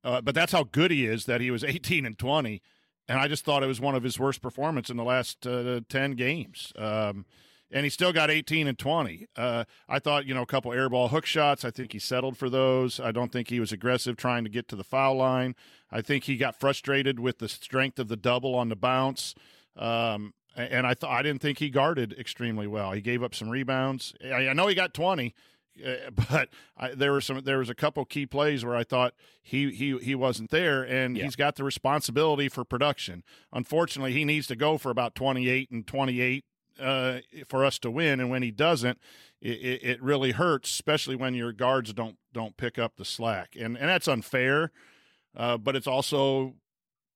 [0.03, 2.61] Uh, but that's how good he is that he was 18 and 20.
[3.07, 5.81] And I just thought it was one of his worst performance in the last uh,
[5.89, 6.73] 10 games.
[6.77, 7.25] Um,
[7.71, 9.27] and he still got 18 and 20.
[9.35, 11.65] Uh, I thought, you know, a couple airball hook shots.
[11.65, 12.99] I think he settled for those.
[12.99, 15.55] I don't think he was aggressive trying to get to the foul line.
[15.91, 19.35] I think he got frustrated with the strength of the double on the bounce.
[19.75, 22.91] Um, and I thought I didn't think he guarded extremely well.
[22.93, 24.13] He gave up some rebounds.
[24.23, 25.33] I, I know he got 20
[25.85, 25.91] uh,
[26.29, 29.71] but I, there were some there was a couple key plays where I thought he
[29.71, 31.25] he he wasn't there, and Yeah.
[31.25, 33.23] he's got the responsibility for production.
[33.51, 36.45] Unfortunately, he needs to go for about twenty eight and twenty eight
[36.79, 38.99] uh, for us to win, and when he doesn't,
[39.41, 43.55] it, it, it really hurts, especially when your guards don't don't pick up the slack,
[43.59, 44.71] and and that's unfair,
[45.35, 46.53] uh, but it's also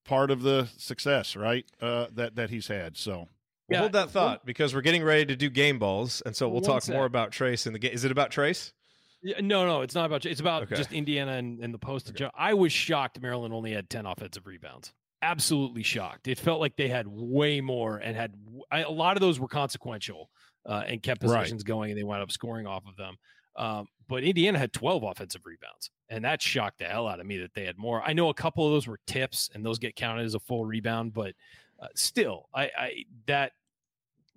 [0.05, 1.65] part of the success, right?
[1.81, 2.97] Uh, that that he's had.
[2.97, 3.27] So Well,
[3.69, 6.47] Yeah, hold that one- thought because we're getting ready to do game balls, and so
[6.47, 6.95] we'll One talk sec.
[6.95, 7.91] more about Trayce in the game.
[7.93, 8.73] Is it about Trayce?
[9.21, 10.25] Yeah, no, no, it's not about.
[10.25, 10.75] It's about Okay.
[10.75, 12.11] just Indiana and, and the post.
[12.35, 14.93] I was shocked Maryland only had ten offensive rebounds.
[15.21, 16.27] Absolutely shocked.
[16.29, 19.37] It felt like they had way more and had w- I, a lot of those
[19.39, 20.29] were consequential
[20.65, 21.27] uh, and kept Right.
[21.27, 23.17] possessions going, and they wound up scoring off of them.
[23.59, 27.37] Um, but Indiana had twelve offensive rebounds, and that shocked the hell out of me
[27.37, 28.01] that they had more.
[28.03, 30.65] I know a couple of those were tips, and those get counted as a full
[30.65, 31.33] rebound, but
[31.79, 32.91] uh, still, I, I
[33.27, 33.51] that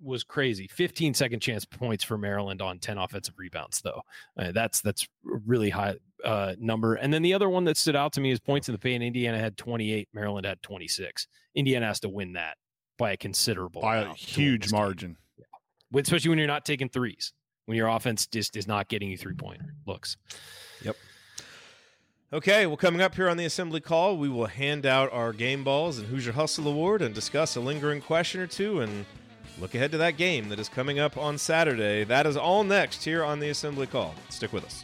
[0.01, 0.67] was crazy.
[0.67, 4.01] 15 second chance points for Maryland on 10 offensive rebounds, though.
[4.37, 5.95] Uh, that's that's a really high
[6.25, 6.95] uh, number.
[6.95, 9.03] And then the other one that stood out to me is points in the paint.
[9.03, 11.27] Indiana had 28, Maryland had 26.
[11.55, 12.57] Indiana has to win that
[12.97, 15.17] by a considerable, by a amount to win huge margin.
[15.89, 17.33] When- especially when you're not taking threes,
[17.65, 20.17] when your offense just is not getting you three point looks.
[20.83, 20.95] Yep.
[22.33, 25.63] Okay, well, coming up here on the assembly call, we will hand out our game
[25.63, 29.05] balls and Hoosier Hustle Award and discuss a lingering question or two and
[29.61, 32.03] look ahead to that game that is coming up on Saturday.
[32.03, 34.15] That is all next here on the assembly call.
[34.29, 34.83] Stick with us.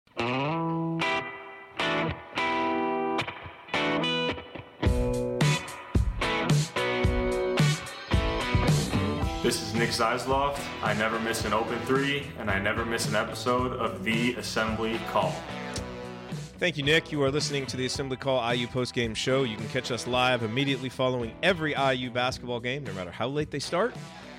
[9.81, 10.63] Nick Zeisloft.
[10.83, 14.99] I never miss an open three, and I never miss an episode of The Assembly
[15.09, 15.33] Call.
[16.59, 17.11] Thank you, Nick.
[17.11, 19.41] You are listening to the Assembly Call IU postgame show.
[19.41, 23.49] You can catch us live immediately following every IU basketball game, no matter how late
[23.49, 23.95] they start.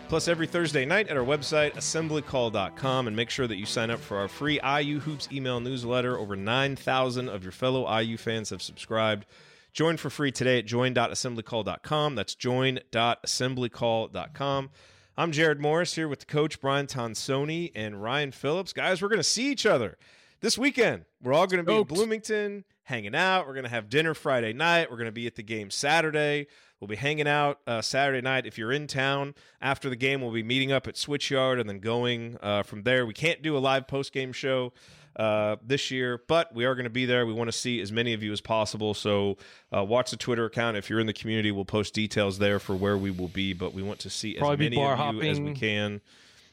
[0.07, 3.99] Plus, every Thursday night at our website, assemblycall.com, and make sure that you sign up
[3.99, 6.17] for our free IU Hoops email newsletter.
[6.17, 9.27] Over 9,000 of your fellow IU fans have subscribed.
[9.73, 12.15] Join for free today at join.assemblycall.com.
[12.15, 14.71] That's join.assemblycall.com.
[15.15, 18.73] I'm Jerod Morris here with the coach Brian Tonsoni and Ryan Phillips.
[18.73, 19.99] Guys, we're going to see each other
[20.41, 21.05] this weekend.
[21.23, 23.47] We're all going to be in Bloomington hanging out.
[23.47, 24.91] We're going to have dinner Friday night.
[24.91, 26.47] We're going to be at the game Saturday.
[26.81, 28.47] We'll be hanging out uh, Saturday night.
[28.47, 31.81] If you're in town after the game, we'll be meeting up at Switchyard and then
[31.81, 33.05] going uh, from there.
[33.05, 34.73] We can't do a live post game show
[35.17, 37.27] uh, this year, but we are going to be there.
[37.27, 38.95] We want to see as many of you as possible.
[38.95, 39.37] So
[39.77, 40.77] uh, watch the Twitter account.
[40.77, 43.53] If you're in the community, we'll post details there for where we will be.
[43.53, 45.55] But we want to see Probably as many bar of you as we hopping.
[45.61, 46.01] can.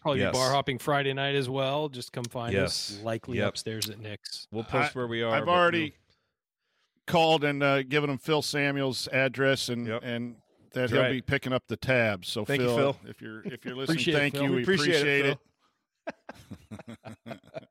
[0.02, 0.32] Probably Yes.
[0.32, 1.90] be bar hopping Friday night as well.
[1.90, 3.00] Just come find us.
[3.04, 3.50] Likely Yep.
[3.50, 4.48] upstairs at Nick's.
[4.52, 5.34] We'll post I- where we are.
[5.36, 5.92] I've already you'll-
[7.08, 10.02] called and uh, given him Phil Samuel's address and Yep.
[10.04, 10.36] and
[10.72, 11.12] that That's he'll right.
[11.12, 12.28] be picking up the tabs.
[12.28, 13.10] So Thank you, Phil, Phil.
[13.10, 14.44] if you're if you're listening, Appreciate it, thank you.
[14.44, 15.38] We We appreciate appreciate, it,
[17.28, 17.40] it.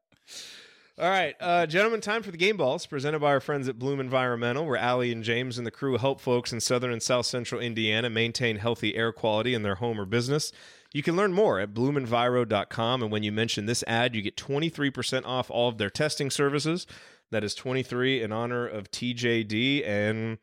[1.00, 4.00] All right, uh, gentlemen, time for the game balls presented by our friends at Bloom
[4.00, 7.60] Environmental, where Allie and James and the crew help folks in southern and south central
[7.60, 10.50] Indiana maintain healthy air quality in their home or business.
[10.92, 15.24] You can learn more at bloomenviro.com, and when you mention this ad, you get 23%
[15.24, 16.84] off all of their testing services.
[17.30, 19.86] That is 23 in honor of TJD.
[19.86, 20.38] And,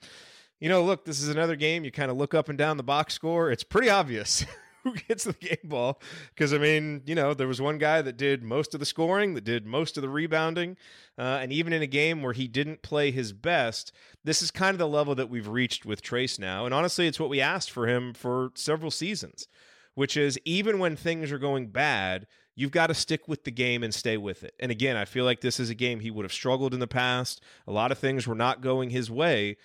[0.62, 1.84] you know, look, this is another game.
[1.84, 3.52] You kind of look up and down the box score.
[3.52, 4.46] It's pretty obvious
[4.86, 6.00] who gets the game ball.
[6.30, 9.34] Because, I mean, you know, there was one guy that did most of the scoring,
[9.34, 10.78] that did most of the rebounding.
[11.18, 13.92] Uh, and even in a game where he didn't play his best,
[14.24, 16.64] this is kind of the level that we've reached with Trayce now.
[16.66, 19.48] And honestly, it's what we asked for him for several seasons.
[19.96, 23.84] which is even when things are going bad, you've got to stick with the game
[23.84, 24.54] and stay with it.
[24.60, 26.88] And again, I feel like this is a game he would have struggled in the
[26.88, 27.42] past.
[27.68, 29.58] A lot of things were not going his way,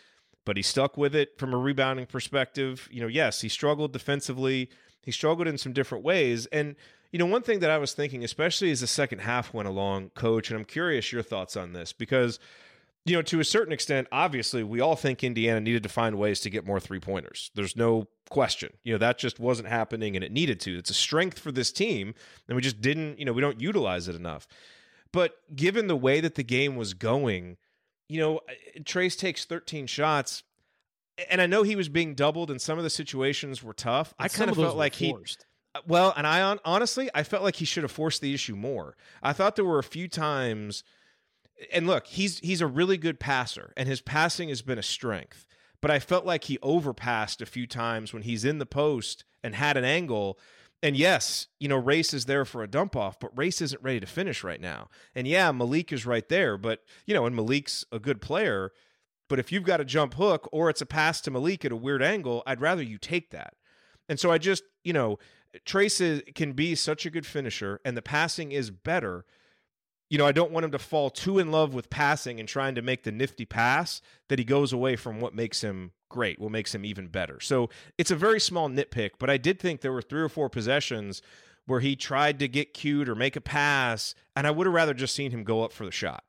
[0.45, 2.89] but he stuck with it from a rebounding perspective.
[2.91, 4.71] You know, yes, he struggled defensively.
[5.03, 6.47] He struggled in some different ways.
[6.47, 6.77] And,
[7.13, 10.11] you know, one thing that I was thinking, especially as the second half went along,
[10.11, 12.39] coach, and I'm curious your thoughts on this because,
[13.05, 16.41] you know, to a certain extent, obviously, we all think Indiana needed to find ways
[16.41, 17.51] to get more three pointers.
[17.55, 18.73] There's no question.
[18.85, 20.79] You know, that just wasn't happening and it needed to.
[20.79, 22.15] It's a strength for this team,
[22.49, 24.47] and we just didn't, you know, we don't utilize it enough.
[25.13, 27.57] But given the way that the game was going,
[28.09, 28.41] you know,
[28.81, 30.43] Trayce takes 13 shots
[31.29, 34.15] and I know he was being doubled, and some of the situations were tough.
[34.19, 35.11] And I kind of felt like were he.
[35.11, 35.47] forced.
[35.75, 38.97] Uh, well, and I honestly, I felt like he should have forced the issue more.
[39.23, 40.83] I thought there were a few times,
[41.73, 45.47] and look, he's he's a really good passer, and his passing has been a strength.
[45.81, 49.55] But I felt like he overpassed a few times when he's in the post and
[49.55, 50.39] had an angle.
[50.83, 54.01] And yes, you know, Race is there for a dump off, but Race isn't ready
[54.01, 54.89] to finish right now.
[55.15, 58.73] And yeah, Malik is right there, but you know, and Malik's a good player.
[59.31, 61.77] But if you've got a jump hook or it's a pass to Malik at a
[61.77, 63.55] weird angle, I'd rather you take that.
[64.09, 65.21] And so I just, you know,
[65.65, 69.25] Trayce is, can be such a good finisher and the passing is better.
[70.11, 72.75] You know, I don't want him to fall too in love with passing and trying
[72.75, 76.51] to make the nifty pass that he goes away from what makes him great, what
[76.51, 77.39] makes him even better.
[77.39, 80.49] So it's a very small nitpick, but I did think there were three or four
[80.49, 81.23] possessions
[81.67, 84.93] where he tried to get cute or make a pass, and I would have rather
[84.93, 86.25] just seen him go up for the shot.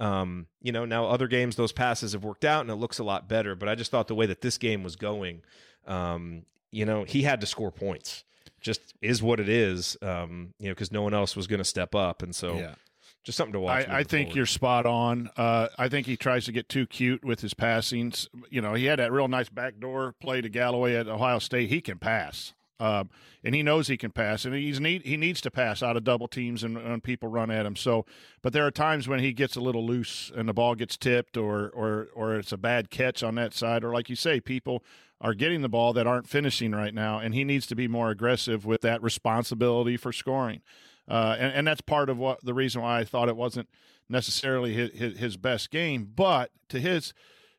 [0.00, 3.04] Um, you know, now other games those passes have worked out and it looks a
[3.04, 5.42] lot better, but I just thought the way that this game was going,
[5.86, 8.24] um, you know, he had to score points.
[8.60, 9.96] Just is what it is.
[10.02, 12.74] Um, you know, because no one else was going to step up, and so Yeah.
[13.22, 13.88] just something to watch.
[13.88, 14.36] I, I think forward.
[14.36, 15.30] you're spot on.
[15.36, 18.28] Uh, I think he tries to get too cute with his passings.
[18.50, 21.68] You know, he had that real nice backdoor play to Galloway at Ohio State.
[21.70, 23.10] He can pass, um,
[23.42, 26.04] and he knows he can pass, and he's need he needs to pass out of
[26.04, 27.76] double teams and when people run at him.
[27.76, 28.06] So,
[28.42, 31.36] but there are times when he gets a little loose and the ball gets tipped,
[31.36, 34.82] or or or it's a bad catch on that side, or like you say, people
[35.20, 38.10] are getting the ball that aren't finishing right now, and he needs to be more
[38.10, 40.60] aggressive with that responsibility for scoring.
[41.08, 43.68] Uh, and, and that's part of what the reason why I thought it wasn't
[44.08, 46.10] necessarily his, his, his best game.
[46.14, 47.12] But to his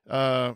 [0.09, 0.53] uh,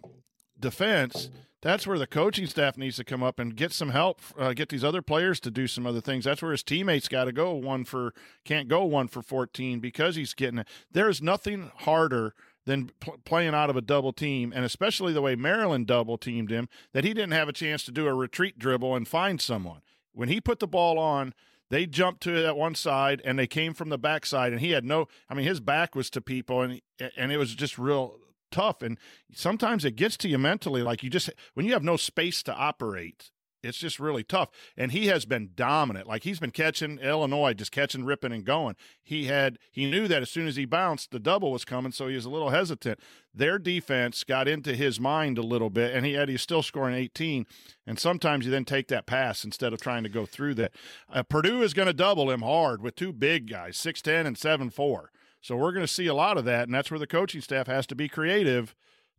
[0.59, 1.29] defense,
[1.63, 4.69] that's where the coaching staff needs to come up and get some help, uh, get
[4.69, 6.25] these other players to do some other things.
[6.25, 10.15] That's where his teammates got to go one for can't go one for fourteen because
[10.15, 10.67] he's getting it.
[10.91, 12.35] There is nothing harder
[12.65, 16.51] than pl- playing out of a double team, and especially the way Maryland double teamed
[16.51, 19.81] him, that he didn't have a chance to do a retreat dribble and find someone.
[20.13, 21.33] When he put the ball on,
[21.69, 24.85] they jumped to that one side and they came from the backside, and he had
[24.85, 25.07] no.
[25.29, 26.81] I mean, his back was to people, and
[27.17, 28.17] and it was just real
[28.53, 28.81] tough.
[28.81, 28.97] And
[29.33, 32.53] sometimes it gets to you mentally, like you just when you have no space to
[32.53, 33.31] operate.
[33.63, 34.49] It's just really tough.
[34.75, 36.05] And he has been dominant.
[36.05, 38.75] Like he's been catching Illinois, just catching, ripping, and going.
[39.01, 42.07] He had he knew that as soon as he bounced, the double was coming, so
[42.07, 42.99] he was a little hesitant.
[43.33, 46.95] Their defense got into his mind a little bit, and he had he's still scoring
[46.95, 47.45] 18.
[47.87, 50.73] And sometimes you then take that pass instead of trying to go through that.
[51.09, 55.05] Uh, Purdue is going to double him hard with two big guys, 6'10 and 7'4.
[55.43, 57.67] So we're going to see a lot of that, and that's where the coaching staff
[57.67, 58.73] has to be creative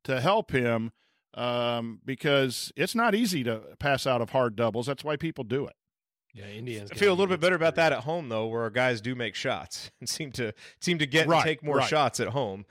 [0.05, 0.91] to help him
[1.35, 4.87] um, because it's not easy to pass out of hard doubles.
[4.87, 5.75] That's why people do it.
[6.33, 6.91] Yeah, Indians.
[6.91, 9.15] I feel a little bit better about that at home though, where our guys do
[9.15, 11.89] make shots and seem to seem to get and take more right.
[11.89, 12.65] shots at home.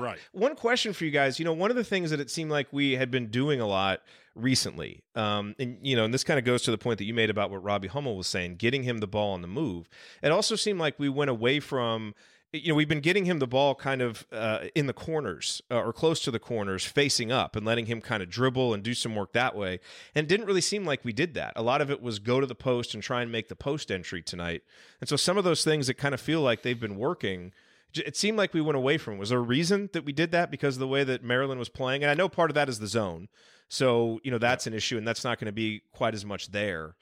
[0.00, 0.18] Right.
[0.32, 1.38] One question for you guys.
[1.38, 3.66] You know, one of the things that it seemed like we had been doing a
[3.66, 4.00] lot
[4.34, 7.14] recently, um, and you know, and this kind of goes to the point that you
[7.14, 9.88] made about what Robbie Hummel was saying, getting him the ball on the move.
[10.22, 12.14] It also seemed like we went away from.
[12.54, 15.80] You know, we've been getting him the ball kind of uh, in the corners uh,
[15.80, 18.94] or close to the corners, facing up, and letting him kind of dribble and do
[18.94, 19.80] some work that way.
[20.14, 21.52] And it didn't really seem like we did that.
[21.56, 23.90] A lot of it was go to the post and try and make the post
[23.90, 24.62] entry tonight.
[25.00, 27.52] And so some of those things that kind of feel like they've been working
[27.96, 29.14] it seemed like we went away from.
[29.14, 29.18] it.
[29.18, 31.68] Was there a reason that we did that because of the way that Maryland was
[31.68, 32.02] playing?
[32.02, 33.28] And I know part of that is the zone,
[33.68, 36.50] so you know that's an issue, and that's not going to be quite as much
[36.50, 36.96] there.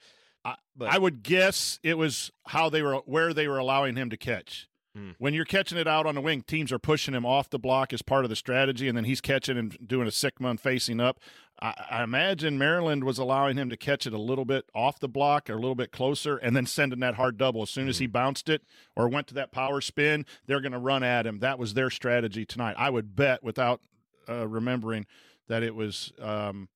[0.75, 4.17] But I would guess it was how they were where they were allowing him to
[4.17, 4.67] catch.
[4.95, 5.11] Hmm.
[5.17, 7.93] When you're catching it out on the wing, teams are pushing him off the block
[7.93, 10.99] as part of the strategy, and then he's catching and doing a Sikma and facing
[10.99, 11.19] up.
[11.59, 15.09] I, I imagine Maryland was allowing him to catch it a little bit off the
[15.09, 17.97] block or a little bit closer, and then sending that hard double as soon as
[17.97, 18.61] he bounced it
[18.95, 20.27] or went to that power spin.
[20.45, 21.39] They're going to run at him.
[21.39, 22.75] That was their strategy tonight.
[22.77, 23.81] I would bet, without
[24.29, 25.07] uh, remembering,
[25.47, 26.69] that it was um,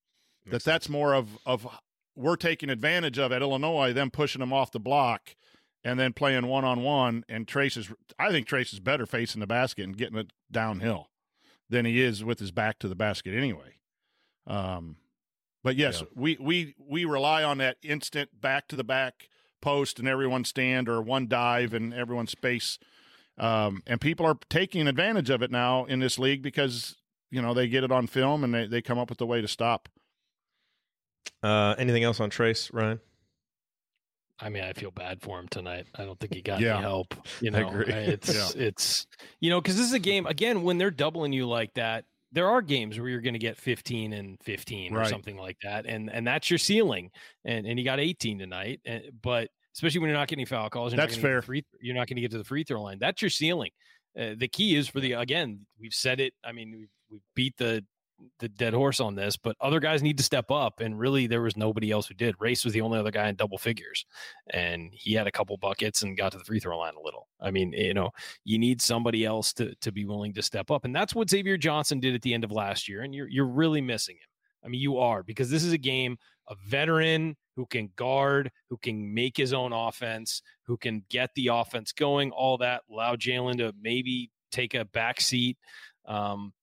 [0.47, 1.67] that that's more of of
[2.15, 5.35] we're taking advantage of at Illinois, them pushing them off the block
[5.87, 7.23] and then playing one on one.
[7.29, 11.09] And Trayce is, I think Trayce is better facing the basket and getting it downhill
[11.69, 13.75] than he is with his back to the basket anyway.
[14.45, 14.97] Um,
[15.63, 16.07] But yes, Yeah.
[16.15, 19.27] we we we rely on that instant back to the back
[19.61, 22.79] post and everyone stand or one dive and everyone space.
[23.37, 26.95] Um, and people are taking advantage of it now in this league because
[27.31, 29.41] you know they get it on film and they, they come up with a way
[29.41, 29.89] to stop.
[31.43, 32.99] Uh, anything else on Trayce, Ryan?
[34.39, 35.87] I mean, I feel bad for him tonight.
[35.95, 36.73] I don't think he got Yeah.
[36.75, 37.15] any help.
[37.41, 39.07] You know, it's it's
[39.39, 42.05] you know because this is a game again when they're doubling you like that.
[42.33, 45.85] There are games where you're going to get 15 and 15 or something like that,
[45.85, 47.09] and and that's your ceiling.
[47.45, 50.91] And and you got 18 tonight, and, but especially when you're not getting foul calls,
[50.91, 51.41] you're That's not fair.
[51.41, 52.97] Free, you're not going to get to the free throw line.
[52.99, 53.71] That's your ceiling.
[54.19, 55.65] Uh, the key is for the again.
[55.79, 56.33] We've said it.
[56.43, 57.85] I mean, we've, we've beat the
[58.39, 60.79] the dead horse on this, but other guys need to step up.
[60.79, 62.35] And really, there was nobody else who did.
[62.39, 64.05] Race was the only other guy in double figures,
[64.51, 67.27] and he had a couple buckets and got to the free throw line a little.
[67.39, 68.11] I mean, you know,
[68.43, 71.57] you need somebody else to to be willing to step up, and that's what Xavier
[71.57, 73.01] Johnson did at the end of last year.
[73.01, 74.29] And you're you're really missing him.
[74.65, 76.17] I mean, you are because this is a game
[76.49, 81.47] a veteran who can guard, who can make his own offense, who can get the
[81.47, 82.81] offense going, all that.
[82.91, 85.57] Allow Jalen to maybe take a back seat.
[86.05, 86.53] Um,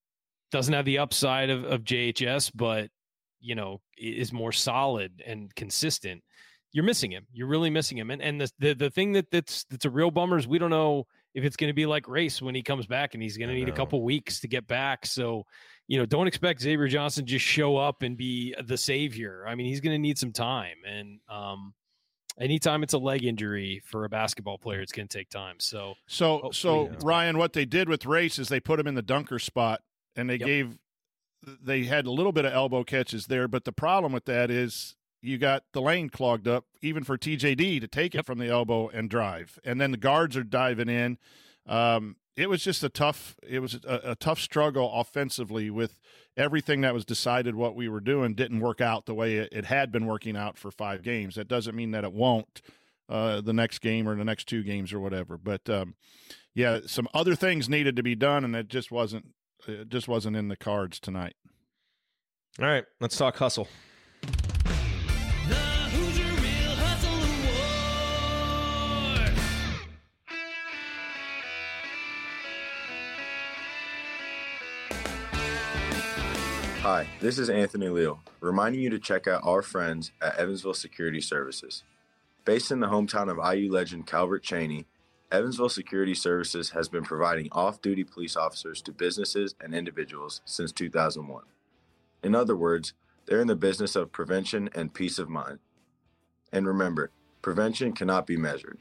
[0.55, 2.89] doesn't have the upside of, of JHS, but
[3.41, 6.23] you know is more solid and consistent.
[6.71, 7.27] You're missing him.
[7.33, 8.13] You're really missing him.
[8.13, 10.71] And and the the, the thing that that's that's a real bummer is we don't
[10.71, 13.49] know if it's going to be like race when he comes back, and he's going
[13.49, 15.07] to need a couple weeks to get back.
[15.07, 15.45] So
[15.89, 19.45] you know, don't expect Xavier Johnson to just show up and be the savior.
[19.49, 21.75] I mean, he's going to need some time, and um,
[22.39, 25.57] anytime it's a leg injury for a basketball player, it's going to take time.
[25.59, 29.03] So So so Ryan, what they did with Race is they put him in the
[29.03, 29.81] dunker spot
[30.17, 30.47] and they Yep.
[30.47, 30.79] gave
[31.63, 34.97] they had a little bit of elbow catches there, but the problem with that is
[35.21, 38.89] you got the lane clogged up even for TJD to take it from the elbow
[38.89, 39.59] and drive.
[39.65, 41.19] And then the guards are diving in.
[41.67, 46.01] Um, it was just a tough it was a, a tough struggle offensively with
[46.37, 49.65] everything that was decided what we were doing didn't work out the way it, it
[49.67, 51.37] had been working out for five games.
[51.37, 52.61] That doesn't mean that it won't
[53.09, 55.37] uh, the next game or the next two games or whatever.
[55.37, 55.95] But um,
[56.55, 59.27] yeah, some other things needed to be done, and it just wasn't
[59.69, 61.35] it just wasn't in the cards tonight.
[62.61, 63.69] All right, let's talk hustle.
[76.85, 81.21] Hi, this is Anthony Leal, reminding you to check out our friends at Evansville Security
[81.23, 81.83] Services.
[82.45, 84.85] Based in the hometown of IU legend Calbert Cheaney,
[85.35, 90.71] Evansville Security Services has been providing off duty police officers to businesses and individuals since
[90.71, 91.43] 2001.
[92.23, 92.93] In other words,
[93.27, 95.59] they're in the business of prevention and peace of mind.
[96.53, 97.11] And remember,
[97.43, 98.79] prevention cannot be measured.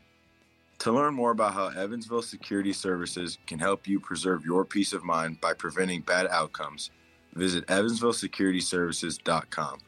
[0.79, 5.03] To learn more about how Evansville Security Services can help you preserve your peace of
[5.03, 6.91] mind by preventing bad outcomes,
[7.33, 9.79] visit evansvillesecurityservices.com.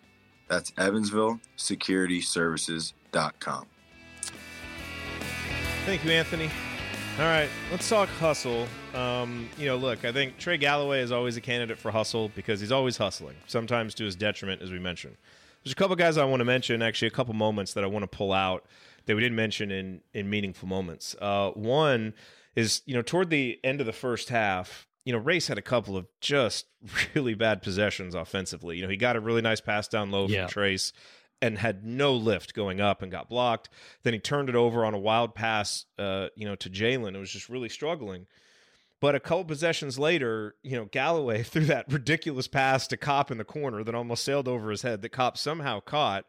[0.48, 3.68] That's evansvillesecurityservices.com.
[5.86, 6.50] Thank you, Anthony.
[7.20, 8.68] All right, let's talk hustle.
[8.94, 12.60] Um, you know, look, I think Trey Galloway is always a candidate for hustle because
[12.60, 15.16] he's always hustling, sometimes to his detriment, as we mentioned.
[15.64, 18.04] There's a couple guys I want to mention, actually, a couple moments that I want
[18.04, 18.66] to pull out
[19.06, 21.16] that we didn't mention in in meaningful moments.
[21.22, 22.14] Uh, one
[22.56, 25.64] is, you know, toward the end of the first half, you know, Race had a
[25.64, 26.66] couple of just
[27.16, 28.78] really bad possessions offensively.
[28.78, 30.48] You know, he got a really nice pass down low Yeah.
[30.48, 30.92] from Trayce
[31.42, 33.70] and had no lift going up and got blocked.
[34.04, 37.16] Then he turned it over on a wild pass, uh, you know, to Jalen.
[37.16, 38.28] It was just really struggling.
[39.02, 43.38] But a couple possessions later, you know, Galloway threw that ridiculous pass to Kopp in
[43.38, 46.26] the corner that almost sailed over his head that Kopp somehow caught.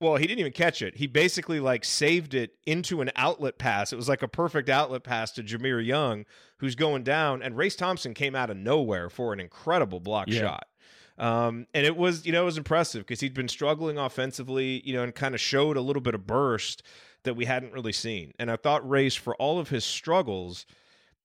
[0.00, 0.96] Well, he didn't even catch it.
[0.96, 3.92] He basically like saved it into an outlet pass.
[3.92, 6.24] It was like a perfect outlet pass to Jahmir Young,
[6.58, 10.40] who's going down, and Race Thompson came out of nowhere for an incredible block Yeah.
[10.40, 10.66] shot.
[11.20, 14.94] Um, and it was, you know, it was impressive because he'd been struggling offensively, you
[14.94, 16.82] know, and kind of showed a little bit of burst
[17.24, 18.32] that we hadn't really seen.
[18.38, 20.64] And I thought Race, for all of his struggles,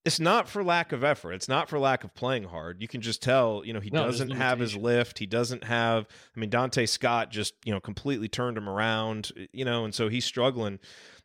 [0.04, 1.32] it's not for lack of effort.
[1.32, 2.82] It's not for lack of playing hard.
[2.82, 5.18] You can just tell, you know, he No, doesn't have his lift.
[5.18, 9.64] He doesn't have, I mean, Donta Scott just, you know, completely turned him around, you
[9.64, 10.78] know, and so he's struggling.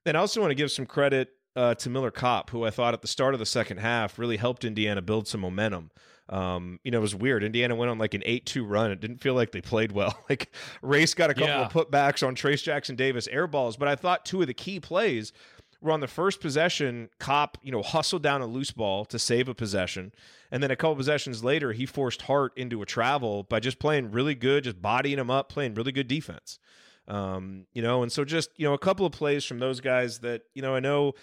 [0.06, 2.94] And I also want to give some credit uh, to Miller Kopp, who I thought
[2.94, 5.92] at the start of the second half really helped Indiana build some momentum.
[6.32, 7.44] Um, you know, it was weird.
[7.44, 8.90] Indiana went on like an 8 2 run.
[8.92, 10.18] It didn't feel like they played well.
[10.30, 10.50] Like,
[10.82, 11.66] Race got a couple Yeah.
[11.66, 14.80] of putbacks on Trayce Jackson Davis air balls, but I thought two of the key
[14.80, 15.34] plays
[15.82, 17.10] were on the first possession.
[17.20, 20.14] Kopp, you know, hustled down a loose ball to save a possession.
[20.52, 24.12] And then a couple possessions later, he forced Hart into a travel by just playing
[24.12, 26.60] really good, just bodying him up, playing really good defense.
[27.08, 30.20] Um, you know, and so just, you know, a couple of plays from those guys
[30.20, 31.14] that, you know, I know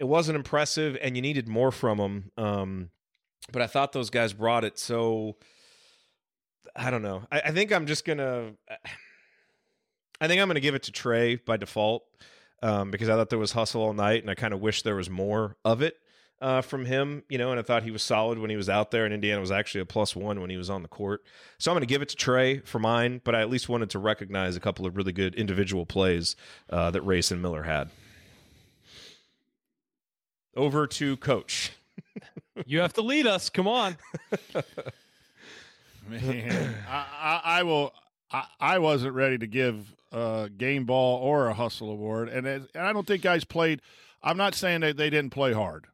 [0.00, 2.30] it wasn't impressive and you needed more from them.
[2.36, 2.90] Um,
[3.52, 4.78] but I thought those guys brought it.
[4.78, 5.36] So
[6.74, 7.22] I don't know.
[7.30, 8.52] I, I think I'm just gonna.
[10.20, 12.04] I think I'm to give it to Trey by default
[12.62, 14.96] um, because I thought there was hustle all night, and I kind of wish there
[14.96, 15.98] was more of it
[16.40, 17.22] uh, from him.
[17.28, 19.40] You know, and I thought he was solid when he was out there, and Indiana
[19.40, 21.22] was actually a plus one when he was on the court.
[21.58, 23.98] So I'm to give it to Trey for mine, but I at least wanted to
[23.98, 26.36] recognize a couple of really good individual plays
[26.70, 27.90] uh, that Race and Miller had.
[30.56, 31.72] Over to Coach.
[32.64, 33.50] you have to lead us.
[33.50, 33.96] Come on.
[36.08, 37.92] Man, I, I, I will.
[38.30, 42.68] I, I wasn't ready to give a game ball or a hustle award, and, and
[42.74, 43.82] I don't think guys played.
[44.22, 45.86] I'm not saying that they didn't play hard.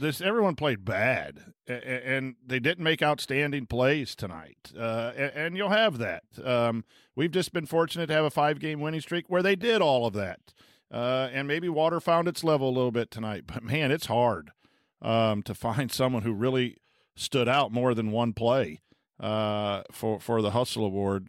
[0.00, 4.72] This everyone played bad, and they didn't make outstanding plays tonight.
[4.76, 6.24] Uh, and you'll have that.
[6.42, 9.82] Um, we've just been fortunate to have a five game winning streak where they did
[9.82, 10.40] all of that.
[10.90, 13.44] Uh, and maybe water found its level a little bit tonight.
[13.46, 14.52] But man, it's hard
[15.02, 16.78] um, to find someone who really
[17.14, 18.80] stood out more than one play
[19.20, 21.28] uh, for for the hustle award.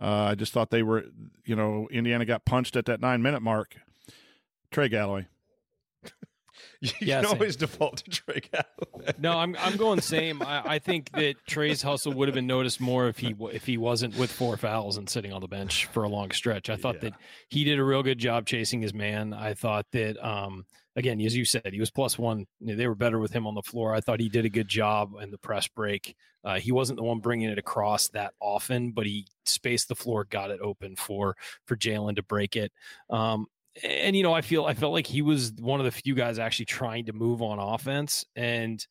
[0.00, 1.04] Uh, I just thought they were,
[1.44, 3.76] you know, Indiana got punched at that nine minute mark.
[4.70, 5.28] Trey Galloway.
[6.80, 9.12] you yeah, can always default to Trey Galloway.
[9.18, 10.42] no, I'm I'm going same.
[10.42, 13.76] I, I, think that Trey's hustle would have been noticed more if he if he
[13.76, 16.70] wasn't with four fouls and sitting on the bench for a long stretch.
[16.70, 17.10] I thought yeah.
[17.10, 17.14] that
[17.48, 19.32] he did a real good job chasing his man.
[19.32, 20.64] I thought that um,
[20.96, 22.46] again, as you said, he was plus one.
[22.60, 23.94] They were better with him on the floor.
[23.94, 26.14] I thought he did a good job in the press break.
[26.44, 30.24] Uh, he wasn't the one bringing it across that often, but he spaced the floor,
[30.24, 31.36] got it open for
[31.66, 32.72] for Jalen to break it.
[33.10, 33.46] Um,
[33.82, 36.38] and you know, I feel I felt like he was one of the few guys
[36.38, 38.84] actually trying to move on offense, and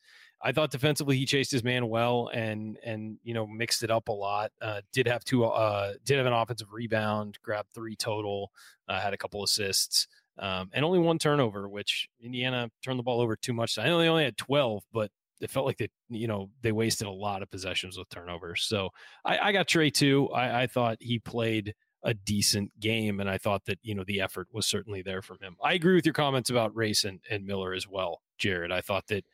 [0.44, 4.08] I thought defensively he chased his man well and and you know mixed it up
[4.08, 4.52] a lot.
[4.62, 8.52] Uh, did have two uh, did have an offensive rebound, grabbed three total,
[8.88, 10.08] uh, had a couple assists.
[10.40, 13.78] Um, and only one turnover, which Indiana turned the ball over too much.
[13.78, 15.12] I know they only had 12, but
[15.42, 18.64] it felt like they, you know, they wasted a lot of possessions with turnovers.
[18.64, 18.90] So
[19.26, 20.30] I, I got Trey too.
[20.30, 21.74] I, I, thought he played
[22.04, 25.38] a decent game, and I thought that you know the effort was certainly there from
[25.42, 25.56] him.
[25.64, 28.72] I agree with your comments about Race and, and Miller as well, Jerod.
[28.72, 29.26] I thought that,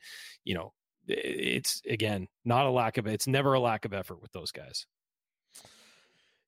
[0.44, 0.72] you know,
[1.06, 4.86] it's again not a lack of it's never a lack of effort with those guys.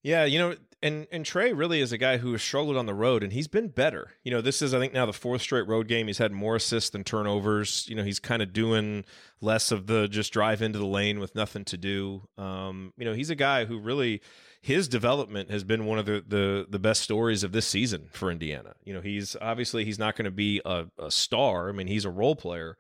[0.03, 2.95] Yeah, you know, and and Trey really is a guy who has struggled on the
[2.95, 4.13] road, and he's been better.
[4.25, 6.07] You know, this is I think now the fourth straight road game.
[6.07, 7.87] He's had more assists than turnovers.
[7.89, 9.05] You know, he's kind of doing
[9.41, 12.23] less of the just drive into the lane with nothing to do.
[12.39, 14.23] Um, you know, he's a guy who really
[14.63, 18.31] his development has been one of the the the best stories of this season for
[18.31, 18.75] Indiana.
[18.85, 21.69] You know, he's obviously he's not going to be a, a star.
[21.69, 22.79] I mean, he's a role player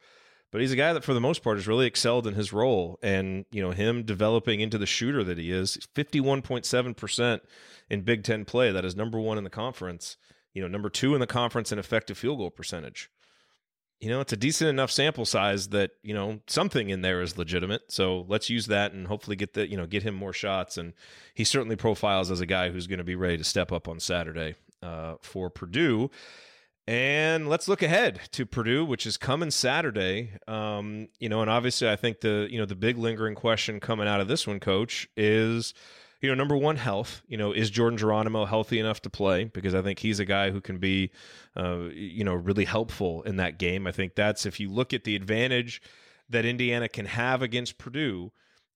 [0.51, 2.99] but he's a guy that for the most part has really excelled in his role
[3.03, 7.41] and you know him developing into the shooter that he is 51.7%
[7.91, 10.17] in big 10 play that is number one in the conference
[10.55, 13.11] you know number two in the conference in effective field goal percentage.
[14.01, 17.39] You know it's a decent enough sample size that you know something in there is
[17.39, 17.83] legitimate.
[17.89, 20.79] So let's use that and hopefully get the you know get him more shots.
[20.79, 20.95] And
[21.35, 24.01] he certainly profiles as a guy who's going to be ready to step up on
[24.01, 26.11] saturday uh, for purdue.
[26.87, 30.33] And let's look ahead to Purdue, which is coming Saturday.
[30.49, 34.09] Um, you know, and obviously, I think the you know the big lingering question coming
[34.09, 35.73] out of this one, Coach, is
[36.21, 37.23] you know number one, health.
[37.27, 39.45] You know, is Jordan Geronimo healthy enough to play?
[39.45, 41.11] Because I think he's a guy who can be,
[41.57, 43.87] uh, you know, really helpful in that game.
[43.87, 45.81] I think that's if you look at the advantage
[46.29, 48.33] that Indiana can have against Purdue,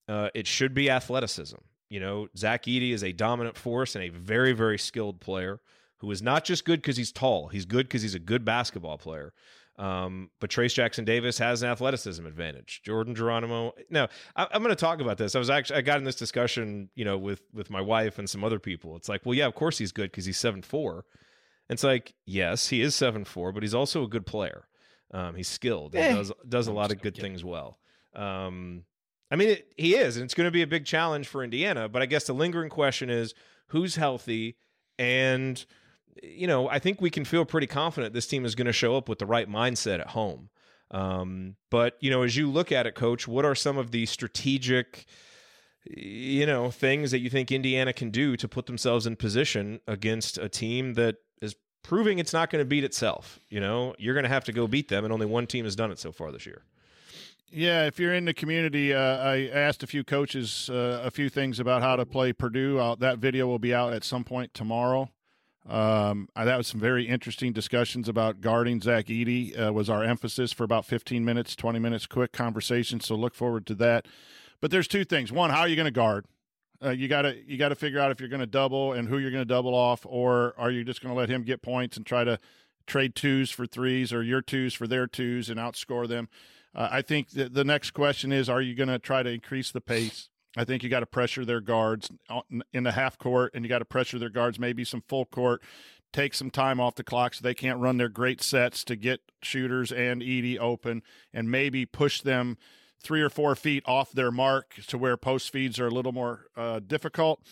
[0.09, 1.59] uh, it should be athleticism.
[1.89, 5.61] You know, Zach Edey is a dominant force and a very very skilled player
[5.99, 7.49] who is not just good because he's tall.
[7.49, 9.33] He's good because he's a good basketball player.
[9.77, 12.83] Um, but Trayce Jackson Davis has an athleticism advantage.
[12.85, 13.73] Jordan Geronimo.
[13.91, 15.35] Now, I, am going to talk about this.
[15.35, 18.31] I was actually I got in this discussion, you know, with with my wife and
[18.31, 18.97] some other people.
[18.97, 21.05] It's like, well, yeah, of course he's good because he's seven four.
[21.69, 24.69] It's like, yes, he is seven four, but he's also a good player.
[25.13, 27.79] Um, he's skilled and eh, does does a lot of good things well.
[28.15, 28.85] Um,
[29.31, 31.89] I mean, it, he is, and it's going to be a big challenge for Indiana.
[31.89, 33.35] But I guess the lingering question is
[33.69, 34.57] who's healthy
[34.99, 35.65] and
[36.23, 38.97] you know, I think we can feel pretty confident this team is going to show
[38.97, 40.51] up with the right mindset at home.
[40.91, 44.07] Um, but you know, as you look at it, Coach, what are some of the
[44.07, 45.07] strategic,
[45.85, 50.39] you know, things that you think Indiana can do to put themselves in position against
[50.39, 53.41] a team that is proving it's not going to beat itself?
[53.49, 55.75] You know, you're going to have to go beat them, and only one team has
[55.75, 56.63] done it so far this year.
[57.51, 61.29] Yeah, if you're in the community, uh, I asked a few coaches uh, a few
[61.29, 62.79] things about how to play Purdue.
[62.79, 65.09] Uh, that video will be out at some point tomorrow.
[65.67, 70.53] Um, that was some very interesting discussions about guarding Zach Edey uh, was our emphasis
[70.53, 73.01] for about 15 minutes, 20 minutes, quick conversation.
[73.01, 74.07] So look forward to that.
[74.61, 75.33] But there's two things.
[75.33, 76.27] One, how are you going to guard?
[76.85, 79.31] Uh, you gotta you gotta figure out if you're going to double and who you're
[79.31, 82.05] going to double off, or are you just going to let him get points and
[82.05, 82.39] try to
[82.87, 86.29] trade twos for threes or your twos for their twos and outscore them?
[86.75, 89.81] Uh, I think the next question is, are you going to try to increase the
[89.81, 90.29] pace?
[90.57, 92.11] I think you got to pressure their guards
[92.73, 95.63] in the half court, and you got to pressure their guards, maybe some full court.
[96.13, 99.21] Take some time off the clock so they can't run their great sets to get
[99.43, 101.03] shooters and Edey open,
[101.33, 102.57] and maybe push them
[103.03, 106.47] three or four feet off their mark to where post feeds are a little more
[106.57, 107.43] uh, difficult.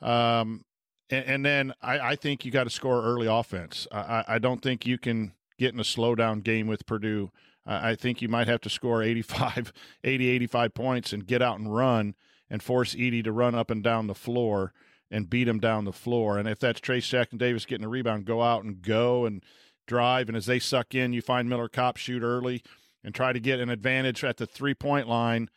[0.00, 0.64] Um,
[1.10, 3.86] and, and, then I, I think you got to score early offense.
[3.90, 7.30] I, I don't think you can get in a slowdown game with Purdue.
[7.64, 9.72] I think you might have to score 85,
[10.04, 12.14] 80, 85 points and get out and run
[12.52, 14.74] and force Edey to run up and down the floor
[15.10, 16.36] and beat him down the floor.
[16.36, 19.42] And if that's Trayce Jackson Davis getting a rebound, go out and go and
[19.86, 20.28] drive.
[20.28, 22.62] And as they suck in, you find Miller Kopp shoot early
[23.02, 25.48] and try to get an advantage at the three point line.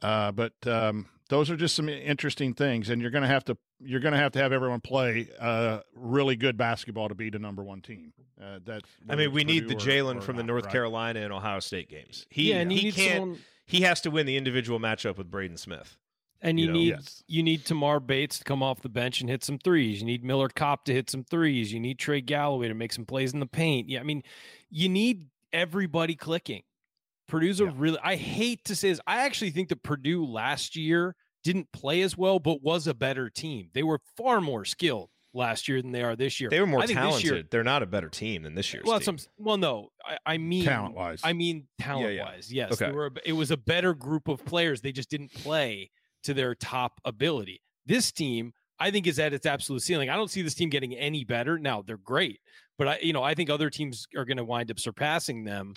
[0.00, 3.56] Uh, but um, those are just some interesting things, and you're going to have to
[3.80, 7.38] you're going to have to have everyone play uh, really good basketball to beat a
[7.38, 8.12] number one team.
[8.40, 10.72] Uh, that's I mean, we need the Jalen from the North right?
[10.72, 12.26] Carolina and Ohio State games.
[12.30, 13.20] He yeah, and he, he can't.
[13.20, 13.38] Someone...
[13.66, 15.96] He has to win the individual matchup with Braden Smith.
[16.42, 16.78] And you, You know?
[16.78, 17.24] need Yes.
[17.28, 20.00] you need Tamar Bates to come off the bench and hit some threes.
[20.00, 21.72] You need Miller Kopp to hit some threes.
[21.72, 23.88] You need Trey Galloway to make some plays in the paint.
[23.88, 24.24] Yeah, I mean,
[24.68, 26.64] you need everybody clicking.
[27.32, 29.00] Purdue's a really I hate to say this.
[29.06, 33.30] I actually think that Purdue last year didn't play as well, but was a better
[33.30, 33.70] team.
[33.72, 36.50] They were far more skilled last year than they are this year.
[36.50, 37.22] They were more I think talented.
[37.24, 39.16] This year, They're not a better team than this year's well, team.
[39.16, 41.22] some well, no, I, I mean Talent-wise.
[41.24, 42.52] I mean talent wise.
[42.52, 42.86] Yes, Okay.
[42.86, 43.06] they were.
[43.06, 44.82] a- It was a better group of players.
[44.82, 45.90] They just didn't play
[46.24, 47.62] to their top ability.
[47.86, 50.10] This team, I think, is at its absolute ceiling.
[50.10, 51.58] I don't see this team getting any better.
[51.58, 52.40] Now they're great,
[52.76, 55.72] but I, you know, I think other teams are going to wind up surpassing them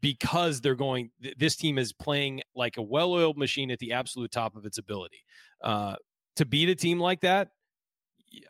[0.00, 1.10] because they're going.
[1.22, 4.78] th- This team is playing like a well-oiled machine at the absolute top of its
[4.78, 5.24] ability.
[5.62, 5.96] Uh,
[6.36, 7.48] to beat a team like that,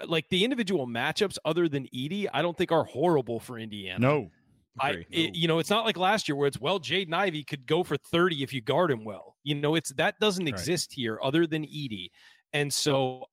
[0.07, 3.99] like the individual matchups, other than Edey, I don't think are horrible for Indiana.
[3.99, 4.31] No.
[4.79, 5.07] I, Agree.
[5.11, 7.83] it- you know, it's not like last year where it's well, Jaden Ivey could go
[7.83, 9.37] for thirty if you guard him well.
[9.43, 10.55] You know, it's that doesn't Right.
[10.55, 12.11] exist here other than Edey,
[12.53, 13.25] and so,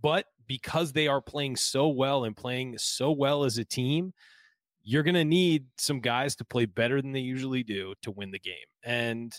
[0.00, 4.14] but because they are playing so well and playing so well as a team,
[4.90, 8.30] you're going to need some guys to play better than they usually do to win
[8.30, 9.34] the game, and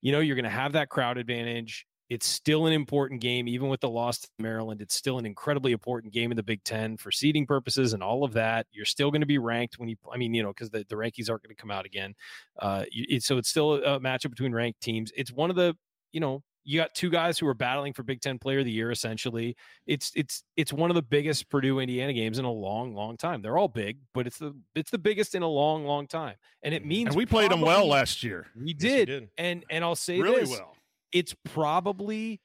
[0.00, 1.86] you know, you're going to have that crowd advantage.
[2.10, 4.82] It's still an important game, even with the loss to Maryland.
[4.82, 8.22] It's still an incredibly important game in the Big Ten for seeding purposes and all
[8.22, 8.66] of that.
[8.70, 10.96] You're still going to be ranked when you, I mean, you know, because the, the
[10.96, 12.14] rankings aren't going to come out again.
[12.58, 15.10] Uh, it, so it's still a matchup between ranked teams.
[15.16, 15.74] It's one of the,
[16.12, 18.72] you know, you got two guys who are battling for Big Ten Player of the
[18.72, 18.90] Year.
[18.90, 23.16] Essentially, it's it's it's one of the biggest Purdue Indiana games in a long, long
[23.16, 23.42] time.
[23.42, 26.74] They're all big, but it's the it's the biggest in a long, long time, and
[26.74, 26.88] it mm-hmm.
[26.88, 28.46] means And we played them well last year.
[28.56, 29.06] we Yes, did.
[29.06, 29.28] did.
[29.36, 30.74] And and I'll say Really this, well.
[31.12, 32.40] It's probably,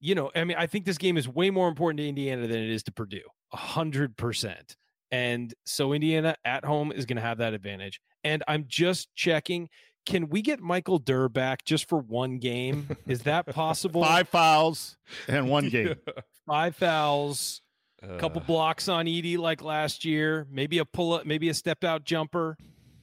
[0.00, 2.62] you know, I mean, I think this game is way more important to Indiana than
[2.62, 3.26] it is to Purdue.
[3.52, 4.76] A hundred percent.
[5.10, 8.00] And so Indiana at home is going to have that advantage.
[8.24, 9.68] And I'm just checking.
[10.06, 12.96] Can we get Michael Durr back just for one game?
[13.06, 14.02] Is that possible?
[14.04, 14.96] Five fouls
[15.28, 15.94] and one game.
[16.46, 17.62] Five fouls,
[18.02, 21.54] a couple Uh, blocks on Edey like last year, maybe a pull up, maybe a
[21.54, 22.58] stepped out jumper.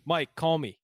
[0.05, 0.77] Mike, call me.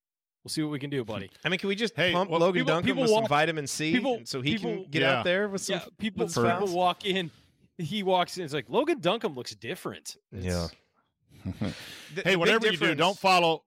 [0.43, 1.29] We'll see what we can do, buddy.
[1.45, 3.67] I mean, can we just Hey, pump well, Logan people- Duncomb people with some vitamin
[3.67, 5.19] C people- so he people- can get Yeah.
[5.19, 7.29] out there with some yeah, people, with some people walk in.
[7.77, 8.45] He walks in.
[8.45, 10.15] It's like Logan Duncomb looks different.
[10.31, 10.67] Yeah.
[11.59, 11.73] The-
[12.15, 13.63] the hey, whatever you do, don't follow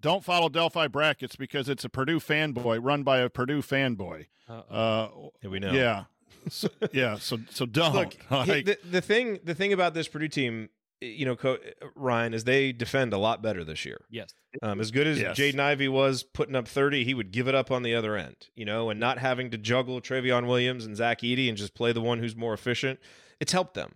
[0.00, 4.26] don't follow Delphi brackets because it's a Purdue fanboy run by a Purdue fanboy.
[4.48, 4.74] Uh-oh.
[4.74, 5.72] Uh, Yeah, we know.
[5.72, 6.04] Yeah.
[6.48, 7.16] So, yeah.
[7.18, 7.94] So so don't.
[7.94, 10.68] Look, he- Like, the, the thing the thing about this Purdue team,
[11.00, 11.58] you know, Co-
[11.94, 14.00] Ryan, is they defend a lot better this year.
[14.10, 14.30] yes,
[14.62, 15.36] Um, as good as Yes.
[15.38, 18.36] Jaden Ivey was putting up 30, he would give it up on the other end,
[18.56, 21.92] you know, and not having to juggle Trevion Williams and Zach Edey and just play
[21.92, 22.98] the one who's more efficient.
[23.40, 23.94] It's helped them,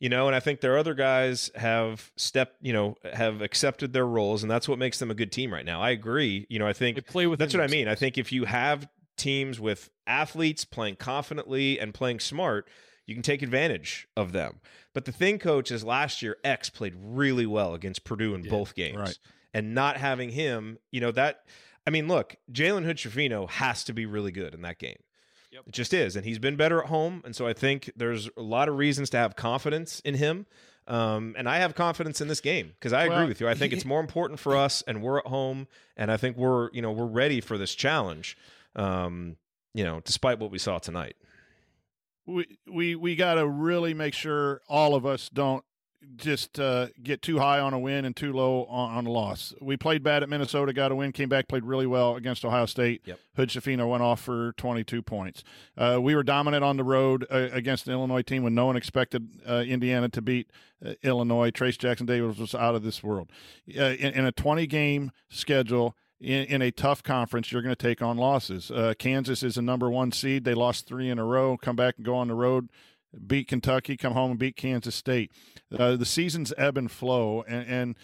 [0.00, 4.06] you know, and I think their other guys have stepped, you know, have accepted their
[4.06, 5.80] roles, and that's what makes them a good team right now.
[5.80, 6.46] I agree.
[6.50, 7.38] You know, I think they play with.
[7.38, 7.88] that's what I mean.
[7.88, 12.68] I think if you have teams with athletes playing confidently and playing smart,
[13.06, 14.60] you can take advantage of them.
[14.92, 18.50] But the thing, coach, is last year X played really well against Purdue in Did.
[18.50, 19.18] both games, Right.
[19.52, 21.44] and not having him, you know that.
[21.86, 24.96] I mean, look, Jalen Hood has to be really good in that game.
[25.54, 25.62] Yep.
[25.68, 28.42] It just is, and he's been better at home, and so I think there's a
[28.42, 30.46] lot of reasons to have confidence in him.
[30.88, 33.48] Um, and I have confidence in this game because I agree with you.
[33.48, 36.70] I think it's more important for us, and we're at home, and I think we're
[36.72, 38.36] you know we're ready for this challenge.
[38.74, 39.36] Um,
[39.74, 41.14] you know, despite what we saw tonight.
[42.26, 45.64] we we we got to really make sure all of us don't
[46.16, 49.54] just uh, get too high on a win and too low on, on a loss.
[49.60, 52.66] We played bad at Minnesota, got a win, came back, played really well against Ohio
[52.66, 53.02] State.
[53.04, 53.18] Yep.
[53.36, 55.44] Hood Schifino went off for 22 points.
[55.76, 58.76] Uh, we were dominant on the road uh, against an Illinois team when no one
[58.76, 60.50] expected uh, Indiana to beat
[60.84, 61.50] uh, Illinois.
[61.50, 63.30] Trayce Jackson Davis was out of this world.
[63.68, 67.82] Uh, in, in a 20 game schedule, in, in a tough conference, you're going to
[67.82, 68.70] take on losses.
[68.70, 70.44] Uh, Kansas is a number one seed.
[70.44, 71.56] They lost three in a row.
[71.56, 72.70] Come back and go on the road,
[73.26, 75.32] beat Kentucky, come home and beat Kansas State.
[75.78, 77.96] Uh, the seasons ebb and flow, and, and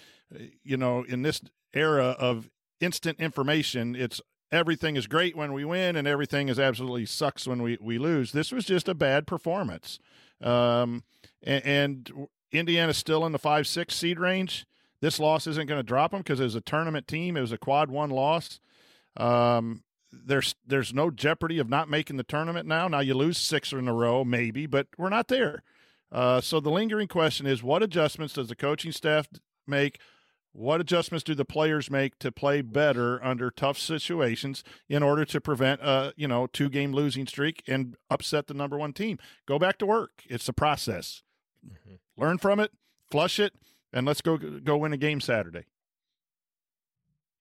[0.62, 1.40] you know, in this
[1.72, 4.20] era of instant information, it's
[4.52, 8.32] everything is great when we win and everything is absolutely sucks when we, we lose.
[8.32, 9.98] This was just a bad performance.
[10.40, 11.04] Um,
[11.42, 14.66] and, and Indiana's still in the five, six seed range.
[15.00, 17.36] This loss isn't going to drop them because it was a tournament team.
[17.36, 18.60] It was a quad one loss.
[19.16, 19.82] Um,
[20.12, 22.88] there's there's no jeopardy of not making the tournament now.
[22.88, 25.62] Now you lose six in a row, maybe, but we're not there.
[26.12, 29.28] Uh, so the lingering question is, what adjustments does the coaching staff
[29.66, 30.00] make?
[30.52, 35.40] What adjustments do the players make to play better under tough situations in order to
[35.40, 39.18] prevent a you know two game losing streak and upset the number one team?
[39.46, 40.24] Go back to work.
[40.28, 41.22] It's a process.
[41.64, 41.94] Mm-hmm.
[42.16, 42.72] Learn from it,
[43.12, 43.52] flush it,
[43.92, 45.66] and let's go go win a game Saturday.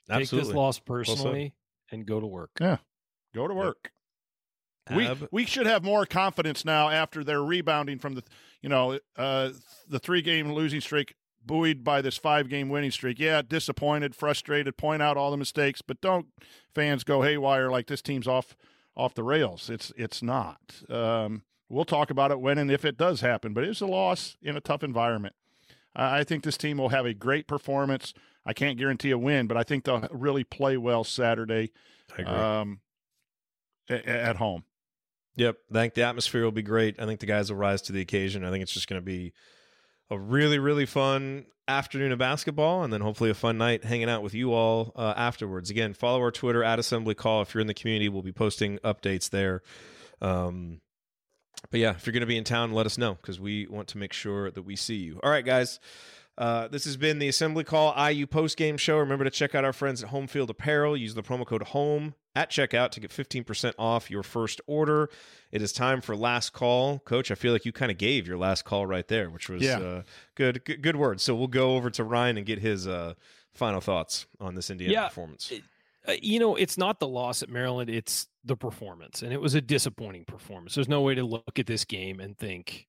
[0.08, 0.38] Absolutely.
[0.38, 2.52] Take this loss personally well and go to work.
[2.62, 2.78] Yeah,
[3.34, 3.92] go to work.
[4.96, 8.24] We we should have more confidence now after they're rebounding from the
[8.62, 9.50] you know uh,
[9.88, 11.16] the three game losing streak
[11.46, 13.20] buoyed by this five game winning streak.
[13.20, 16.28] Yeah, disappointed, frustrated, point out all the mistakes, but don't
[16.74, 18.56] fans go haywire like this team's off
[18.96, 19.70] off the rails.
[19.70, 20.60] It's it's not.
[20.90, 24.38] Um, we'll talk about it when and if it does happen, but it's a loss
[24.42, 25.36] in a tough environment.
[25.96, 28.14] I think this team will have a great performance.
[28.46, 31.72] I can't guarantee a win, but I think they'll really play well Saturday
[32.26, 32.80] um,
[33.90, 34.64] at home.
[35.36, 35.58] Yep.
[35.72, 37.00] I think the atmosphere will be great.
[37.00, 38.44] I think the guys will rise to the occasion.
[38.44, 39.34] I think it's just going to be
[40.10, 44.24] a really, really fun afternoon of basketball and then hopefully a fun night hanging out
[44.24, 45.70] with you all uh, afterwards.
[45.70, 47.44] Again, follow our Twitter at Assembly Call.
[47.44, 49.62] If you're in the community, we'll be posting updates there.
[50.20, 50.82] Um,
[51.70, 53.90] but yeah, if you're going to be in town, let us know because we want
[53.90, 55.20] to make sure that we see you.
[55.24, 55.80] All right, guys.
[56.38, 58.98] Uh, this has been the Assembly Call IU post game show.
[58.98, 60.96] Remember to check out our friends at Home Field Apparel.
[60.96, 65.10] Use the promo code HOME at checkout to get 15% off your first order.
[65.52, 67.00] It is time for last call.
[67.00, 69.62] Coach, I feel like you kind of gave your last call right there, which was
[69.62, 69.80] yeah.
[69.80, 70.02] uh,
[70.36, 71.22] good, good, good word.
[71.22, 73.16] So we'll go over to Ryan and get his uh,
[73.54, 75.52] final thoughts on this Indiana yeah, performance.
[75.52, 75.64] It,
[76.08, 79.22] uh, you know, it's not the loss at Maryland, it's the performance.
[79.22, 80.76] And it was a disappointing performance.
[80.76, 82.88] There's no way to look at this game and think,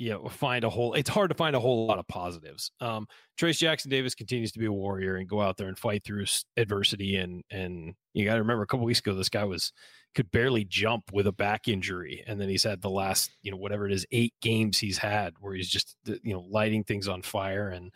[0.00, 2.70] you know, find a whole, it's hard to find a whole lot of positives.
[2.80, 3.06] Um,
[3.38, 6.24] Trayce Jackson Davis continues to be a warrior and go out there and fight through
[6.56, 7.16] adversity.
[7.16, 9.74] And, and you got to remember a couple weeks ago, this guy was,
[10.14, 12.24] could barely jump with a back injury.
[12.26, 15.34] And then he's had the last, you know, whatever it is, eight games he's had
[15.38, 17.92] where he's just, you know, lighting things on fire and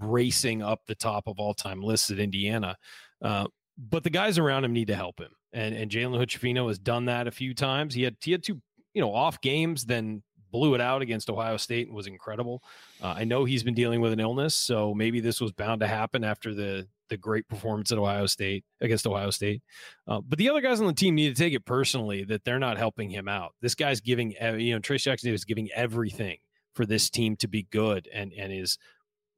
[0.00, 2.76] racing up the top of all time lists at Indiana.
[3.22, 3.46] Uh,
[3.78, 5.30] but the guys around him need to help him.
[5.52, 7.94] And and Jalen Hood has done that a few times.
[7.94, 8.60] He had he had two
[8.94, 10.22] you know off games, then
[10.56, 12.62] blew it out against Ohio State and was incredible.
[13.02, 15.86] Uh, I know he's been dealing with an illness, so maybe this was bound to
[15.86, 19.62] happen after the the great performance at Ohio State against Ohio State.
[20.08, 22.58] Uh, but the other guys on the team need to take it personally that they're
[22.58, 23.52] not helping him out.
[23.60, 26.38] This guy's giving you know Trayce Jackson is giving everything
[26.74, 28.78] for this team to be good and and is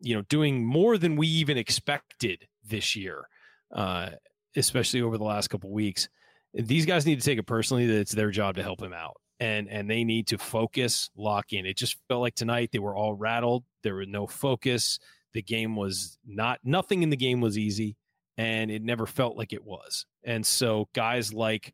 [0.01, 3.27] you know doing more than we even expected this year.
[3.75, 4.11] Uh,
[4.57, 6.09] especially over the last couple weeks.
[6.55, 9.17] These guys need to take it personally that it's their job to help him out.
[9.41, 11.65] And and they need to focus, lock in.
[11.65, 13.65] It just felt like tonight they were all rattled.
[13.83, 14.99] There was no focus.
[15.33, 17.97] The game was not nothing in the game was easy,
[18.37, 20.07] and it never felt like it was.
[20.25, 21.73] And so guys like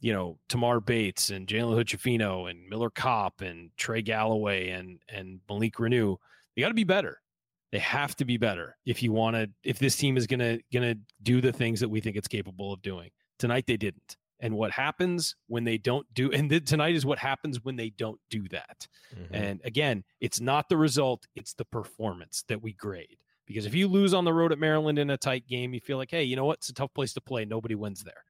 [0.00, 5.40] you know Tamar Bates and Jalen Hood and Miller Kopp and Trey Galloway and and
[5.48, 6.16] Malik Reneau,
[6.54, 7.20] they got to be better.
[7.72, 9.50] They have to be better if you want to.
[9.64, 12.82] If this team is gonna gonna do the things that we think it's capable of
[12.82, 13.10] doing.
[13.38, 14.16] Tonight they didn't.
[14.40, 16.30] And what happens when they don't do?
[16.32, 18.88] And th- tonight is what happens when they don't do that.
[19.14, 19.34] Mm-hmm.
[19.34, 23.18] And again, it's not the result; it's the performance that we grade.
[23.46, 25.98] Because if you lose on the road at Maryland in a tight game, you feel
[25.98, 26.58] like, hey, you know what?
[26.58, 27.44] It's a tough place to play.
[27.44, 28.24] Nobody wins there.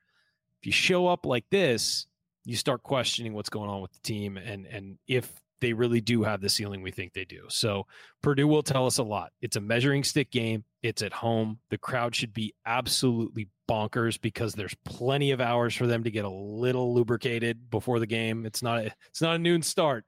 [0.60, 2.06] If you show up like this,
[2.44, 5.30] you start questioning what's going on with the team and and if
[5.64, 7.46] they really do have the ceiling we think they do.
[7.48, 7.86] So
[8.20, 9.32] Purdue will tell us a lot.
[9.40, 10.62] It's a measuring stick game.
[10.82, 11.58] It's at home.
[11.70, 16.26] The crowd should be absolutely bonkers because there's plenty of hours for them to get
[16.26, 18.44] a little lubricated before the game.
[18.44, 20.04] It's not a, it's not a noon start.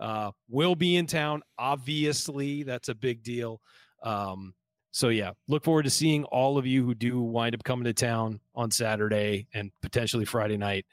[0.00, 1.42] Uh, will be in town.
[1.58, 3.60] Obviously, that's a big deal.
[4.02, 4.54] Um,
[4.92, 7.92] so yeah, look forward to seeing all of you who do wind up coming to
[7.92, 10.86] town on Saturday and potentially Friday night.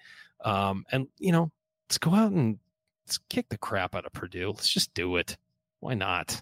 [0.44, 1.54] Um, and you know,
[1.88, 2.60] let's go out and
[3.06, 4.52] let's kick the crap out of Purdue.
[4.52, 5.38] Let's just do it.
[5.80, 6.42] Why not?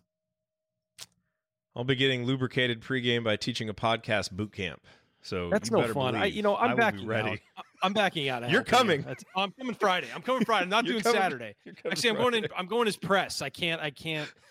[1.76, 4.86] I'll be getting lubricated pregame by teaching a podcast boot camp.
[5.24, 6.16] So that's no fun.
[6.16, 7.42] I, you know, I'm backing ready.
[7.58, 7.66] Out.
[7.84, 8.50] I'm backing out.
[8.50, 9.06] You're coming.
[9.36, 10.08] I'm coming Friday.
[10.14, 10.64] I'm coming Friday.
[10.64, 11.56] I'm not doing coming, Saturday.
[11.90, 12.48] Actually, I'm going in.
[12.58, 13.42] I'm going as press.
[13.42, 13.82] I can't.
[13.82, 14.32] I can't.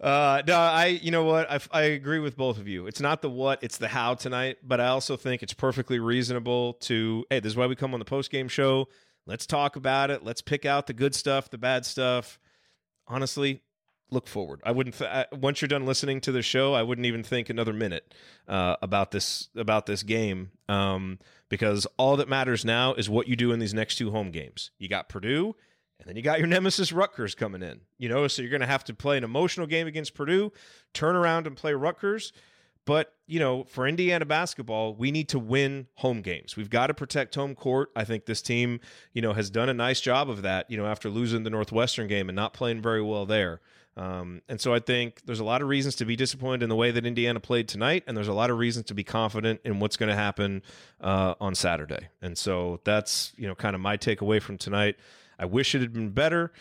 [0.00, 0.86] Uh, no, I.
[0.86, 1.48] You know what?
[1.48, 2.88] I, I agree with both of you.
[2.88, 4.56] It's not the what, it's the how tonight.
[4.64, 7.24] But I also think it's perfectly reasonable to.
[7.30, 8.88] Hey, this is why we come on the post game show.
[9.26, 10.24] Let's talk about it.
[10.24, 12.38] Let's pick out the good stuff, the bad stuff.
[13.06, 13.62] Honestly,
[14.10, 14.60] look forward.
[14.64, 14.98] I wouldn't.
[14.98, 18.14] Th- I, once you're done listening to the show, I wouldn't even think another minute
[18.48, 21.18] uh, about this about this game um,
[21.48, 24.70] because all that matters now is what you do in these next two home games.
[24.78, 25.54] You got Purdue
[26.02, 28.66] and then you got your nemesis Rutgers coming in, you know, so you're going to
[28.66, 30.52] have to play an emotional game against Purdue,
[30.92, 32.32] turn around and play Rutgers.
[32.84, 36.56] But, you know, for Indiana basketball, we need to win home games.
[36.56, 37.90] We've got to protect home court.
[37.94, 38.80] I think this team,
[39.12, 42.08] you know, has done a nice job of that, you know, after losing the Northwestern
[42.08, 43.60] game and not playing very well there.
[43.96, 46.76] Um, and so I think there's a lot of reasons to be disappointed in the
[46.76, 49.80] way that Indiana played tonight, and there's a lot of reasons to be confident in
[49.80, 50.62] what's going to happen
[51.00, 52.08] uh, on Saturday.
[52.22, 54.96] And so that's, you know, kind of my takeaway from tonight.
[55.38, 56.52] I wish it had been better,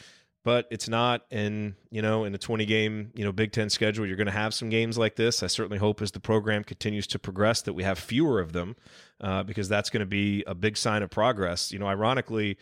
[0.44, 1.26] but it's not.
[1.32, 4.34] And you know, in a 20 game, you know, Big Ten schedule, you're going to
[4.34, 5.44] have some games like this.
[5.44, 8.76] I certainly hope as the program continues to progress that we have fewer of them,
[9.20, 11.72] uh, because that's going to be a big sign of progress.
[11.72, 12.58] You know, ironically.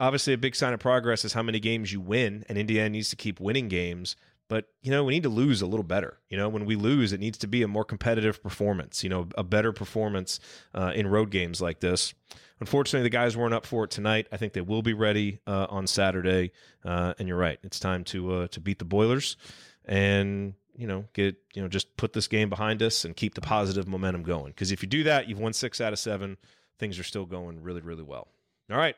[0.00, 3.10] Obviously, a big sign of progress is how many games you win, and Indiana needs
[3.10, 4.14] to keep winning games
[4.48, 7.12] but you know we need to lose a little better you know when we lose
[7.12, 10.40] it needs to be a more competitive performance you know a better performance
[10.74, 12.14] uh, in road games like this
[12.60, 14.26] Unfortunately, the guys weren't up for it tonight.
[14.32, 16.52] I think they will be ready uh, on Saturday.
[16.84, 19.36] Uh, and you're right; it's time to uh, to beat the Boilers,
[19.84, 23.40] and you know get you know just put this game behind us and keep the
[23.40, 24.52] positive momentum going.
[24.52, 26.36] Because if you do that, you've won six out of seven.
[26.78, 28.28] Things are still going really really well.
[28.70, 28.96] All right.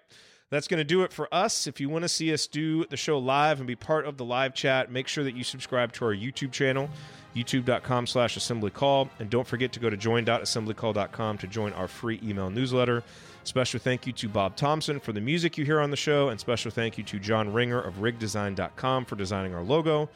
[0.50, 1.68] That's going to do it for us.
[1.68, 4.24] If you want to see us do the show live and be part of the
[4.24, 6.90] live chat, make sure that you subscribe to our YouTube channel,
[7.36, 9.08] youtube.com slash assembly call.
[9.20, 13.04] And don't forget to go to join.assemblycall.com to join our free email newsletter.
[13.44, 16.38] Special thank you to Bob Thompson for the music you hear on the show, and
[16.38, 20.08] special thank you to John Ringer of rigdesign.com for designing our logo.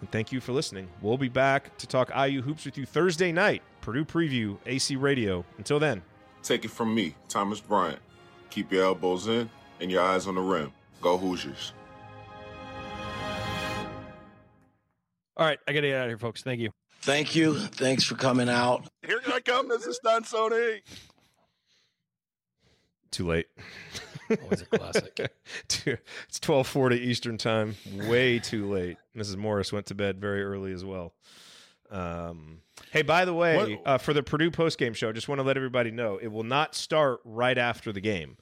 [0.00, 0.88] And thank you for listening.
[1.00, 5.44] We'll be back to talk IU hoops with you Thursday night, Purdue Preview, AC Radio.
[5.56, 6.02] Until then,
[6.42, 7.98] take it from me, Thomas Bryant.
[8.50, 9.50] Keep your elbows in
[9.80, 10.72] and your eyes on the rim.
[11.00, 11.72] Go Hoosiers.
[15.36, 16.42] All right, I got to get out of here, folks.
[16.42, 16.70] Thank you.
[17.00, 17.56] Thank you.
[17.58, 18.88] Thanks for coming out.
[19.06, 19.94] Here I come, Mrs.
[20.04, 20.80] Stansoni.
[23.10, 23.46] Too late.
[24.42, 25.32] Always a classic.
[26.28, 27.76] it's twelve forty Eastern time.
[28.06, 28.98] Way too late.
[29.16, 29.36] Mrs.
[29.36, 31.14] Morris went to bed very early as well.
[31.90, 32.60] Um,
[32.90, 35.56] hey, by the way, uh, for the Purdue post game show, just want to let
[35.56, 38.36] everybody know it will not start right after the game.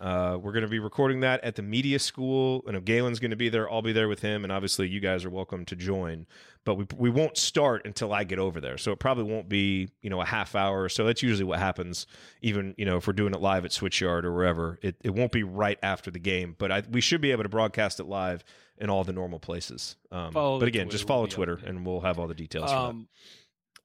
[0.00, 2.62] Uh, we're going to be recording that at the media school.
[2.66, 3.70] and if Galen's going to be there.
[3.70, 6.26] I'll be there with him, and obviously you guys are welcome to join.
[6.64, 9.88] But we we won't start until I get over there, so it probably won't be
[10.00, 11.04] you know a half hour or so.
[11.04, 12.06] That's usually what happens.
[12.40, 15.32] Even you know if we're doing it live at Switchyard or wherever, it, it won't
[15.32, 16.54] be right after the game.
[16.56, 18.44] But I, we should be able to broadcast it live
[18.78, 19.96] in all the normal places.
[20.10, 22.70] Um, but again, just follow Twitter, and we'll have all the details.
[22.70, 23.08] Um,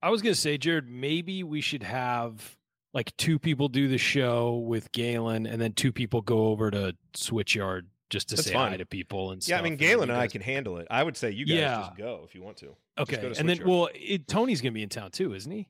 [0.01, 2.56] I was going to say, Jerod, maybe we should have
[2.98, 6.95] like two people do the show with Galen, and then two people go over to
[7.14, 8.72] Switchyard just to That's say fine.
[8.72, 9.60] hi to people and yeah.
[9.60, 10.88] I mean, Galen and, I can handle it.
[10.90, 11.76] I would say you guys yeah.
[11.82, 12.76] just go if you want to.
[12.98, 15.69] Okay, to and then well, it, Tony's gonna be in town too, isn't he?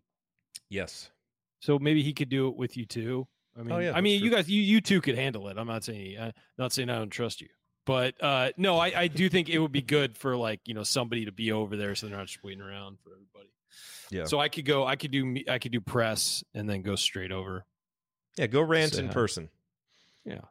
[0.69, 1.11] Yes.
[1.59, 3.27] So maybe he could do it with you too.
[3.59, 4.29] I mean, oh, yeah, I mean, true.
[4.29, 5.57] you guys, you you two could handle it.
[5.57, 7.49] I'm not saying, I'm not saying I don't trust you,
[7.85, 10.83] but uh no, I I do think it would be good for like you know
[10.83, 13.49] somebody to be over there so they're not just waiting around for everybody.
[14.09, 14.25] Yeah.
[14.25, 14.85] So I could go.
[14.85, 15.37] I could do.
[15.49, 17.65] I could do press and then go straight over.
[18.37, 19.49] Yeah, go rant in person.
[20.25, 20.41] Yeah.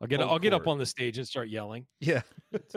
[0.00, 0.20] I'll get.
[0.20, 1.86] I'll get up on the stage and start yelling.
[2.00, 2.22] Yeah.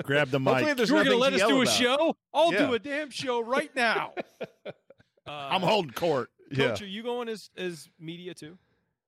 [0.04, 0.66] Grab the mic.
[0.78, 2.16] You're going to let us do a show?
[2.34, 2.68] I'll yeah.
[2.68, 4.14] do a damn show right now.
[4.62, 4.72] uh,
[5.28, 6.30] I'm holding court.
[6.54, 6.86] Coach, yeah.
[6.86, 8.58] are you going as as media too?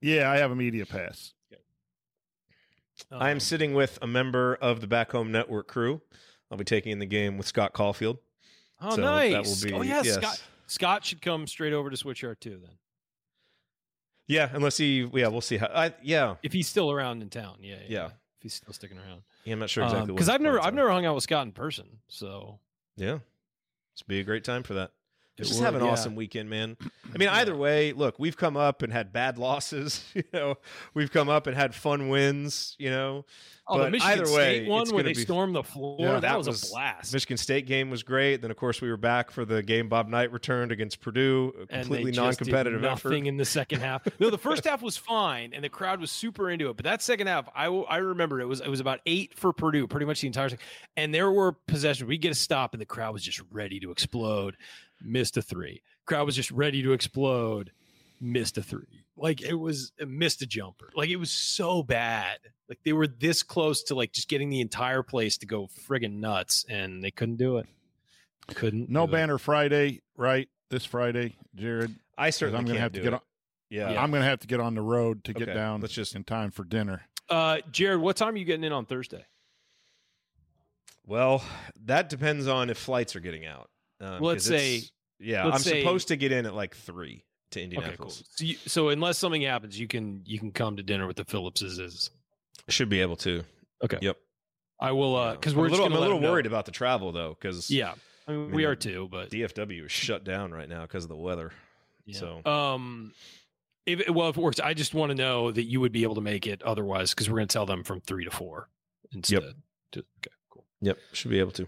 [0.02, 1.34] Yeah, I have a media pass.
[1.52, 1.62] Okay.
[3.12, 6.02] Um, I am sitting with a member of the Back Home Network crew.
[6.50, 8.18] I'll be taking in the game with Scott Caulfield.
[8.82, 9.32] Oh, so nice.
[9.34, 10.16] That will be, oh, yeah, yes.
[10.16, 10.42] Scott.
[10.68, 12.60] Scott should come straight over to Switchyard too.
[12.62, 12.78] Then.
[14.28, 15.68] Yeah, unless he, yeah, we'll see how.
[15.68, 17.82] I, yeah, if he's still around in town, yeah, yeah.
[17.88, 18.06] yeah.
[18.06, 20.74] If he's still sticking around, yeah, I'm not sure exactly because um, I've never, I've
[20.74, 22.60] never hung out with Scott in person, so
[22.98, 23.20] yeah,
[23.94, 24.92] it's be a great time for that.
[25.38, 25.90] Just would, have an yeah.
[25.90, 26.78] awesome weekend, man.
[27.14, 30.04] I mean, either way, look, we've come up and had bad losses.
[30.16, 30.56] You know,
[30.94, 32.76] we've come up and had fun wins.
[32.80, 33.26] You know,
[33.68, 35.98] Oh, but the Michigan either way, State one where they be, stormed the floor.
[36.00, 37.12] Yeah, that, that was, was, a blast.
[37.12, 38.42] Michigan State game was great.
[38.42, 41.52] Then of course we were back for the game Bob Knight returned against Purdue.
[41.64, 43.28] A completely non-competitive nothing effort.
[43.28, 44.08] in the second half.
[44.20, 46.76] no, the first half was fine and the crowd was super into it.
[46.76, 49.88] But that second half, I I remember it was it was about eight for Purdue,
[49.88, 50.60] pretty much the entire thing.
[50.96, 52.08] And there were possessions.
[52.08, 54.58] We get a stop and the crowd was just ready to explode.
[55.02, 55.82] Missed a three.
[56.06, 57.72] Crowd was just ready to explode.
[58.22, 60.90] Missed a three like it was it missed a jumper.
[60.96, 62.38] Like it was so bad.
[62.70, 66.20] Like they were this close to like just getting the entire place to go friggin'
[66.20, 67.68] nuts, and they couldn't do it.
[68.48, 68.90] Couldn't.
[68.90, 69.16] No do it.
[69.18, 70.50] banner Friday, right?
[70.70, 71.94] This Friday, Jerod.
[72.18, 73.16] I 'Cause certainly I'm gonna can't have to do get it.
[73.16, 73.22] on.
[73.70, 74.02] Yeah.
[74.02, 75.82] I'm going to have to get on the road to get Okay, down.
[75.82, 77.08] let's just- in time for dinner.
[77.30, 79.26] Uh, Jared, what time are you getting in on Thursday?
[81.06, 81.44] Well,
[81.86, 83.70] that depends on if flights are getting out.
[84.02, 84.90] Um, Let's 'cause it's- say-
[85.20, 88.18] yeah, let's I'm say- supposed to get in at like three to Okay, Indianapolis.
[88.18, 88.26] cool.
[88.36, 91.26] So, you, so unless something happens, you can you can come to dinner with the
[91.26, 91.80] Phillipses.
[91.80, 92.12] Is
[92.70, 93.44] Should be able to.
[93.84, 94.00] Okay.
[94.02, 94.18] Yep.
[94.80, 96.32] I will uh because we're a little, I'm a little them know.
[96.32, 97.94] worried about the travel though, because Yeah,
[98.28, 101.16] I mean, we are too, but DFW is shut down right now because of the
[101.16, 101.54] weather.
[102.12, 103.14] So Um,
[103.86, 106.16] if well, if it works, I just want to know that you would be able
[106.16, 106.62] to make it.
[106.64, 108.70] Otherwise, because we're going to tell them from three to four
[109.14, 109.56] instead.
[109.94, 110.66] To- okay, cool.
[110.82, 111.68] Yep, should be able to.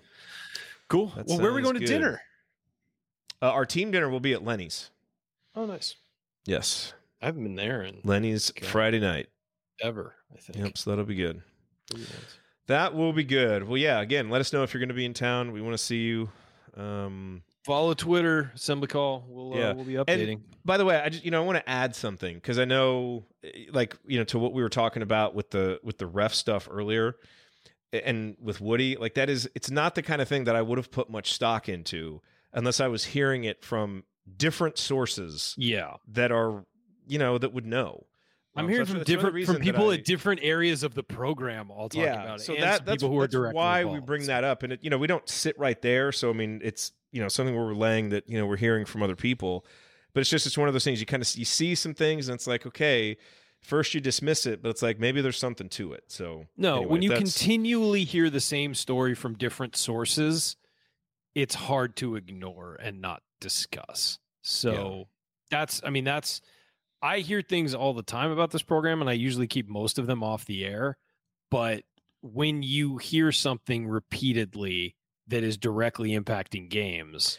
[0.89, 1.11] Cool.
[1.15, 2.22] That well, where are we sounds going to dinner?
[3.41, 4.89] Uh, our team dinner will be at Lenny's.
[5.55, 5.95] Oh, nice.
[6.45, 9.27] Yes, I haven't been there in Lenny's Friday night.
[9.81, 10.15] ever.
[10.34, 10.57] I think.
[10.57, 11.41] Yep, so that'll be good.
[12.68, 13.68] That will be good.
[13.68, 14.01] Well, yeah.
[14.01, 15.51] Again, let us know if you're going to be in town.
[15.51, 16.30] We want to see you.
[16.76, 19.26] Um, Follow Twitter, Send assembly call.
[19.27, 20.34] We'll uh, we'll be updating.
[20.34, 22.65] And by the way, I just you know I want to add something because I
[22.65, 26.07] know, eh, like you know, to what we were talking about with the with the
[26.07, 27.18] ref stuff earlier,
[27.93, 30.77] and with Woody, like that is it's not the kind of thing that I would
[30.77, 32.22] have put much stock into
[32.53, 34.03] unless I was hearing it from
[34.38, 35.53] different sources.
[35.57, 36.65] Yeah, that are
[37.07, 38.05] you know that would know.
[38.55, 40.03] I'm Um, hearing so from that's- that's one of the different from people I- at
[40.05, 42.43] different areas of the program all talking about it.
[42.43, 44.89] so that that's, people who are that's why we bring that up, and it, you
[44.89, 46.11] know we don't sit right there.
[46.11, 49.03] So I mean, it's you know something we're relaying that you know we're hearing from
[49.03, 49.65] other people,
[50.14, 52.27] but it's just it's one of those things you kind of you see some things
[52.27, 53.15] and it's like okay,
[53.61, 56.05] first you dismiss it, but it's like maybe there's something to it.
[56.07, 60.55] So No, anyway, when you that's- continually hear the same story from different sources,
[61.35, 64.19] it's hard to ignore and not discuss.
[64.41, 65.07] So
[65.51, 66.41] that's, I mean, that's,
[67.01, 70.07] I hear things all the time about this program, and I usually keep most of
[70.07, 70.97] them off the air.
[71.51, 71.84] But
[72.21, 74.95] when you hear something repeatedly
[75.27, 77.38] that is directly impacting games,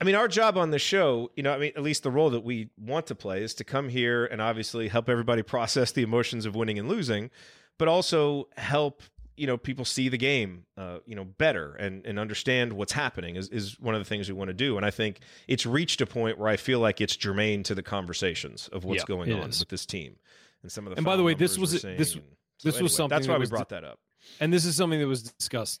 [0.00, 2.30] I mean, our job on the show, you know, I mean, at least the role
[2.30, 6.02] that we want to play is to come here and obviously help everybody process the
[6.02, 7.30] emotions of winning and losing,
[7.78, 9.02] but also help,
[9.36, 13.36] you know, people see the game, uh, you know, better and, and understand what's happening
[13.36, 14.78] is, is one of the things we want to do.
[14.78, 17.82] And I think it's reached a point where I feel like it's germane to the
[17.82, 19.60] conversations of what's Yeah, going on is.
[19.60, 20.16] with this team
[20.62, 21.82] and some of the and by the way, this was this.
[21.82, 22.16] So this
[22.76, 23.98] anyway, was something That's why we brought that up.
[24.38, 25.80] And this is something that was discussed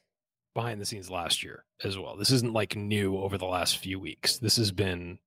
[0.54, 2.16] behind the scenes last year as well.
[2.16, 4.38] This isn't like new over the last few weeks.
[4.38, 5.18] This has been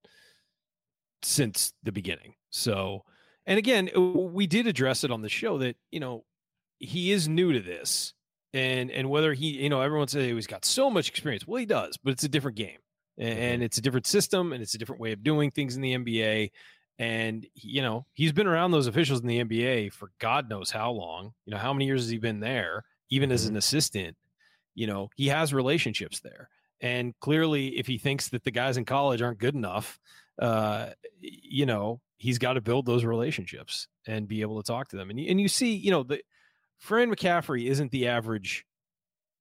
[1.22, 2.36] since the beginning.
[2.50, 3.04] So,
[3.46, 6.24] and again, we did address it on the show that, you know,
[6.80, 8.14] he is new to this.
[8.54, 11.48] And and whether he, you know, everyone says oh, he's got so much experience.
[11.48, 12.78] Well, he does, but it's a different game.
[13.20, 13.40] Mm-hmm.
[13.40, 15.96] And it's a different system and it's a different way of doing things in the
[15.96, 16.52] NBA.
[17.00, 20.92] And you know, he's been around those officials in the NBA for God knows how
[20.92, 21.34] long.
[21.46, 22.84] You know, how many years has he been there?
[23.10, 23.58] Even as an mm-hmm.
[23.58, 24.16] assistant,
[24.76, 26.50] you know, he has relationships there.
[26.82, 30.00] And clearly, if he thinks that the guys in college aren't good enough,
[30.40, 30.90] uh,
[31.20, 35.10] you know, he's got to build those relationships and be able to talk to them.
[35.10, 36.22] And you, and you see, you know, the
[36.80, 38.66] Fran McCaffery isn't the average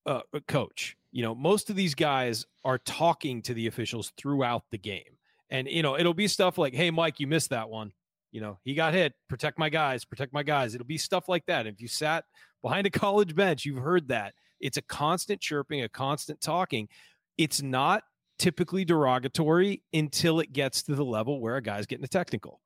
[0.06, 0.96] uh, coach.
[1.10, 5.18] You know, most of these guys are talking to the officials throughout the game.
[5.50, 7.92] And, you know, it'll be stuff like, hey, Mike, you missed that one.
[8.30, 9.12] You know, he got hit.
[9.28, 10.04] Protect my guys.
[10.04, 10.74] Protect my guys.
[10.74, 11.66] It'll be stuff like that.
[11.66, 12.24] If you sat
[12.62, 14.34] behind a college bench, you've heard that.
[14.62, 16.88] It's a constant chirping, a constant talking.
[17.36, 18.04] It's not
[18.38, 22.60] typically derogatory until it gets to the level where a guy's getting a technical.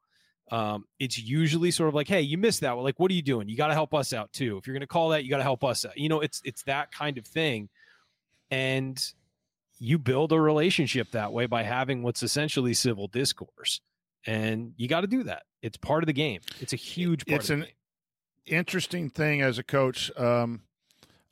[0.52, 2.72] Um, it's usually sort of like, hey, you missed that.
[2.72, 3.48] Like, what are you doing?
[3.48, 4.56] You got to help us out too.
[4.58, 5.98] If you're going to call that, you got to help us out.
[5.98, 7.68] You know, it's it's that kind of thing,
[8.50, 9.02] and
[9.78, 13.80] you build a relationship that way by having what's essentially civil discourse,
[14.24, 15.42] and you got to do that.
[15.62, 16.42] It's part of the game.
[16.60, 17.40] It's a huge part.
[17.40, 17.70] it's of the an
[18.46, 20.12] interesting thing as a coach.
[20.16, 20.62] Um,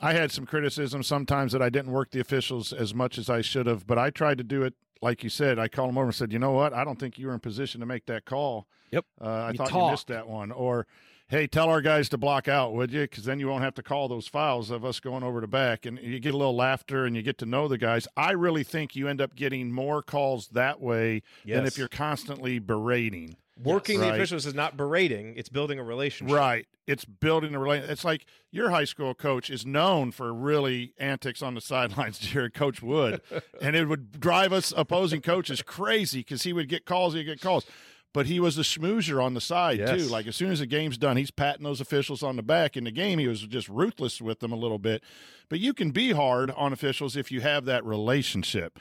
[0.01, 3.41] I had some criticism sometimes that I didn't work the officials as much as I
[3.41, 5.59] should have, but I tried to do it like you said.
[5.59, 6.73] I called them over and said, "You know what?
[6.73, 8.67] I don't think you were in position to make that call.
[8.91, 10.87] Yep, uh, I You thought you missed that one." Or,
[11.29, 13.03] "Hey, tell our guys to block out, would you?
[13.03, 15.87] Because then you won't have to call those fouls of us going over to back,
[15.87, 18.09] and you get a little laughter and you get to know the guys.
[18.17, 21.23] I really think you end up getting more calls that way
[21.57, 24.15] than if you're constantly berating." Working the Right.
[24.15, 26.37] officials is not berating; it's building a relationship.
[26.37, 26.67] Right.
[26.87, 27.93] It's building a relationship.
[27.93, 32.53] It's like your high school coach is known for really antics on the sidelines, Jerod,
[32.55, 33.21] Coach Wood.
[33.63, 37.41] and it would drive us opposing coaches crazy because he would get calls, he'd get
[37.41, 37.65] calls.
[38.13, 40.05] But he was a schmoozer on the side, too.
[40.07, 42.77] Like as soon as the game's done, he's patting those officials on the back.
[42.77, 45.03] In the game, he was just ruthless with them a little bit.
[45.49, 48.79] But you can be hard on officials if you have that relationship.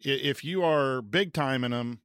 [0.00, 2.00] If you are big time in them,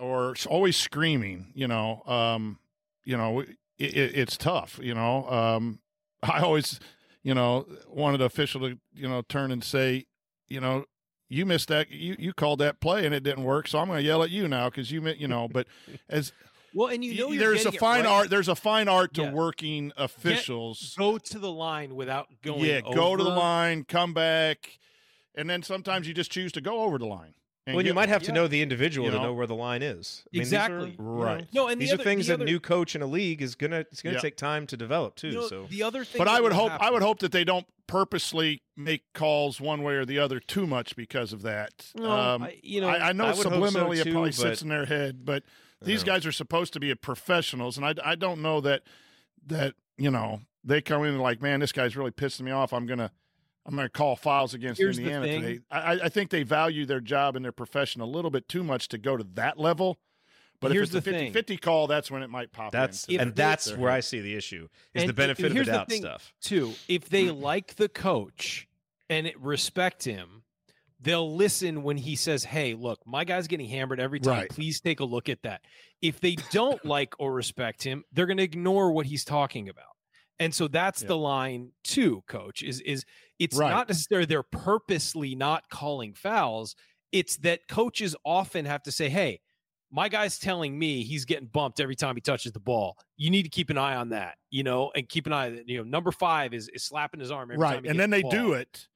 [0.00, 2.58] or s- always screaming, you know, um,
[3.04, 3.48] you know, it,
[3.78, 5.28] it, it's tough, you know.
[5.30, 5.80] Um,
[6.22, 6.80] I always,
[7.22, 10.06] you know, wanted the official to, you know, turn and say,
[10.48, 10.84] you know,
[11.28, 11.90] you missed that.
[11.90, 14.30] You you called that play and it didn't work, so I'm going to yell at
[14.30, 15.46] you now because you mi- you know.
[15.48, 15.68] But
[16.08, 16.32] as
[16.74, 18.10] Well, and you know you're there's a fine right.
[18.10, 18.30] art.
[18.30, 19.32] There's a fine art to Yeah.
[19.32, 20.94] working Get- officials.
[20.98, 22.64] go to the line without going.
[22.64, 24.78] yeah, go to the line, come back,
[25.36, 27.34] and then sometimes you just choose to go over the line.
[27.66, 29.22] And Well, you get- might have to know the individual You to know?
[29.24, 30.22] know where the line is.
[30.26, 30.90] I mean, these are, Exactly.
[30.92, 31.48] you know, Right.
[31.52, 33.42] No, and the these other- are things the that other- new coach in a league
[33.42, 34.20] is gonna it's gonna Yeah.
[34.20, 35.28] take time to develop too.
[35.28, 37.32] You know, so the other thing, But I would will hope I would hope that
[37.32, 41.90] they don't purposely make calls one way or the other too much because of that.
[41.96, 44.30] No, um, I- you know, I, I know I would hope so subliminally it probably
[44.30, 45.42] but- sits in their head, but
[45.82, 48.82] these guys are supposed to be professionals, and I, I don't know that
[49.46, 52.72] that you know they come in and like, man, this guy's really pissing me off.
[52.72, 53.10] I'm gonna
[53.66, 55.42] I'm gonna call files against Here's the Indiana thing.
[55.42, 55.60] today.
[55.70, 58.64] I, I- I think they value their job and their profession a little bit too
[58.64, 59.98] much to go to that level.
[60.60, 61.32] But Here's if it's the a 50 thing.
[61.32, 62.72] 50 call, that's when it might pop.
[62.72, 63.90] that's into and that's where.
[63.90, 66.34] I see the issue is And- the benefit and of the doubt thing, stuff.
[66.42, 68.66] Too, if they like the coach
[69.08, 70.42] and respect him,
[71.00, 74.34] they'll listen when he says, "Hey, look, my guy's getting hammered every time.
[74.40, 74.50] Right.
[74.50, 75.62] Please take a look at that."
[76.02, 79.84] If they don't like or respect him, they're going to ignore what he's talking about.
[80.38, 81.08] And so that's Yeah.
[81.08, 82.62] the line too, coach.
[82.62, 83.04] Is is
[83.40, 83.70] it's Right.
[83.70, 86.76] not necessarily they're purposely not calling fouls.
[87.10, 89.40] It's that coaches often have to say, "Hey,
[89.90, 92.96] my guy's telling me he's getting bumped every time he touches the ball.
[93.16, 95.48] You need to keep an eye on that, you know, and keep an eye.
[95.50, 98.18] that You know, number five is, is slapping his arm every right, and then the
[98.18, 98.30] they ball.
[98.30, 98.86] do it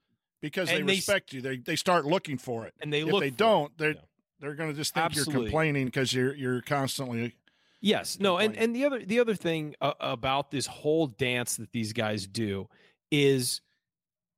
[0.40, 1.40] because And they they respect you.
[1.40, 4.00] They they start looking for it, and they if they don't, they're Yeah.
[4.38, 5.34] they're going to just think Absolutely.
[5.34, 7.34] you're complaining because you're you're constantly.
[7.80, 11.72] Yes, no, and and the other the other thing uh, about this whole dance that
[11.72, 12.68] these guys do
[13.10, 13.60] is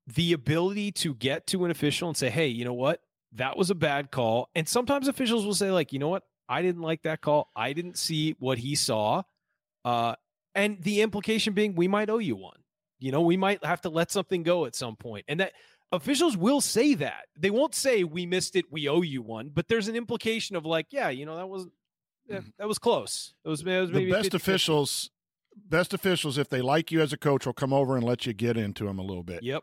[0.07, 3.01] the ability to get to an official and say, "Hey, you know what?
[3.33, 6.25] That was a bad call." And sometimes officials will say, "Like, you know what?
[6.49, 7.51] I didn't like that call.
[7.57, 9.23] I didn't see what he saw."
[9.85, 10.15] Uh,
[10.55, 12.59] and the implication being, we might owe you one.
[12.99, 15.25] You know, we might have to let something go at some point.
[15.29, 15.53] and that
[15.93, 17.27] officials will say that.
[17.39, 20.65] They won't say we missed it, we owe you one, but there's an implication of
[20.65, 21.67] like, yeah, you know, that was
[22.29, 23.35] yeah, that was close.
[23.45, 24.35] It was, it was the maybe best 50-50.
[24.35, 25.11] officials,
[25.57, 28.33] best officials, if they like you as a coach, will come over and let you
[28.33, 29.43] get into them a little bit.
[29.43, 29.63] Yep.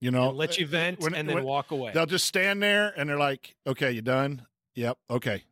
[0.00, 1.92] You know, And let you vent when- and then when- walk away.
[1.92, 4.46] They'll just stand there and they're like, "Okay, you done?
[4.74, 4.98] Yep.
[5.10, 5.44] Okay.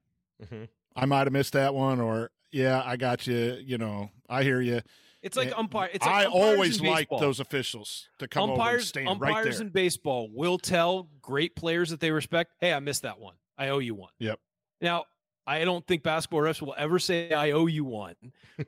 [0.42, 0.68] Mhm.
[0.96, 3.54] I might have missed that one, or yeah, I got you.
[3.64, 4.80] You know, I hear you."
[5.22, 5.88] It's like umpire.
[5.92, 8.88] It's like I always like those officials to come over and umpires.
[8.88, 9.60] stand umpires right there.
[9.62, 13.36] in baseball will tell great players that they respect, "Hey, I missed that one.
[13.56, 14.40] I owe you one." Yep.
[14.80, 15.04] Now,
[15.46, 18.16] I don't think basketball refs will ever say "I owe you one,"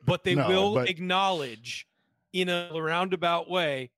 [0.06, 1.88] but they No, will but- acknowledge
[2.32, 3.90] in a roundabout way.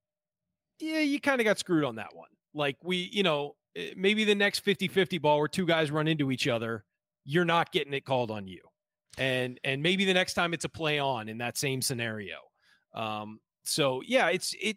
[0.81, 2.29] Yeah, you kind of got screwed on that one.
[2.55, 6.31] Like we, you know, eh, maybe the next 50-50 ball where two guys run into
[6.31, 6.85] each other,
[7.25, 8.61] you're not getting it called on you.
[9.19, 12.37] And and maybe the next time it's a play on in that same scenario.
[12.95, 14.77] Um, so yeah, it's it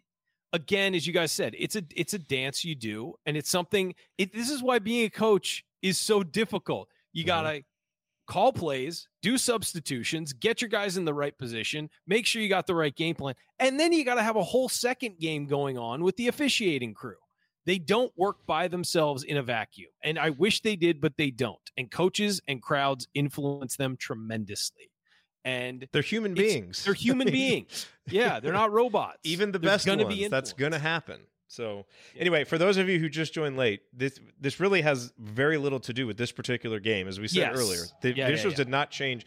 [0.52, 3.94] again, as you guys said, it's a it's a dance you do, and it's something.
[4.18, 6.88] It, this is why being a coach is so difficult.
[7.12, 7.62] You gotta
[8.30, 12.64] call plays, do substitutions, get your guys in the right position, make sure you got
[12.64, 15.76] the right game plan, and then you got to have a whole second game going
[15.76, 17.16] on with the officiating crew.
[17.66, 21.32] They don't work by themselves in a vacuum, and I wish they did, but they
[21.32, 21.58] don't.
[21.76, 24.92] And coaches and crowds influence them tremendously.
[25.44, 26.84] And They're human beings.
[26.84, 27.86] They're human beings.
[28.06, 29.18] Yeah, they're not robots.
[29.24, 30.04] Even the best ones.
[30.04, 31.22] be that's going to happen.
[31.50, 31.84] So
[32.16, 35.80] anyway, for those of you who just joined late, this this really has very little
[35.80, 37.56] to do with this particular game, as we said Yes.
[37.58, 37.82] earlier.
[38.02, 38.54] The Yeah, yeah, yeah.
[38.54, 39.26] did not change.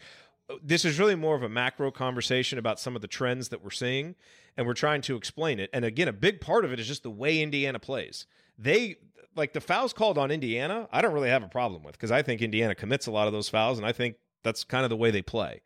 [0.62, 3.70] This is really more of a macro conversation about some of the trends that we're
[3.70, 4.14] seeing,
[4.56, 5.68] and we're trying to explain it.
[5.74, 8.26] And again, a big part of it is just the way Indiana plays.
[8.58, 8.96] They
[9.36, 10.88] like the fouls called on Indiana.
[10.92, 13.34] I don't really have a problem with because I think Indiana commits a lot of
[13.34, 15.60] those fouls, and I think that's kind of the way they play.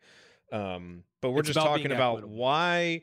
[0.51, 2.35] Um, but we're It's just about talking about equitable.
[2.37, 3.01] why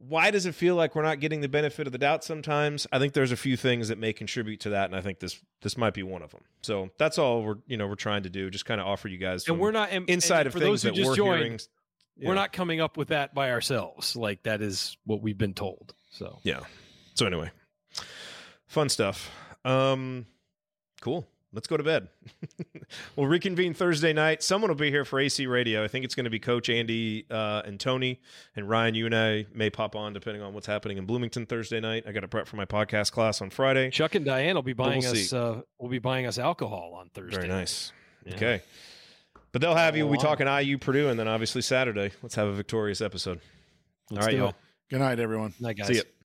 [0.00, 2.86] why does it feel like we're not getting the benefit of the doubt sometimes?
[2.90, 5.40] I think there's a few things that may contribute to that and i think this
[5.60, 6.40] this might be one of them.
[6.62, 9.18] So that's all we're you know we're trying to do just kind of offer you
[9.18, 11.16] guys and we're not and, inside and of for things those who that just we're
[11.16, 11.60] joined, hearing
[12.22, 14.16] We're not coming up with that by ourselves.
[14.16, 15.94] Like that is what we've been told.
[16.10, 16.38] So.
[16.42, 16.60] Yeah.
[17.14, 17.50] So anyway
[18.70, 19.30] fun stuff.
[19.64, 20.26] Um
[21.02, 22.08] cool let's go to bed
[23.16, 26.24] we'll reconvene thursday night someone will be here for ac radio i think it's going
[26.24, 28.20] to be coach andy uh, and tony
[28.56, 31.80] and ryan you and i may pop on depending on what's happening in bloomington thursday
[31.80, 34.62] night i got to prep for my podcast class on friday Chuck and Diane will
[34.62, 35.28] be buying we'll us.
[35.28, 35.36] see.
[35.36, 37.36] Uh, will be buying us alcohol on Thursday.
[37.36, 37.92] Very nice.
[38.24, 38.34] Yeah.
[38.34, 38.62] Okay.
[39.52, 40.06] But they'll have you.
[40.06, 42.12] We'll be talking IU Purdue, and then obviously Saturday.
[42.22, 43.40] Let's have a victorious episode.
[44.10, 44.48] Let's All right, do y'all.
[44.50, 44.54] it.
[44.90, 45.52] Good night, everyone.
[45.60, 45.88] Night, guys.
[45.88, 46.02] See ya.